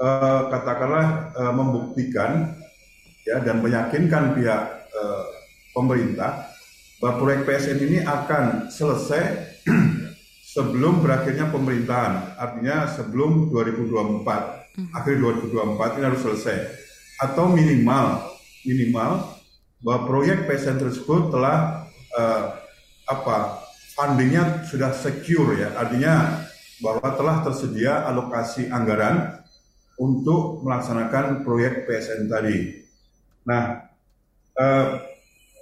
uh, 0.00 0.48
katakanlah 0.48 1.36
uh, 1.36 1.52
membuktikan 1.52 2.56
ya 3.28 3.44
dan 3.44 3.60
meyakinkan 3.60 4.32
pihak 4.32 4.62
uh, 4.96 5.24
pemerintah 5.76 6.48
bahwa 6.96 7.20
proyek 7.20 7.44
PSN 7.44 7.78
ini 7.84 7.98
akan 8.00 8.72
selesai 8.72 9.22
sebelum 10.50 10.98
berakhirnya 10.98 11.46
pemerintahan, 11.46 12.34
artinya 12.34 12.90
sebelum 12.90 13.54
2024, 13.54 14.26
hmm. 14.74 14.90
akhir 14.90 15.14
2024 15.46 15.96
ini 15.98 16.04
harus 16.10 16.22
selesai, 16.26 16.56
atau 17.22 17.46
minimal 17.46 18.26
minimal 18.66 19.30
bahwa 19.80 20.00
proyek 20.10 20.44
PSN 20.50 20.82
tersebut 20.82 21.32
telah 21.32 21.86
uh, 22.12 22.58
apa 23.08 23.62
fundingnya 23.94 24.66
sudah 24.66 24.90
secure 24.90 25.54
ya, 25.54 25.70
artinya 25.78 26.42
bahwa 26.82 27.08
telah 27.14 27.36
tersedia 27.46 28.08
alokasi 28.10 28.68
anggaran 28.74 29.38
untuk 30.00 30.64
melaksanakan 30.64 31.44
proyek 31.44 31.84
PSN 31.84 32.26
tadi. 32.26 32.88
Nah, 33.44 33.84
uh, 34.56 34.86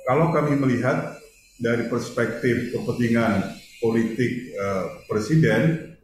kalau 0.07 0.33
kami 0.33 0.57
melihat 0.57 1.19
dari 1.59 1.91
perspektif 1.91 2.71
kepentingan 2.71 3.58
politik 3.79 4.55
uh, 4.59 5.03
presiden, 5.07 5.95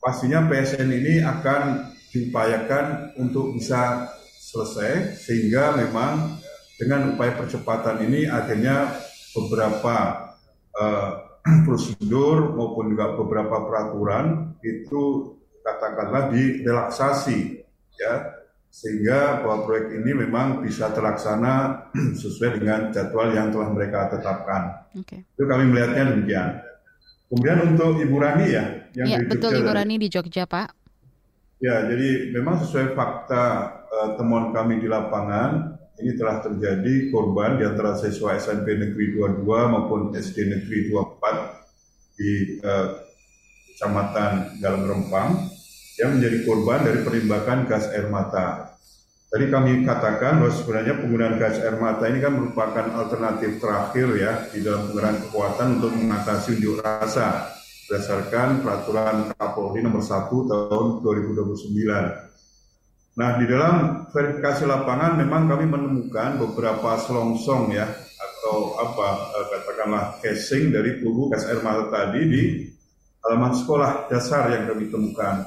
pastinya 0.00 0.44
PSN 0.48 0.88
ini 0.88 1.14
akan 1.20 1.92
diupayakan 2.12 3.16
untuk 3.20 3.52
bisa 3.56 4.08
selesai 4.40 5.18
sehingga 5.20 5.76
memang 5.76 6.40
dengan 6.76 7.16
upaya 7.16 7.36
percepatan 7.36 8.04
ini 8.06 8.28
akhirnya 8.28 8.96
beberapa 9.36 9.96
uh, 10.76 11.10
prosedur 11.66 12.56
maupun 12.56 12.92
juga 12.94 13.16
beberapa 13.16 13.66
peraturan 13.68 14.56
itu 14.64 15.34
katakanlah 15.60 16.30
direlaksasi 16.30 17.66
ya 17.98 18.36
sehingga 18.76 19.40
bahwa 19.40 19.64
proyek 19.64 20.04
ini 20.04 20.12
memang 20.26 20.60
bisa 20.60 20.92
terlaksana 20.92 21.88
sesuai 22.20 22.60
dengan 22.60 22.92
jadwal 22.92 23.32
yang 23.32 23.48
telah 23.48 23.72
mereka 23.72 24.12
tetapkan. 24.12 24.84
Okay. 24.92 25.24
Itu 25.32 25.48
kami 25.48 25.72
melihatnya 25.72 26.12
demikian. 26.12 26.60
Kemudian 27.26 27.74
untuk 27.74 27.98
Ibu 27.98 28.16
Rani 28.22 28.46
ya, 28.46 28.64
yang 28.94 29.06
ya, 29.10 29.18
di 29.18 29.26
betul 29.26 29.58
Ibu 29.58 29.70
Rani 29.74 29.94
di 29.98 30.06
Jogja 30.06 30.46
Pak. 30.46 30.68
Ya, 31.58 31.88
jadi 31.88 32.36
memang 32.36 32.62
sesuai 32.62 32.94
fakta 32.94 33.44
uh, 33.88 34.08
temuan 34.14 34.52
kami 34.54 34.78
di 34.78 34.86
lapangan, 34.86 35.74
ini 35.98 36.12
telah 36.14 36.44
terjadi 36.44 37.08
korban 37.08 37.56
di 37.56 37.64
antara 37.64 37.96
siswa 37.96 38.36
SMP 38.36 38.76
Negeri 38.76 39.16
22 39.16 39.42
maupun 39.48 40.12
SD 40.12 40.52
Negeri 40.52 40.92
24 40.92 42.20
di 42.20 42.30
uh, 42.60 43.00
Kecamatan 43.72 44.60
Dalam 44.60 44.84
Rempang 44.84 45.48
yang 45.96 46.16
menjadi 46.16 46.44
korban 46.44 46.84
dari 46.84 47.00
penembakan 47.00 47.64
gas 47.64 47.88
air 47.90 48.12
mata. 48.12 48.75
Tadi 49.36 49.52
kami 49.52 49.84
katakan 49.84 50.40
bahwa 50.40 50.48
sebenarnya 50.48 50.96
penggunaan 50.96 51.36
gas 51.36 51.60
air 51.60 51.76
mata 51.76 52.08
ini 52.08 52.24
kan 52.24 52.40
merupakan 52.40 52.88
alternatif 52.96 53.60
terakhir 53.60 54.08
ya 54.16 54.48
di 54.48 54.64
dalam 54.64 54.88
penggunaan 54.88 55.28
kekuatan 55.28 55.76
untuk 55.76 55.92
mengatasi 55.92 56.56
unjuk 56.56 56.80
rasa 56.80 57.52
berdasarkan 57.84 58.64
peraturan 58.64 59.36
Kapolri 59.36 59.84
nomor 59.84 60.00
1 60.00 60.32
tahun 60.32 61.04
2029. 61.04 61.68
Nah, 63.20 63.30
di 63.36 63.44
dalam 63.44 64.08
verifikasi 64.08 64.64
lapangan 64.64 65.20
memang 65.20 65.52
kami 65.52 65.68
menemukan 65.68 66.40
beberapa 66.40 66.96
selongsong 66.96 67.76
ya 67.76 67.84
atau 67.92 68.80
apa 68.88 69.36
eh, 69.36 69.46
katakanlah 69.52 70.04
casing 70.24 70.72
dari 70.72 71.04
tubuh 71.04 71.28
gas 71.28 71.44
air 71.44 71.60
mata 71.60 71.92
tadi 71.92 72.24
di 72.24 72.42
halaman 73.20 73.52
sekolah 73.52 74.08
dasar 74.08 74.48
yang 74.48 74.64
kami 74.64 74.88
temukan. 74.88 75.44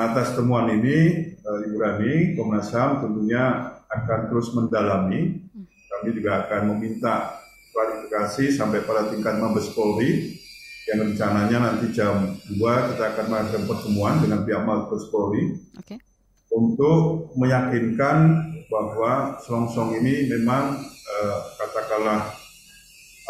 Atas 0.00 0.32
temuan 0.32 0.72
ini, 0.72 1.28
uh, 1.44 1.60
Ibu 1.68 1.76
Rani, 1.76 2.14
Komnas 2.32 2.72
HAM 2.72 3.04
tentunya 3.04 3.76
akan 3.84 4.32
terus 4.32 4.48
mendalami. 4.56 5.44
Kami 5.92 6.08
juga 6.16 6.48
akan 6.48 6.72
meminta 6.72 7.36
klarifikasi 7.76 8.56
sampai 8.56 8.80
pada 8.88 9.12
tingkat 9.12 9.36
Mabes 9.36 9.68
Polri 9.76 10.40
yang 10.88 11.04
rencananya 11.04 11.58
nanti 11.60 11.92
jam 11.92 12.34
2 12.48 12.56
kita 12.58 13.04
akan 13.12 13.24
melakukan 13.28 13.64
pertemuan 13.68 14.14
dengan 14.24 14.40
pihak 14.48 14.62
Mabes 14.64 15.06
Polri 15.12 15.54
okay. 15.76 16.00
untuk 16.48 17.30
meyakinkan 17.36 18.48
bahwa 18.72 19.36
selongsong 19.44 20.00
ini 20.00 20.32
memang 20.32 20.80
uh, 20.82 21.38
katakanlah 21.60 22.32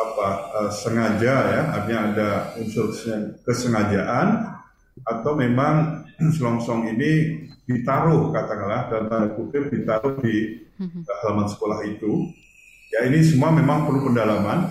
apa 0.01 0.29
uh, 0.57 0.71
sengaja 0.73 1.35
ya 1.53 1.63
artinya 1.75 2.01
ada 2.15 2.31
unsur 2.57 2.95
kesengajaan 3.45 4.57
atau 5.05 5.33
memang 5.37 6.00
selongsong 6.29 6.93
ini 6.93 7.41
ditaruh 7.65 8.29
katakanlah 8.29 8.93
dalam 8.93 9.07
tanda 9.09 9.29
kutip 9.33 9.73
ditaruh 9.73 10.21
di 10.21 10.61
mhm. 10.77 11.09
halaman 11.25 11.49
sekolah 11.49 11.81
itu 11.89 12.29
ya 12.93 13.09
ini 13.09 13.25
semua 13.25 13.49
memang 13.55 13.89
perlu 13.89 14.13
pendalaman 14.13 14.69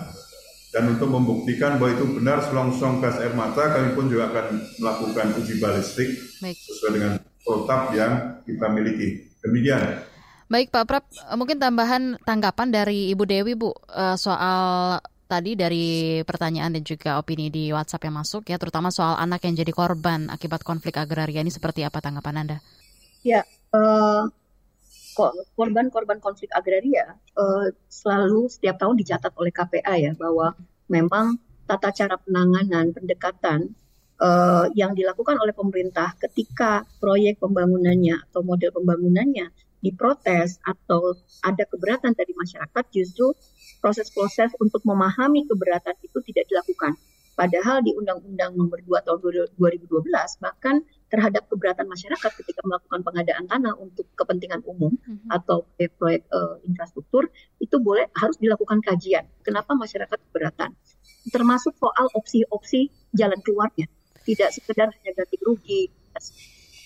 dan 0.70 0.86
untuk 0.86 1.10
membuktikan 1.10 1.82
bahwa 1.82 1.90
itu 1.98 2.06
benar 2.14 2.38
selongsong 2.46 3.02
gas 3.02 3.18
air 3.18 3.34
mata 3.34 3.74
kami 3.74 3.98
pun 3.98 4.06
juga 4.06 4.30
akan 4.30 4.46
melakukan 4.78 5.26
uji 5.42 5.54
balistik 5.58 6.08
Baik. 6.38 6.54
sesuai 6.54 6.92
dengan 6.94 7.12
protap 7.42 7.90
yang 7.96 8.38
kita 8.46 8.66
miliki 8.70 9.26
demikian 9.42 10.06
Baik 10.50 10.74
Pak 10.74 10.82
Prap, 10.90 11.06
mungkin 11.38 11.62
tambahan 11.62 12.18
tanggapan 12.26 12.74
dari 12.74 13.14
Ibu 13.14 13.22
Dewi 13.22 13.54
Bu 13.54 13.70
eh, 13.86 14.18
soal 14.18 14.98
tadi 15.30 15.54
dari 15.54 16.18
pertanyaan 16.26 16.74
dan 16.74 16.82
juga 16.82 17.22
opini 17.22 17.46
di 17.46 17.70
WhatsApp 17.70 18.10
yang 18.10 18.18
masuk 18.18 18.42
ya, 18.50 18.58
terutama 18.58 18.90
soal 18.90 19.14
anak 19.14 19.46
yang 19.46 19.54
jadi 19.54 19.70
korban 19.70 20.26
akibat 20.26 20.66
konflik 20.66 20.98
agraria 20.98 21.46
ini 21.46 21.54
seperti 21.54 21.86
apa 21.86 22.02
tanggapan 22.02 22.42
Anda? 22.42 22.58
Ya, 23.22 23.46
uh, 23.70 24.26
korban-korban 25.54 26.18
konflik 26.18 26.50
agraria 26.50 27.14
uh, 27.38 27.70
selalu 27.86 28.50
setiap 28.50 28.82
tahun 28.82 28.98
dicatat 28.98 29.32
oleh 29.38 29.54
KPA 29.54 29.94
ya 30.02 30.12
bahwa 30.18 30.58
memang 30.90 31.38
tata 31.70 31.94
cara 31.94 32.18
penanganan 32.18 32.90
pendekatan 32.90 33.70
uh, 34.18 34.66
yang 34.74 34.92
dilakukan 34.98 35.38
oleh 35.38 35.54
pemerintah 35.54 36.18
ketika 36.18 36.82
proyek 36.98 37.38
pembangunannya 37.38 38.18
atau 38.30 38.42
model 38.42 38.74
pembangunannya 38.74 39.54
diprotes 39.80 40.60
atau 40.64 41.16
ada 41.40 41.64
keberatan 41.64 42.12
dari 42.12 42.32
masyarakat 42.36 42.84
justru 42.92 43.32
proses-proses 43.80 44.52
untuk 44.60 44.84
memahami 44.84 45.48
keberatan 45.48 45.96
itu 46.04 46.20
tidak 46.24 46.44
dilakukan. 46.52 46.96
Padahal 47.32 47.80
di 47.80 47.96
Undang-Undang 47.96 48.52
Nomor 48.52 48.84
2 48.84 49.00
Tahun 49.00 49.18
2012 49.56 49.88
bahkan 50.44 50.84
terhadap 51.08 51.48
keberatan 51.48 51.88
masyarakat 51.88 52.30
ketika 52.36 52.60
melakukan 52.68 53.00
pengadaan 53.00 53.48
tanah 53.48 53.74
untuk 53.80 54.04
kepentingan 54.12 54.60
umum 54.68 54.92
mm-hmm. 54.92 55.32
atau 55.32 55.64
proyek 55.96 56.28
uh, 56.28 56.60
infrastruktur 56.68 57.32
itu 57.56 57.80
boleh 57.80 58.12
harus 58.12 58.36
dilakukan 58.36 58.84
kajian. 58.84 59.24
Kenapa 59.40 59.72
masyarakat 59.72 60.20
keberatan? 60.30 60.76
Termasuk 61.32 61.74
soal 61.80 62.12
opsi-opsi 62.12 62.92
jalan 63.16 63.40
keluarnya. 63.40 63.88
tidak 64.20 64.52
sekedar 64.52 64.92
hanya 64.92 65.16
ganti 65.16 65.40
rugi, 65.40 65.88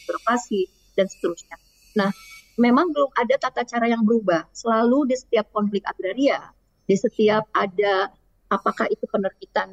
berpasi 0.07 0.71
dan 0.95 1.11
seterusnya. 1.11 1.59
Nah, 1.99 2.15
memang 2.59 2.91
belum 2.95 3.11
ada 3.15 3.35
tata 3.39 3.63
cara 3.67 3.87
yang 3.91 4.03
berubah. 4.07 4.47
Selalu 4.55 5.11
di 5.11 5.17
setiap 5.19 5.51
konflik 5.51 5.83
agraria, 5.87 6.39
di 6.87 6.95
setiap 6.95 7.51
ada 7.55 8.11
apakah 8.51 8.87
itu 8.91 9.05
penerbitan 9.11 9.71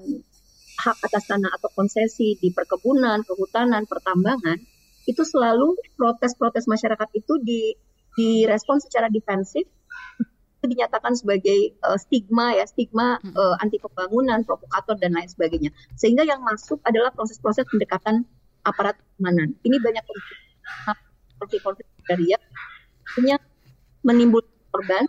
hak 0.81 0.97
atas 1.05 1.29
tanah 1.29 1.51
atau 1.53 1.69
konsesi 1.77 2.39
di 2.41 2.49
perkebunan, 2.49 3.21
kehutanan, 3.21 3.85
pertambangan, 3.85 4.57
itu 5.05 5.21
selalu 5.21 5.77
protes-protes 5.93 6.65
masyarakat 6.65 7.09
itu 7.13 7.33
di 7.41 7.61
direspon 8.17 8.81
secara 8.81 9.07
defensif. 9.13 9.65
Itu 10.61 10.65
dinyatakan 10.69 11.17
sebagai 11.17 11.73
uh, 11.81 11.97
stigma 11.97 12.53
ya 12.53 12.65
stigma 12.69 13.17
uh, 13.17 13.55
anti 13.61 13.81
pembangunan 13.81 14.45
provokator 14.45 14.97
dan 14.97 15.17
lain 15.17 15.29
sebagainya. 15.29 15.73
Sehingga 15.97 16.21
yang 16.25 16.41
masuk 16.41 16.81
adalah 16.85 17.09
proses-proses 17.13 17.65
pendekatan 17.65 18.25
aparat 18.61 18.97
keamanan. 19.17 19.57
Ini 19.65 19.77
banyak 19.81 20.05
konflik-konflik 21.41 21.89
dari 22.05 22.29
ya 22.29 22.39
punya 23.03 23.37
menimbulkan 24.01 24.57
korban 24.71 25.05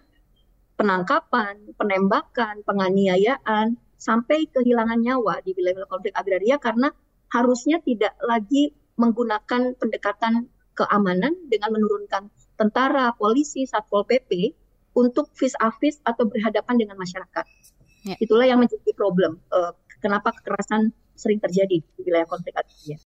penangkapan 0.76 1.54
penembakan 1.78 2.64
penganiayaan 2.66 3.78
sampai 3.96 4.50
kehilangan 4.50 4.98
nyawa 4.98 5.38
di 5.46 5.54
wilayah 5.54 5.86
konflik 5.86 6.10
agraria 6.18 6.58
karena 6.58 6.90
harusnya 7.30 7.78
tidak 7.80 8.18
lagi 8.18 8.74
menggunakan 8.98 9.78
pendekatan 9.78 10.50
keamanan 10.74 11.32
dengan 11.48 11.70
menurunkan 11.72 12.28
tentara, 12.58 13.14
polisi, 13.16 13.64
satpol 13.64 14.04
pp 14.04 14.52
untuk 14.92 15.32
vis 15.38 15.56
a 15.56 15.72
vis 15.72 16.02
atau 16.04 16.28
berhadapan 16.28 16.76
dengan 16.76 16.96
masyarakat. 17.00 17.44
Ya. 18.04 18.16
Itulah 18.18 18.44
yang 18.44 18.60
menjadi 18.60 18.92
problem. 18.92 19.40
Uh, 19.48 19.72
kenapa 20.02 20.34
kekerasan 20.34 20.92
sering 21.16 21.38
terjadi 21.38 21.80
di 21.80 22.00
wilayah 22.02 22.26
konflik 22.26 22.52
agraria. 22.58 22.98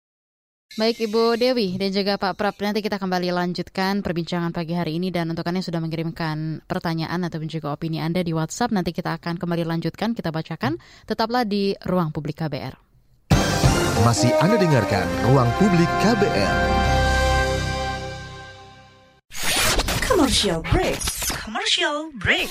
Baik 0.75 1.07
Ibu 1.07 1.39
Dewi 1.39 1.79
dan 1.79 1.95
juga 1.95 2.19
Pak 2.19 2.35
Prap, 2.35 2.59
nanti 2.59 2.83
kita 2.83 2.99
kembali 2.99 3.31
lanjutkan 3.31 4.03
perbincangan 4.03 4.51
pagi 4.51 4.75
hari 4.75 4.99
ini 4.99 5.14
dan 5.14 5.31
untuk 5.31 5.47
Anda 5.47 5.62
sudah 5.62 5.79
mengirimkan 5.79 6.67
pertanyaan 6.67 7.23
ataupun 7.23 7.47
juga 7.47 7.71
opini 7.71 8.03
Anda 8.03 8.27
di 8.27 8.35
WhatsApp, 8.35 8.75
nanti 8.75 8.91
kita 8.91 9.14
akan 9.14 9.39
kembali 9.39 9.62
lanjutkan, 9.62 10.19
kita 10.19 10.35
bacakan. 10.35 10.83
Tetaplah 11.07 11.47
di 11.47 11.79
Ruang 11.87 12.11
Publik 12.11 12.43
KBR. 12.43 12.75
Masih 14.03 14.35
Anda 14.43 14.59
dengarkan 14.59 15.07
Ruang 15.31 15.49
Publik 15.62 15.89
KBR. 16.03 16.57
Commercial 20.03 20.67
break 20.75 20.99
commercial 21.47 22.11
break. 22.19 22.51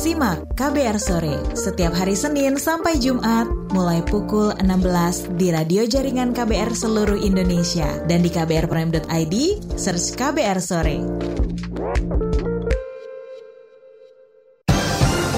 Simak 0.00 0.56
KBR 0.56 0.96
Sore 0.96 1.36
setiap 1.52 1.92
hari 1.92 2.16
Senin 2.16 2.56
sampai 2.56 2.96
Jumat 2.96 3.44
mulai 3.76 4.00
pukul 4.00 4.48
16 4.56 5.36
di 5.36 5.52
radio 5.52 5.84
jaringan 5.84 6.32
KBR 6.32 6.72
seluruh 6.72 7.20
Indonesia 7.20 8.00
dan 8.08 8.24
di 8.24 8.32
kbrprime.id 8.32 9.36
search 9.76 10.16
KBR 10.16 10.56
Sore. 10.64 11.04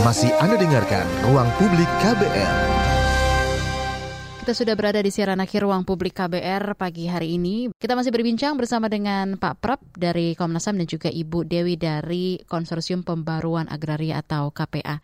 Masih 0.06 0.30
Anda 0.38 0.54
dengarkan 0.54 1.10
Ruang 1.26 1.50
Publik 1.58 1.90
KBR. 1.98 2.81
Kita 4.42 4.58
sudah 4.58 4.74
berada 4.74 4.98
di 4.98 5.06
siaran 5.06 5.38
akhir 5.38 5.62
ruang 5.62 5.86
publik 5.86 6.18
KBR 6.18 6.74
pagi 6.74 7.06
hari 7.06 7.38
ini. 7.38 7.70
Kita 7.78 7.94
masih 7.94 8.10
berbincang 8.10 8.58
bersama 8.58 8.90
dengan 8.90 9.38
Pak 9.38 9.54
Prap 9.62 9.78
dari 9.94 10.34
Komnas 10.34 10.66
HAM 10.66 10.82
dan 10.82 10.90
juga 10.90 11.06
Ibu 11.14 11.46
Dewi 11.46 11.78
dari 11.78 12.42
Konsorsium 12.50 13.06
Pembaruan 13.06 13.70
Agraria 13.70 14.18
atau 14.18 14.50
KPA. 14.50 14.98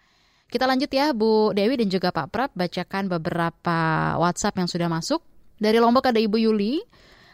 Kita 0.51 0.67
lanjut 0.67 0.91
ya 0.91 1.15
Bu 1.15 1.55
Dewi 1.55 1.79
dan 1.79 1.87
juga 1.87 2.11
Pak 2.11 2.35
Prap 2.35 2.51
bacakan 2.59 3.07
beberapa 3.07 3.79
WhatsApp 4.19 4.59
yang 4.59 4.67
sudah 4.67 4.91
masuk. 4.91 5.23
Dari 5.55 5.79
Lombok 5.79 6.11
ada 6.11 6.19
Ibu 6.19 6.35
Yuli. 6.35 6.83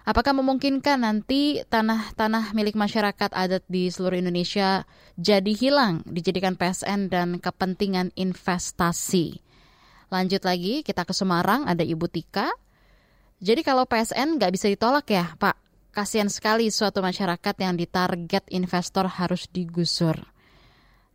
Apakah 0.04 0.36
memungkinkan 0.36 1.08
nanti 1.08 1.64
tanah-tanah 1.64 2.52
milik 2.52 2.76
masyarakat 2.76 3.32
adat 3.32 3.64
di 3.64 3.88
seluruh 3.88 4.20
Indonesia 4.20 4.84
jadi 5.16 5.56
hilang 5.56 6.04
dijadikan 6.04 6.60
PSN 6.60 7.08
dan 7.08 7.40
kepentingan 7.40 8.12
investasi? 8.12 9.43
Lanjut 10.14 10.46
lagi, 10.46 10.86
kita 10.86 11.02
ke 11.02 11.10
Semarang, 11.10 11.66
ada 11.66 11.82
Ibu 11.82 12.06
Tika. 12.06 12.46
Jadi 13.42 13.66
kalau 13.66 13.82
PSN 13.82 14.38
nggak 14.38 14.54
bisa 14.54 14.70
ditolak 14.70 15.10
ya, 15.10 15.34
Pak. 15.34 15.58
Kasihan 15.90 16.30
sekali 16.30 16.70
suatu 16.70 17.02
masyarakat 17.02 17.54
yang 17.58 17.74
ditarget 17.74 18.46
investor 18.54 19.10
harus 19.10 19.50
digusur. 19.50 20.14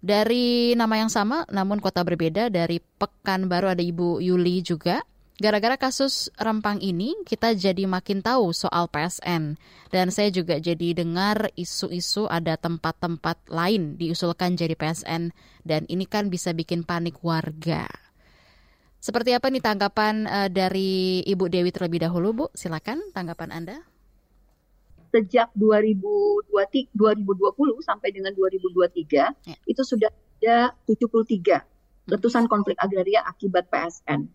Dari 0.04 0.76
nama 0.76 1.00
yang 1.00 1.08
sama, 1.08 1.48
namun 1.48 1.80
kota 1.80 2.04
berbeda, 2.04 2.52
dari 2.52 2.84
Pekanbaru 2.84 3.72
ada 3.72 3.80
Ibu 3.80 4.20
Yuli 4.20 4.68
juga. 4.68 5.00
Gara-gara 5.40 5.80
kasus 5.80 6.28
Rempang 6.36 6.84
ini, 6.84 7.16
kita 7.24 7.56
jadi 7.56 7.88
makin 7.88 8.20
tahu 8.20 8.52
soal 8.52 8.92
PSN. 8.92 9.56
Dan 9.96 10.12
saya 10.12 10.28
juga 10.28 10.60
jadi 10.60 10.92
dengar 10.92 11.56
isu-isu 11.56 12.28
ada 12.28 12.60
tempat-tempat 12.60 13.48
lain 13.48 13.96
diusulkan 13.96 14.60
jadi 14.60 14.76
PSN. 14.76 15.32
Dan 15.64 15.88
ini 15.88 16.04
kan 16.04 16.28
bisa 16.28 16.52
bikin 16.52 16.84
panik 16.84 17.24
warga. 17.24 18.09
Seperti 19.00 19.32
apa 19.32 19.48
nih 19.48 19.64
tanggapan 19.64 20.28
uh, 20.28 20.50
dari 20.52 21.24
Ibu 21.24 21.48
Dewi 21.48 21.72
terlebih 21.72 22.04
dahulu, 22.04 22.28
Bu? 22.36 22.46
Silakan 22.52 23.00
tanggapan 23.16 23.50
Anda. 23.56 23.78
Sejak 25.10 25.50
2020, 25.56 26.52
2020 26.94 26.94
sampai 27.82 28.14
dengan 28.14 28.36
2023 28.36 29.50
ya. 29.50 29.56
itu 29.66 29.82
sudah 29.82 30.12
ada 30.12 30.76
73 30.86 32.12
letusan 32.12 32.46
konflik 32.46 32.78
agraria 32.78 33.24
akibat 33.26 33.72
PSN. 33.72 34.30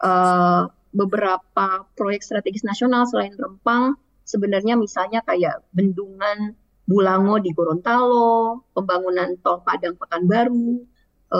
Uh, 0.00 0.08
eh, 0.08 0.62
beberapa 0.94 1.84
proyek 1.98 2.22
strategis 2.22 2.64
nasional 2.64 3.04
selain 3.04 3.34
Rempang 3.34 3.98
sebenarnya 4.24 4.78
misalnya 4.78 5.20
kayak 5.26 5.60
bendungan 5.74 6.56
Bulango 6.84 7.40
di 7.40 7.48
Gorontalo, 7.56 8.60
pembangunan 8.76 9.40
tol 9.40 9.64
Padang 9.64 9.96
Pekanbaru, 9.96 10.84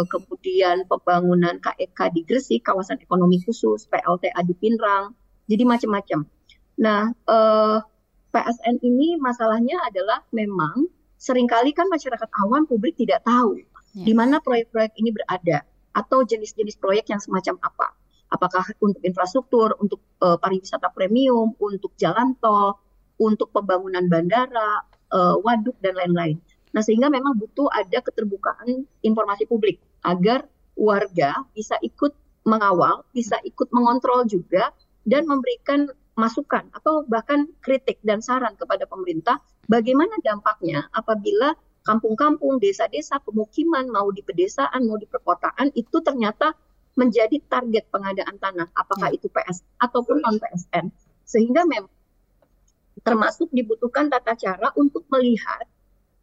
kemudian 0.02 0.88
pembangunan 0.90 1.62
KEK 1.62 1.98
e 2.10 2.12
di 2.14 2.20
Gresik, 2.26 2.66
kawasan 2.66 2.98
ekonomi 2.98 3.38
khusus, 3.38 3.86
PLTA 3.86 4.40
di 4.42 4.54
Pinrang, 4.58 5.14
jadi 5.46 5.62
macam-macam. 5.62 6.26
Nah, 6.82 7.14
eh, 7.14 7.78
PSN 8.34 8.82
ini 8.82 9.14
masalahnya 9.22 9.78
adalah 9.86 10.26
memang 10.34 10.90
sering 11.14 11.46
kali 11.46 11.70
kan 11.70 11.86
masyarakat 11.86 12.26
awam 12.42 12.66
publik 12.66 12.98
tidak 12.98 13.22
tahu 13.22 13.62
ya. 13.62 13.66
di 13.94 14.10
mana 14.10 14.42
proyek-proyek 14.42 14.98
ini 14.98 15.14
berada 15.14 15.62
atau 15.94 16.26
jenis-jenis 16.26 16.82
proyek 16.82 17.14
yang 17.14 17.22
semacam 17.22 17.62
apa. 17.62 17.94
Apakah 18.34 18.66
untuk 18.82 18.98
infrastruktur, 19.06 19.78
untuk 19.78 20.02
uh, 20.18 20.34
pariwisata 20.34 20.90
premium, 20.90 21.54
untuk 21.62 21.94
jalan 21.94 22.34
tol, 22.42 22.82
untuk 23.22 23.54
pembangunan 23.54 24.10
bandara, 24.10 24.82
waduk 25.14 25.78
dan 25.78 25.94
lain-lain. 25.94 26.42
Nah, 26.74 26.82
sehingga 26.82 27.06
memang 27.06 27.38
butuh 27.38 27.70
ada 27.70 28.02
keterbukaan 28.02 28.82
informasi 29.06 29.46
publik 29.46 29.78
agar 30.02 30.50
warga 30.74 31.46
bisa 31.54 31.78
ikut 31.80 32.10
mengawal, 32.44 33.06
bisa 33.14 33.38
ikut 33.46 33.70
mengontrol 33.70 34.26
juga 34.26 34.74
dan 35.06 35.24
memberikan 35.30 35.86
masukan 36.18 36.66
atau 36.74 37.06
bahkan 37.06 37.46
kritik 37.62 38.02
dan 38.02 38.22
saran 38.22 38.54
kepada 38.58 38.86
pemerintah 38.86 39.38
bagaimana 39.66 40.14
dampaknya 40.22 40.86
apabila 40.94 41.54
kampung-kampung, 41.84 42.58
desa-desa, 42.58 43.20
pemukiman 43.20 43.84
mau 43.92 44.08
di 44.08 44.24
pedesaan, 44.24 44.88
mau 44.88 44.96
di 44.96 45.04
perkotaan 45.04 45.68
itu 45.76 46.00
ternyata 46.00 46.56
menjadi 46.96 47.36
target 47.44 47.90
pengadaan 47.92 48.40
tanah, 48.40 48.72
apakah 48.72 49.12
ya. 49.12 49.20
itu 49.20 49.28
PS 49.28 49.62
ataupun 49.82 50.24
non 50.24 50.40
PSN. 50.40 50.88
Sehingga 51.28 51.68
memang 51.68 51.92
termasuk 53.04 53.52
dibutuhkan 53.52 54.08
tata 54.08 54.32
cara 54.32 54.72
untuk 54.80 55.04
melihat 55.12 55.68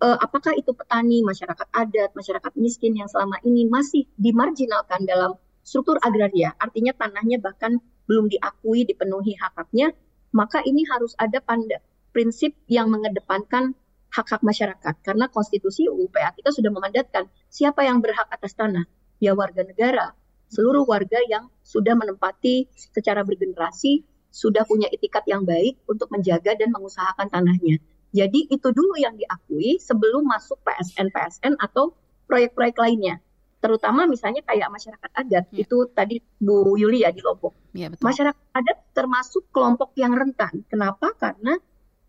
uh, 0.02 0.18
apakah 0.18 0.58
itu 0.58 0.74
petani, 0.74 1.22
masyarakat 1.22 1.68
adat, 1.72 2.12
masyarakat 2.18 2.52
miskin 2.58 2.98
yang 2.98 3.08
selama 3.08 3.38
ini 3.46 3.70
masih 3.70 4.10
dimarginalkan 4.18 5.06
dalam 5.06 5.38
struktur 5.62 6.02
agraria, 6.02 6.58
artinya 6.58 6.92
tanahnya 6.98 7.38
bahkan 7.38 7.78
belum 8.10 8.28
diakui, 8.34 8.84
dipenuhi 8.84 9.38
hak-haknya, 9.38 9.94
maka 10.34 10.66
ini 10.66 10.84
harus 10.90 11.14
ada 11.22 11.38
panda, 11.40 11.78
prinsip 12.12 12.58
yang 12.66 12.90
mengedepankan 12.90 13.78
hak-hak 14.12 14.42
masyarakat. 14.44 14.96
Karena 15.06 15.30
konstitusi 15.32 15.88
UUPA 15.88 16.36
kita 16.36 16.50
sudah 16.52 16.74
memandatkan 16.74 17.30
siapa 17.48 17.86
yang 17.86 18.02
berhak 18.02 18.28
atas 18.28 18.58
tanah, 18.58 18.84
ya 19.22 19.38
warga 19.38 19.64
negara, 19.64 20.18
seluruh 20.52 20.84
warga 20.84 21.22
yang 21.30 21.48
sudah 21.64 21.96
menempati 21.96 22.68
secara 22.76 23.24
bergenerasi, 23.24 24.04
sudah 24.34 24.66
punya 24.68 24.90
etikat 24.92 25.24
yang 25.30 25.48
baik 25.48 25.80
untuk 25.88 26.12
menjaga 26.12 26.58
dan 26.58 26.74
mengusahakan 26.74 27.28
tanahnya. 27.32 27.80
Jadi 28.12 28.52
itu 28.52 28.68
dulu 28.76 29.00
yang 29.00 29.16
diakui 29.16 29.80
sebelum 29.80 30.28
masuk 30.28 30.60
PSN-PSN 30.68 31.56
atau 31.60 31.96
proyek-proyek 32.28 32.76
lainnya. 32.76 33.16
Terutama 33.62 34.10
misalnya 34.10 34.42
kayak 34.42 34.74
masyarakat 34.74 35.12
adat, 35.16 35.46
ya. 35.54 35.64
itu 35.64 35.78
tadi 35.94 36.18
Bu 36.42 36.76
Yuli 36.76 37.06
ya 37.06 37.14
di 37.14 37.22
Lombok. 37.22 37.54
Ya, 37.78 37.88
betul. 37.94 38.04
Masyarakat 38.04 38.46
adat 38.58 38.78
termasuk 38.92 39.48
kelompok 39.54 39.94
yang 39.96 40.18
rentan. 40.18 40.66
Kenapa? 40.66 41.14
Karena 41.16 41.56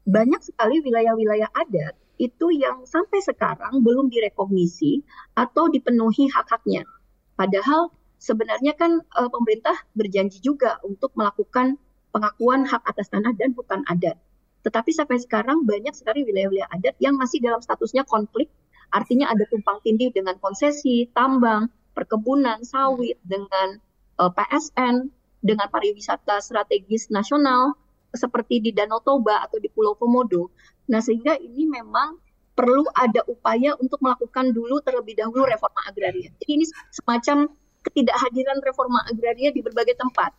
banyak 0.02 0.42
sekali 0.42 0.82
wilayah-wilayah 0.82 1.52
adat 1.54 1.94
itu 2.18 2.54
yang 2.54 2.86
sampai 2.88 3.20
sekarang 3.22 3.82
belum 3.82 4.10
direkognisi 4.10 5.02
atau 5.34 5.68
dipenuhi 5.68 6.30
hak-haknya. 6.32 6.86
Padahal 7.34 7.90
sebenarnya 8.22 8.78
kan 8.78 9.02
e, 9.02 9.20
pemerintah 9.26 9.74
berjanji 9.92 10.38
juga 10.38 10.78
untuk 10.86 11.10
melakukan 11.18 11.76
pengakuan 12.14 12.62
hak 12.64 12.82
atas 12.86 13.10
tanah 13.10 13.34
dan 13.34 13.50
hutan 13.58 13.82
adat. 13.90 14.16
Tetapi 14.62 14.90
sampai 14.94 15.18
sekarang 15.18 15.66
banyak 15.66 15.94
sekali 15.94 16.22
wilayah-wilayah 16.22 16.70
adat 16.70 16.94
yang 17.02 17.18
masih 17.18 17.42
dalam 17.42 17.58
statusnya 17.58 18.06
konflik, 18.06 18.46
artinya 18.94 19.30
ada 19.30 19.42
tumpang 19.50 19.82
tindih 19.82 20.14
dengan 20.14 20.38
konsesi, 20.38 21.10
tambang, 21.10 21.66
perkebunan, 21.92 22.62
sawit, 22.62 23.18
dengan 23.26 23.82
uh, 24.22 24.30
eh, 24.30 24.32
PSN, 24.32 25.10
dengan 25.42 25.66
pariwisata 25.66 26.38
strategis 26.38 27.10
nasional 27.10 27.74
seperti 28.14 28.62
di 28.62 28.70
Danau 28.70 29.02
Toba 29.02 29.42
atau 29.42 29.58
di 29.58 29.66
Pulau 29.72 29.98
Komodo. 29.98 30.52
Nah, 30.86 31.02
sehingga 31.02 31.34
ini 31.40 31.66
memang 31.66 32.20
perlu 32.52 32.84
ada 32.92 33.24
upaya 33.26 33.72
untuk 33.80 33.98
melakukan 34.04 34.52
dulu 34.52 34.78
terlebih 34.84 35.16
dahulu 35.18 35.48
reforma 35.48 35.80
agraria. 35.88 36.28
Jadi 36.38 36.52
ini 36.60 36.64
semacam 36.92 37.48
ketidakhadiran 37.82 38.60
reforma 38.62 39.02
agraria 39.08 39.50
di 39.50 39.64
berbagai 39.64 39.96
tempat. 39.98 40.36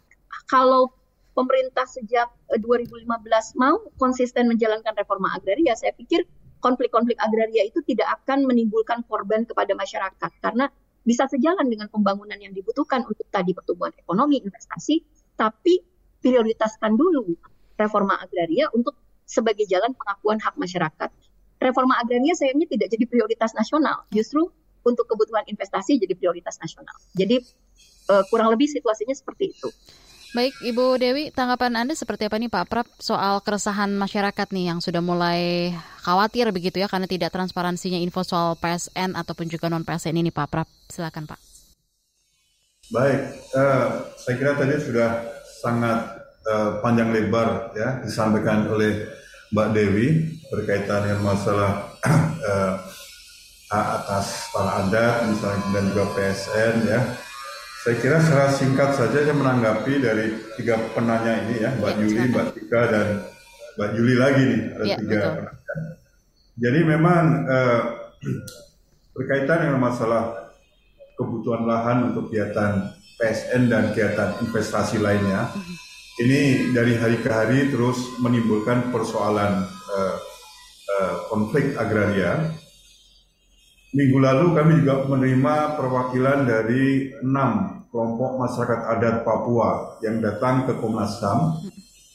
Kalau 0.48 0.94
pemerintah 1.34 1.86
sejak 1.90 2.30
2015 2.54 3.06
eh, 3.06 3.44
mau 3.58 3.78
konsisten 3.98 4.50
menjalankan 4.50 4.94
reforma 4.94 5.34
agraria, 5.34 5.74
saya 5.74 5.92
pikir 5.94 6.26
konflik-konflik 6.64 7.20
agraria 7.20 7.68
itu 7.68 7.84
tidak 7.84 8.24
akan 8.24 8.48
menimbulkan 8.48 9.04
korban 9.10 9.44
kepada 9.44 9.76
masyarakat 9.76 10.32
karena 10.40 10.72
bisa 11.04 11.28
sejalan 11.28 11.68
dengan 11.68 11.92
pembangunan 11.92 12.40
yang 12.40 12.56
dibutuhkan 12.56 13.04
untuk 13.04 13.28
tadi 13.28 13.52
pertumbuhan 13.52 13.92
ekonomi, 14.00 14.40
investasi, 14.40 15.04
tapi 15.36 15.84
prioritaskan 16.24 16.96
dulu 16.96 17.36
reforma 17.76 18.16
agraria 18.24 18.72
untuk 18.72 18.96
sebagai 19.28 19.68
jalan 19.68 19.92
pengakuan 19.92 20.40
hak 20.40 20.56
masyarakat. 20.56 21.10
Reforma 21.60 22.00
agraria 22.00 22.32
sayangnya 22.36 22.72
tidak 22.72 22.88
jadi 22.96 23.06
prioritas 23.08 23.52
nasional, 23.52 24.08
justru 24.16 24.48
untuk 24.84 25.08
kebutuhan 25.08 25.44
investasi 25.48 26.00
jadi 26.00 26.16
prioritas 26.16 26.60
nasional. 26.60 26.96
Jadi 27.16 27.44
uh, 28.12 28.24
kurang 28.32 28.52
lebih 28.52 28.68
situasinya 28.72 29.16
seperti 29.16 29.52
itu. 29.52 29.70
Baik, 30.34 30.66
Ibu 30.66 30.98
Dewi, 30.98 31.30
tanggapan 31.30 31.78
Anda 31.78 31.94
seperti 31.94 32.26
apa 32.26 32.42
nih 32.42 32.50
Pak 32.50 32.66
Prap 32.66 32.90
soal 32.98 33.38
keresahan 33.46 33.94
masyarakat 33.94 34.50
nih 34.50 34.66
yang 34.74 34.82
sudah 34.82 34.98
mulai 34.98 35.70
khawatir 36.02 36.50
begitu 36.50 36.82
ya 36.82 36.90
karena 36.90 37.06
tidak 37.06 37.30
transparansinya 37.30 38.02
info 38.02 38.26
soal 38.26 38.58
PSN 38.58 39.14
ataupun 39.14 39.46
juga 39.46 39.70
non 39.70 39.86
PSN 39.86 40.18
ini 40.18 40.34
Pak 40.34 40.50
Prap. 40.50 40.66
Silakan 40.90 41.30
Pak. 41.30 41.38
Baik, 42.90 43.20
uh, 43.54 44.10
saya 44.18 44.34
kira 44.42 44.58
tadi 44.58 44.74
sudah 44.82 45.22
sangat 45.62 46.02
uh, 46.50 46.82
panjang 46.82 47.14
lebar 47.14 47.70
ya 47.78 48.02
disampaikan 48.02 48.66
oleh 48.74 49.06
Mbak 49.54 49.70
Dewi 49.70 50.34
berkaitan 50.50 51.14
dengan 51.14 51.30
masalah 51.30 51.94
uh, 52.50 52.74
atas 53.70 54.50
para 54.50 54.82
adat 54.82 55.30
misalnya 55.30 55.62
dan 55.78 55.84
juga 55.94 56.06
PSN 56.18 56.76
ya 56.90 57.02
saya 57.84 58.00
kira 58.00 58.18
secara 58.24 58.48
singkat 58.48 58.96
saja 58.96 59.28
saya 59.28 59.36
menanggapi 59.36 60.00
dari 60.00 60.32
tiga 60.56 60.80
penanya 60.96 61.44
ini 61.44 61.68
ya, 61.68 61.76
Mbak 61.76 61.92
ya, 61.92 62.00
Yuli, 62.00 62.24
Mbak 62.32 62.48
Tika, 62.56 62.82
dan 62.88 63.08
Mbak 63.76 63.90
Yuli 64.00 64.16
lagi 64.16 64.42
nih, 64.48 64.62
ada 64.72 64.84
ya, 64.88 64.96
tiga 65.04 65.20
betul. 65.20 65.36
penanya. 65.36 65.84
Jadi 66.54 66.80
memang 66.88 67.24
eh, 67.44 67.82
berkaitan 69.12 69.60
dengan 69.68 69.80
masalah 69.84 70.24
kebutuhan 71.20 71.68
lahan 71.68 71.98
untuk 72.16 72.32
kegiatan 72.32 72.96
PSN 73.20 73.68
dan 73.68 73.92
kegiatan 73.92 74.40
investasi 74.48 75.04
lainnya, 75.04 75.52
mhm. 75.52 75.76
ini 76.24 76.42
dari 76.72 76.96
hari 76.96 77.20
ke 77.20 77.28
hari 77.28 77.68
terus 77.68 78.16
menimbulkan 78.24 78.96
persoalan 78.96 79.60
eh, 79.68 80.16
eh, 80.88 81.14
konflik 81.28 81.76
agraria 81.76 82.63
Minggu 83.94 84.18
lalu 84.18 84.58
kami 84.58 84.72
juga 84.82 85.06
menerima 85.06 85.78
perwakilan 85.78 86.50
dari 86.50 87.14
enam 87.22 87.86
kelompok 87.94 88.42
masyarakat 88.42 88.90
adat 88.90 89.22
Papua 89.22 90.02
yang 90.02 90.18
datang 90.18 90.66
ke 90.66 90.82
Komnas 90.82 91.22
HAM 91.22 91.62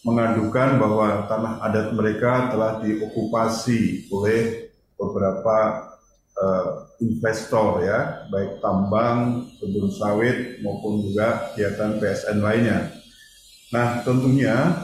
mengadukan 0.02 0.74
bahwa 0.74 1.30
tanah 1.30 1.62
adat 1.62 1.94
mereka 1.94 2.50
telah 2.50 2.82
diokupasi 2.82 4.10
oleh 4.10 4.74
beberapa 4.98 5.86
uh, 6.34 6.90
investor 6.98 7.86
ya, 7.86 8.26
baik 8.26 8.58
tambang, 8.58 9.46
kebun 9.62 9.86
sawit 9.94 10.58
maupun 10.66 11.06
juga 11.06 11.54
kegiatan 11.54 12.02
PSN 12.02 12.42
lainnya. 12.42 12.90
Nah, 13.70 14.02
tentunya 14.02 14.82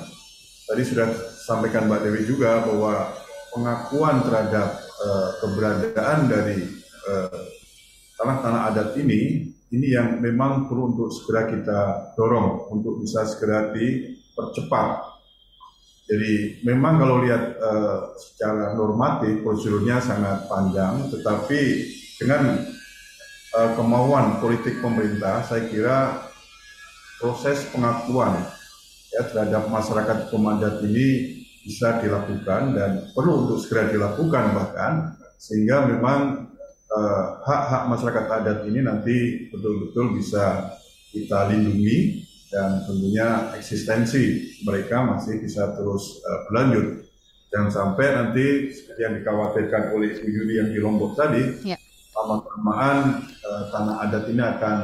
tadi 0.70 0.86
sudah 0.86 1.10
sampaikan 1.42 1.90
Mbak 1.90 2.06
Dewi 2.06 2.22
juga 2.22 2.62
bahwa 2.62 3.18
pengakuan 3.50 4.22
terhadap 4.22 4.78
uh, 4.78 5.28
keberadaan 5.42 6.30
dari 6.30 6.83
Eh, 7.04 7.42
tanah-tanah 8.16 8.72
adat 8.72 8.96
ini 8.96 9.52
ini 9.74 9.88
yang 9.92 10.22
memang 10.22 10.70
perlu 10.70 10.96
untuk 10.96 11.10
segera 11.12 11.50
kita 11.50 11.80
dorong 12.14 12.72
untuk 12.72 13.02
bisa 13.02 13.26
segera 13.26 13.74
dipercepat. 13.74 15.12
Jadi 16.04 16.62
memang 16.68 17.00
kalau 17.00 17.24
lihat 17.24 17.56
uh, 17.58 18.12
secara 18.20 18.76
normatif 18.76 19.40
prosedurnya 19.40 20.04
sangat 20.04 20.44
panjang, 20.52 21.08
tetapi 21.08 21.60
dengan 22.20 22.60
uh, 23.56 23.70
kemauan 23.72 24.36
politik 24.38 24.84
pemerintah, 24.84 25.40
saya 25.48 25.64
kira 25.64 26.28
proses 27.18 27.64
pengakuan 27.72 28.36
ya 29.16 29.24
terhadap 29.32 29.64
masyarakat 29.72 30.28
komandat 30.28 30.84
ini 30.84 31.40
bisa 31.64 32.04
dilakukan 32.04 32.76
dan 32.76 33.08
perlu 33.16 33.48
untuk 33.48 33.64
segera 33.64 33.88
dilakukan 33.88 34.52
bahkan 34.52 34.92
sehingga 35.40 35.88
memang 35.88 36.43
Eh, 36.94 37.24
hak-hak 37.42 37.82
uh, 37.82 37.88
masyarakat 37.90 38.24
adat 38.30 38.58
ini 38.70 38.78
nanti 38.78 39.50
betul-betul 39.50 40.14
bisa 40.14 40.78
kita 41.10 41.50
lindungi 41.50 42.22
dan 42.54 42.86
tentunya 42.86 43.50
eksistensi 43.58 44.54
mereka 44.62 45.02
masih 45.02 45.42
bisa 45.42 45.74
terus 45.74 46.22
uh, 46.22 46.46
berlanjut. 46.46 47.02
Jangan 47.50 47.70
sampai 47.74 48.06
nanti 48.14 48.70
seperti 48.70 49.00
yang 49.10 49.14
dikhawatirkan 49.18 49.90
oleh 49.90 50.22
Ibu 50.22 50.28
Yudi 50.30 50.54
yang 50.54 50.70
di 50.70 50.78
Lombok 50.78 51.18
tadi, 51.18 51.66
ya. 51.66 51.74
lama-kelamaan 52.14 53.26
uh, 53.42 53.62
tanah 53.74 53.96
adat 54.06 54.24
ini 54.30 54.42
akan 54.46 54.76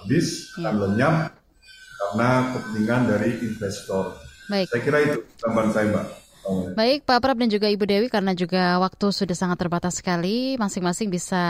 habis, 0.00 0.56
ya. 0.56 0.64
akan 0.64 0.74
lenyap 0.80 1.14
karena 2.00 2.28
kepentingan 2.56 3.02
dari 3.04 3.30
investor. 3.44 4.16
Baik. 4.48 4.64
Saya 4.72 4.80
kira 4.80 4.98
itu 5.04 5.18
tambahan 5.36 5.70
saya, 5.76 5.92
Mbak. 5.92 6.19
Baik 6.74 7.06
Pak 7.06 7.18
Prab 7.22 7.36
dan 7.38 7.48
juga 7.50 7.66
Ibu 7.70 7.84
Dewi 7.86 8.06
karena 8.08 8.32
juga 8.34 8.78
waktu 8.78 9.10
sudah 9.10 9.36
sangat 9.36 9.58
terbatas 9.60 9.98
sekali, 9.98 10.54
masing-masing 10.56 11.08
bisa 11.10 11.42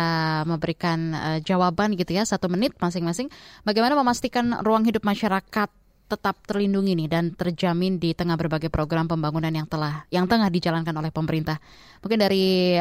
memberikan 0.46 1.14
uh, 1.14 1.38
jawaban 1.40 1.94
gitu 1.94 2.16
ya 2.16 2.24
satu 2.24 2.48
menit 2.48 2.76
masing-masing. 2.78 3.28
Bagaimana 3.62 3.96
memastikan 3.96 4.60
ruang 4.64 4.84
hidup 4.86 5.04
masyarakat 5.04 5.68
tetap 6.10 6.36
terlindungi 6.42 6.98
nih 6.98 7.08
dan 7.08 7.24
terjamin 7.30 8.02
di 8.02 8.10
tengah 8.18 8.34
berbagai 8.34 8.66
program 8.66 9.06
pembangunan 9.06 9.54
yang 9.54 9.70
telah 9.70 10.02
yang 10.10 10.26
tengah 10.26 10.50
dijalankan 10.50 10.94
oleh 10.96 11.14
pemerintah. 11.14 11.62
Mungkin 12.02 12.18
dari 12.18 12.76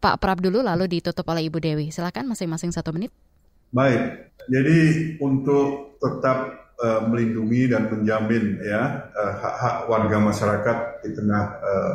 Pak 0.00 0.16
Prab 0.18 0.40
dulu 0.40 0.64
lalu 0.64 0.88
ditutup 0.88 1.28
oleh 1.28 1.46
Ibu 1.46 1.58
Dewi. 1.60 1.86
Silakan 1.92 2.32
masing-masing 2.32 2.72
satu 2.72 2.90
menit. 2.96 3.12
Baik, 3.72 4.32
jadi 4.52 4.78
untuk 5.20 5.96
tetap 5.96 6.61
uh, 6.82 7.00
melindungi 7.06 7.70
dan 7.70 7.86
menjamin 7.88 8.58
ya 8.58 9.08
uh, 9.14 9.32
hak-hak 9.38 9.76
warga 9.86 10.16
masyarakat 10.18 10.76
di 11.06 11.10
tengah 11.14 11.44
uh, 11.62 11.94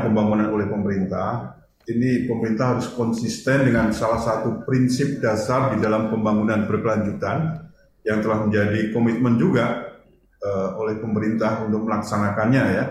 pembangunan 0.00 0.48
oleh 0.48 0.66
pemerintah. 0.66 1.60
Ini 1.84 2.24
pemerintah 2.24 2.76
harus 2.76 2.88
konsisten 2.96 3.68
dengan 3.68 3.92
salah 3.92 4.16
satu 4.16 4.64
prinsip 4.64 5.20
dasar 5.20 5.76
di 5.76 5.84
dalam 5.84 6.08
pembangunan 6.08 6.64
berkelanjutan 6.64 7.60
yang 8.08 8.24
telah 8.24 8.48
menjadi 8.48 8.88
komitmen 8.88 9.36
juga 9.36 9.92
uh, 10.40 10.80
oleh 10.80 10.96
pemerintah 10.96 11.68
untuk 11.68 11.84
melaksanakannya 11.84 12.64
ya. 12.72 12.84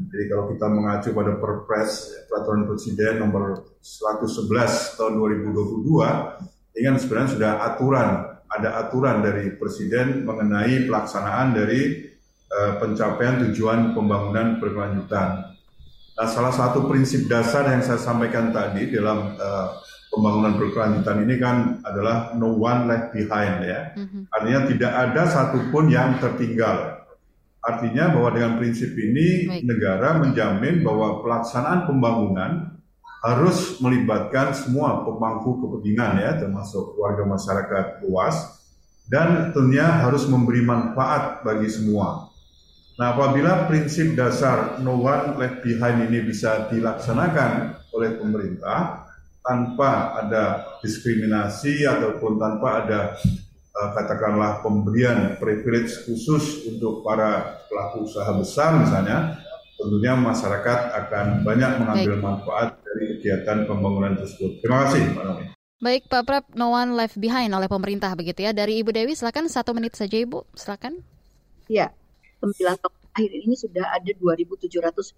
Jadi 0.00 0.24
kalau 0.32 0.50
kita 0.50 0.66
mengacu 0.66 1.08
pada 1.12 1.36
Perpres 1.36 2.24
Peraturan 2.26 2.64
Presiden 2.66 3.22
nomor 3.22 3.76
111 3.78 4.98
tahun 4.98 5.12
2022, 5.14 6.74
ini 6.74 6.80
kan 6.80 6.96
sebenarnya 6.96 7.30
sudah 7.36 7.52
aturan 7.70 8.29
ada 8.50 8.82
aturan 8.86 9.22
dari 9.22 9.54
Presiden 9.54 10.26
mengenai 10.26 10.90
pelaksanaan 10.90 11.54
dari 11.54 12.10
uh, 12.50 12.82
pencapaian 12.82 13.46
tujuan 13.46 13.94
pembangunan 13.94 14.58
berkelanjutan. 14.58 15.54
Nah, 16.20 16.28
salah 16.28 16.52
satu 16.52 16.84
prinsip 16.90 17.30
dasar 17.30 17.70
yang 17.70 17.80
saya 17.80 17.96
sampaikan 17.96 18.52
tadi 18.52 18.90
dalam 18.92 19.38
uh, 19.38 19.80
pembangunan 20.10 20.58
berkelanjutan 20.58 21.22
ini 21.24 21.34
kan 21.38 21.56
adalah 21.86 22.34
no 22.34 22.58
one 22.58 22.90
left 22.90 23.14
behind 23.14 23.62
ya. 23.64 23.94
Mm-hmm. 23.94 24.22
Artinya 24.28 24.60
tidak 24.66 24.92
ada 24.92 25.22
satupun 25.30 25.88
yang 25.88 26.18
tertinggal. 26.18 27.06
Artinya 27.60 28.10
bahwa 28.12 28.28
dengan 28.34 28.52
prinsip 28.58 28.92
ini 28.98 29.46
Baik. 29.46 29.62
negara 29.68 30.18
menjamin 30.18 30.82
bahwa 30.82 31.22
pelaksanaan 31.22 31.86
pembangunan 31.86 32.79
harus 33.20 33.76
melibatkan 33.84 34.56
semua 34.56 35.04
pemangku 35.04 35.60
kepentingan 35.60 36.24
ya 36.24 36.30
termasuk 36.40 36.96
warga 36.96 37.28
masyarakat 37.28 37.84
luas 38.08 38.60
dan 39.12 39.52
tentunya 39.52 39.84
harus 39.84 40.24
memberi 40.24 40.64
manfaat 40.64 41.44
bagi 41.44 41.68
semua. 41.68 42.30
Nah, 42.96 43.16
apabila 43.16 43.64
prinsip 43.68 44.12
dasar 44.12 44.80
no 44.80 45.00
one 45.00 45.36
left 45.36 45.64
behind 45.64 46.04
ini 46.04 46.20
bisa 46.24 46.68
dilaksanakan 46.68 47.80
oleh 47.96 48.16
pemerintah 48.16 49.08
tanpa 49.40 50.20
ada 50.20 50.44
diskriminasi 50.84 51.88
ataupun 51.88 52.36
tanpa 52.36 52.84
ada 52.84 53.00
eh, 53.72 53.90
katakanlah 53.96 54.60
pemberian 54.60 55.40
privilege 55.40 56.04
khusus 56.04 56.68
untuk 56.68 57.00
para 57.00 57.64
pelaku 57.72 58.04
usaha 58.04 58.30
besar 58.36 58.84
misalnya, 58.84 59.40
tentunya 59.80 60.12
masyarakat 60.16 60.78
akan 60.92 61.26
banyak 61.40 61.70
mengambil 61.80 62.14
manfaat 62.20 62.79
kegiatan 63.20 63.68
pembangunan 63.68 64.16
tersebut. 64.16 64.64
Terima 64.64 64.88
kasih, 64.88 65.12
Pak 65.12 65.24
Nomi. 65.28 65.44
Baik, 65.80 66.08
Pak 66.08 66.22
Prab, 66.28 66.44
no 66.56 66.72
one 66.72 66.92
left 66.96 67.16
behind 67.16 67.52
oleh 67.52 67.68
pemerintah 67.68 68.12
begitu 68.16 68.44
ya. 68.44 68.52
Dari 68.52 68.80
Ibu 68.80 68.92
Dewi, 68.92 69.12
silakan 69.16 69.48
satu 69.48 69.72
menit 69.72 69.96
saja 69.96 70.12
Ibu, 70.12 70.44
silakan. 70.52 71.00
Ya, 71.68 71.92
9 72.44 72.52
tahun 72.56 72.96
akhir 73.16 73.32
ini 73.32 73.54
sudah 73.56 73.84
ada 73.92 74.12
2.710 74.12 75.16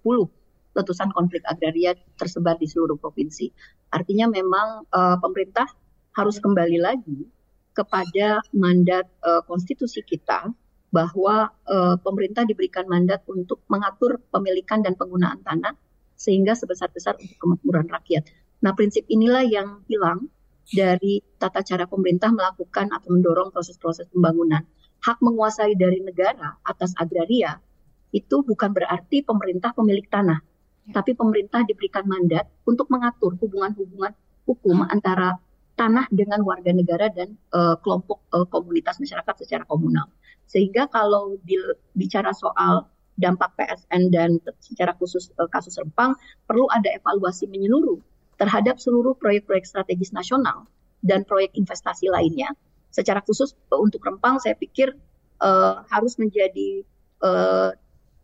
letusan 0.73 1.11
konflik 1.13 1.43
agraria 1.47 1.99
tersebar 2.19 2.57
di 2.59 2.71
seluruh 2.71 2.95
provinsi. 2.99 3.51
Artinya 3.91 4.31
memang 4.31 4.87
eh, 4.87 5.17
pemerintah 5.19 5.67
harus 6.15 6.39
kembali 6.39 6.79
lagi 6.79 7.27
kepada 7.75 8.39
mandat 8.55 9.11
eh, 9.19 9.43
konstitusi 9.51 10.07
kita 10.07 10.47
bahwa 10.95 11.51
eh, 11.67 11.97
pemerintah 12.01 12.47
diberikan 12.47 12.87
mandat 12.87 13.27
untuk 13.27 13.67
mengatur 13.67 14.23
pemilikan 14.31 14.79
dan 14.79 14.95
penggunaan 14.95 15.43
tanah 15.43 15.75
sehingga 16.23 16.55
sebesar-besar 16.55 17.19
untuk 17.19 17.37
kemakmuran 17.43 17.91
rakyat. 17.91 18.31
Nah, 18.63 18.79
prinsip 18.79 19.03
inilah 19.11 19.43
yang 19.43 19.83
hilang 19.91 20.31
dari 20.71 21.19
tata 21.43 21.67
cara 21.67 21.91
pemerintah 21.91 22.31
melakukan 22.31 22.95
atau 22.95 23.11
mendorong 23.11 23.51
proses-proses 23.51 24.07
pembangunan. 24.15 24.63
Hak 25.03 25.19
menguasai 25.19 25.75
dari 25.75 25.99
negara 25.99 26.63
atas 26.63 26.95
agraria 26.95 27.59
itu 28.15 28.47
bukan 28.47 28.71
berarti 28.71 29.27
pemerintah 29.27 29.75
pemilik 29.75 30.07
tanah, 30.07 30.39
tapi 30.95 31.19
pemerintah 31.19 31.67
diberikan 31.67 32.07
mandat 32.07 32.47
untuk 32.63 32.87
mengatur 32.87 33.35
hubungan-hubungan 33.35 34.15
hukum 34.47 34.87
antara 34.87 35.43
tanah 35.75 36.07
dengan 36.15 36.47
warga 36.47 36.71
negara 36.71 37.11
dan 37.11 37.35
eh, 37.35 37.77
kelompok 37.83 38.23
eh, 38.31 38.47
komunitas 38.47 39.03
masyarakat 39.03 39.35
secara 39.43 39.65
komunal. 39.67 40.07
Sehingga 40.47 40.87
kalau 40.87 41.41
bicara 41.97 42.31
soal 42.37 42.87
dampak 43.21 43.53
PSN 43.61 44.09
dan 44.09 44.41
secara 44.61 44.97
khusus 44.97 45.31
eh, 45.37 45.49
kasus 45.53 45.77
Rempang 45.77 46.17
perlu 46.49 46.67
ada 46.73 46.89
evaluasi 46.93 47.49
menyeluruh 47.49 48.01
terhadap 48.41 48.81
seluruh 48.81 49.15
proyek-proyek 49.21 49.69
strategis 49.69 50.11
nasional 50.11 50.67
dan 51.05 51.23
proyek 51.29 51.53
investasi 51.55 52.09
lainnya. 52.09 52.51
Secara 52.93 53.21
khusus 53.25 53.53
eh, 53.53 53.81
untuk 53.81 54.03
Rempang 54.03 54.41
saya 54.41 54.57
pikir 54.57 54.97
eh, 55.43 55.75
harus 55.93 56.17
menjadi 56.17 56.83
eh, 57.23 57.71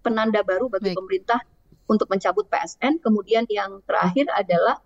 penanda 0.01 0.41
baru 0.47 0.72
bagi 0.72 0.95
Baik. 0.95 0.99
pemerintah 0.99 1.41
untuk 1.89 2.09
mencabut 2.12 2.47
PSN. 2.47 3.01
Kemudian 3.03 3.49
yang 3.49 3.80
terakhir 3.84 4.28
adalah 4.32 4.80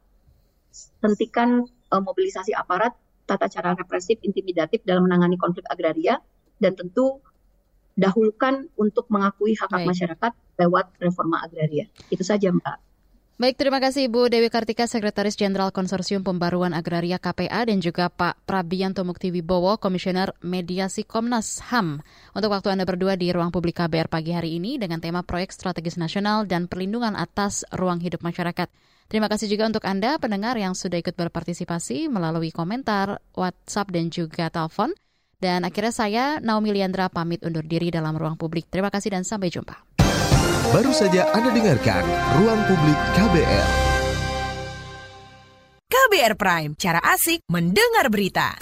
hentikan 1.04 1.66
eh, 1.66 2.02
mobilisasi 2.02 2.56
aparat, 2.56 2.94
tata 3.26 3.46
cara 3.50 3.76
represif, 3.76 4.18
intimidatif 4.24 4.82
dalam 4.82 5.06
menangani 5.06 5.36
konflik 5.36 5.66
agraria, 5.68 6.18
dan 6.62 6.78
tentu 6.78 7.20
dahulukan 7.98 8.68
untuk 8.76 9.08
mengakui 9.12 9.52
hak-hak 9.56 9.84
Baik. 9.84 9.90
masyarakat 9.92 10.32
lewat 10.58 10.86
reforma 11.00 11.44
agraria. 11.44 11.88
Itu 12.08 12.24
saja 12.24 12.48
Mbak. 12.52 12.92
Baik, 13.40 13.58
terima 13.58 13.82
kasih 13.82 14.06
Ibu 14.06 14.30
Dewi 14.30 14.52
Kartika, 14.52 14.86
Sekretaris 14.86 15.34
Jenderal 15.34 15.74
Konsorsium 15.74 16.22
Pembaruan 16.22 16.76
Agraria 16.76 17.18
KPA 17.18 17.66
dan 17.66 17.82
juga 17.82 18.06
Pak 18.06 18.44
Prabianto 18.46 19.02
Mukti 19.02 19.34
Wibowo, 19.34 19.82
Komisioner 19.82 20.30
Mediasi 20.46 21.02
Komnas 21.02 21.58
HAM. 21.72 22.04
Untuk 22.38 22.54
waktu 22.54 22.70
Anda 22.70 22.86
berdua 22.86 23.18
di 23.18 23.34
Ruang 23.34 23.50
Publik 23.50 23.82
KBR 23.82 24.06
pagi 24.06 24.30
hari 24.30 24.62
ini 24.62 24.78
dengan 24.78 25.02
tema 25.02 25.26
Proyek 25.26 25.50
Strategis 25.50 25.98
Nasional 25.98 26.46
dan 26.46 26.70
Perlindungan 26.70 27.18
Atas 27.18 27.66
Ruang 27.74 27.98
Hidup 27.98 28.22
Masyarakat. 28.22 28.70
Terima 29.10 29.26
kasih 29.26 29.50
juga 29.50 29.66
untuk 29.66 29.82
Anda 29.90 30.22
pendengar 30.22 30.54
yang 30.54 30.78
sudah 30.78 31.02
ikut 31.02 31.18
berpartisipasi 31.18 32.06
melalui 32.12 32.54
komentar, 32.54 33.18
WhatsApp 33.34 33.90
dan 33.90 34.12
juga 34.12 34.54
telepon. 34.54 34.94
Dan 35.42 35.66
akhirnya 35.66 35.90
saya, 35.90 36.24
Naomi 36.38 36.70
Liandra, 36.70 37.10
pamit 37.10 37.42
undur 37.42 37.66
diri 37.66 37.90
dalam 37.90 38.14
ruang 38.14 38.38
publik. 38.38 38.70
Terima 38.70 38.94
kasih 38.94 39.18
dan 39.18 39.26
sampai 39.26 39.50
jumpa. 39.50 39.74
Baru 40.70 40.94
saja 40.94 41.28
Anda 41.34 41.50
dengarkan 41.50 42.00
Ruang 42.38 42.62
Publik 42.64 42.96
KBR. 43.18 43.68
KBR 45.90 46.34
Prime, 46.38 46.72
cara 46.80 47.02
asik 47.12 47.44
mendengar 47.50 48.08
berita. 48.08 48.56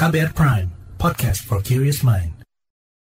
KBR 0.00 0.32
Prime, 0.32 0.72
podcast 0.96 1.44
for 1.44 1.60
curious 1.60 2.00
mind. 2.00 2.35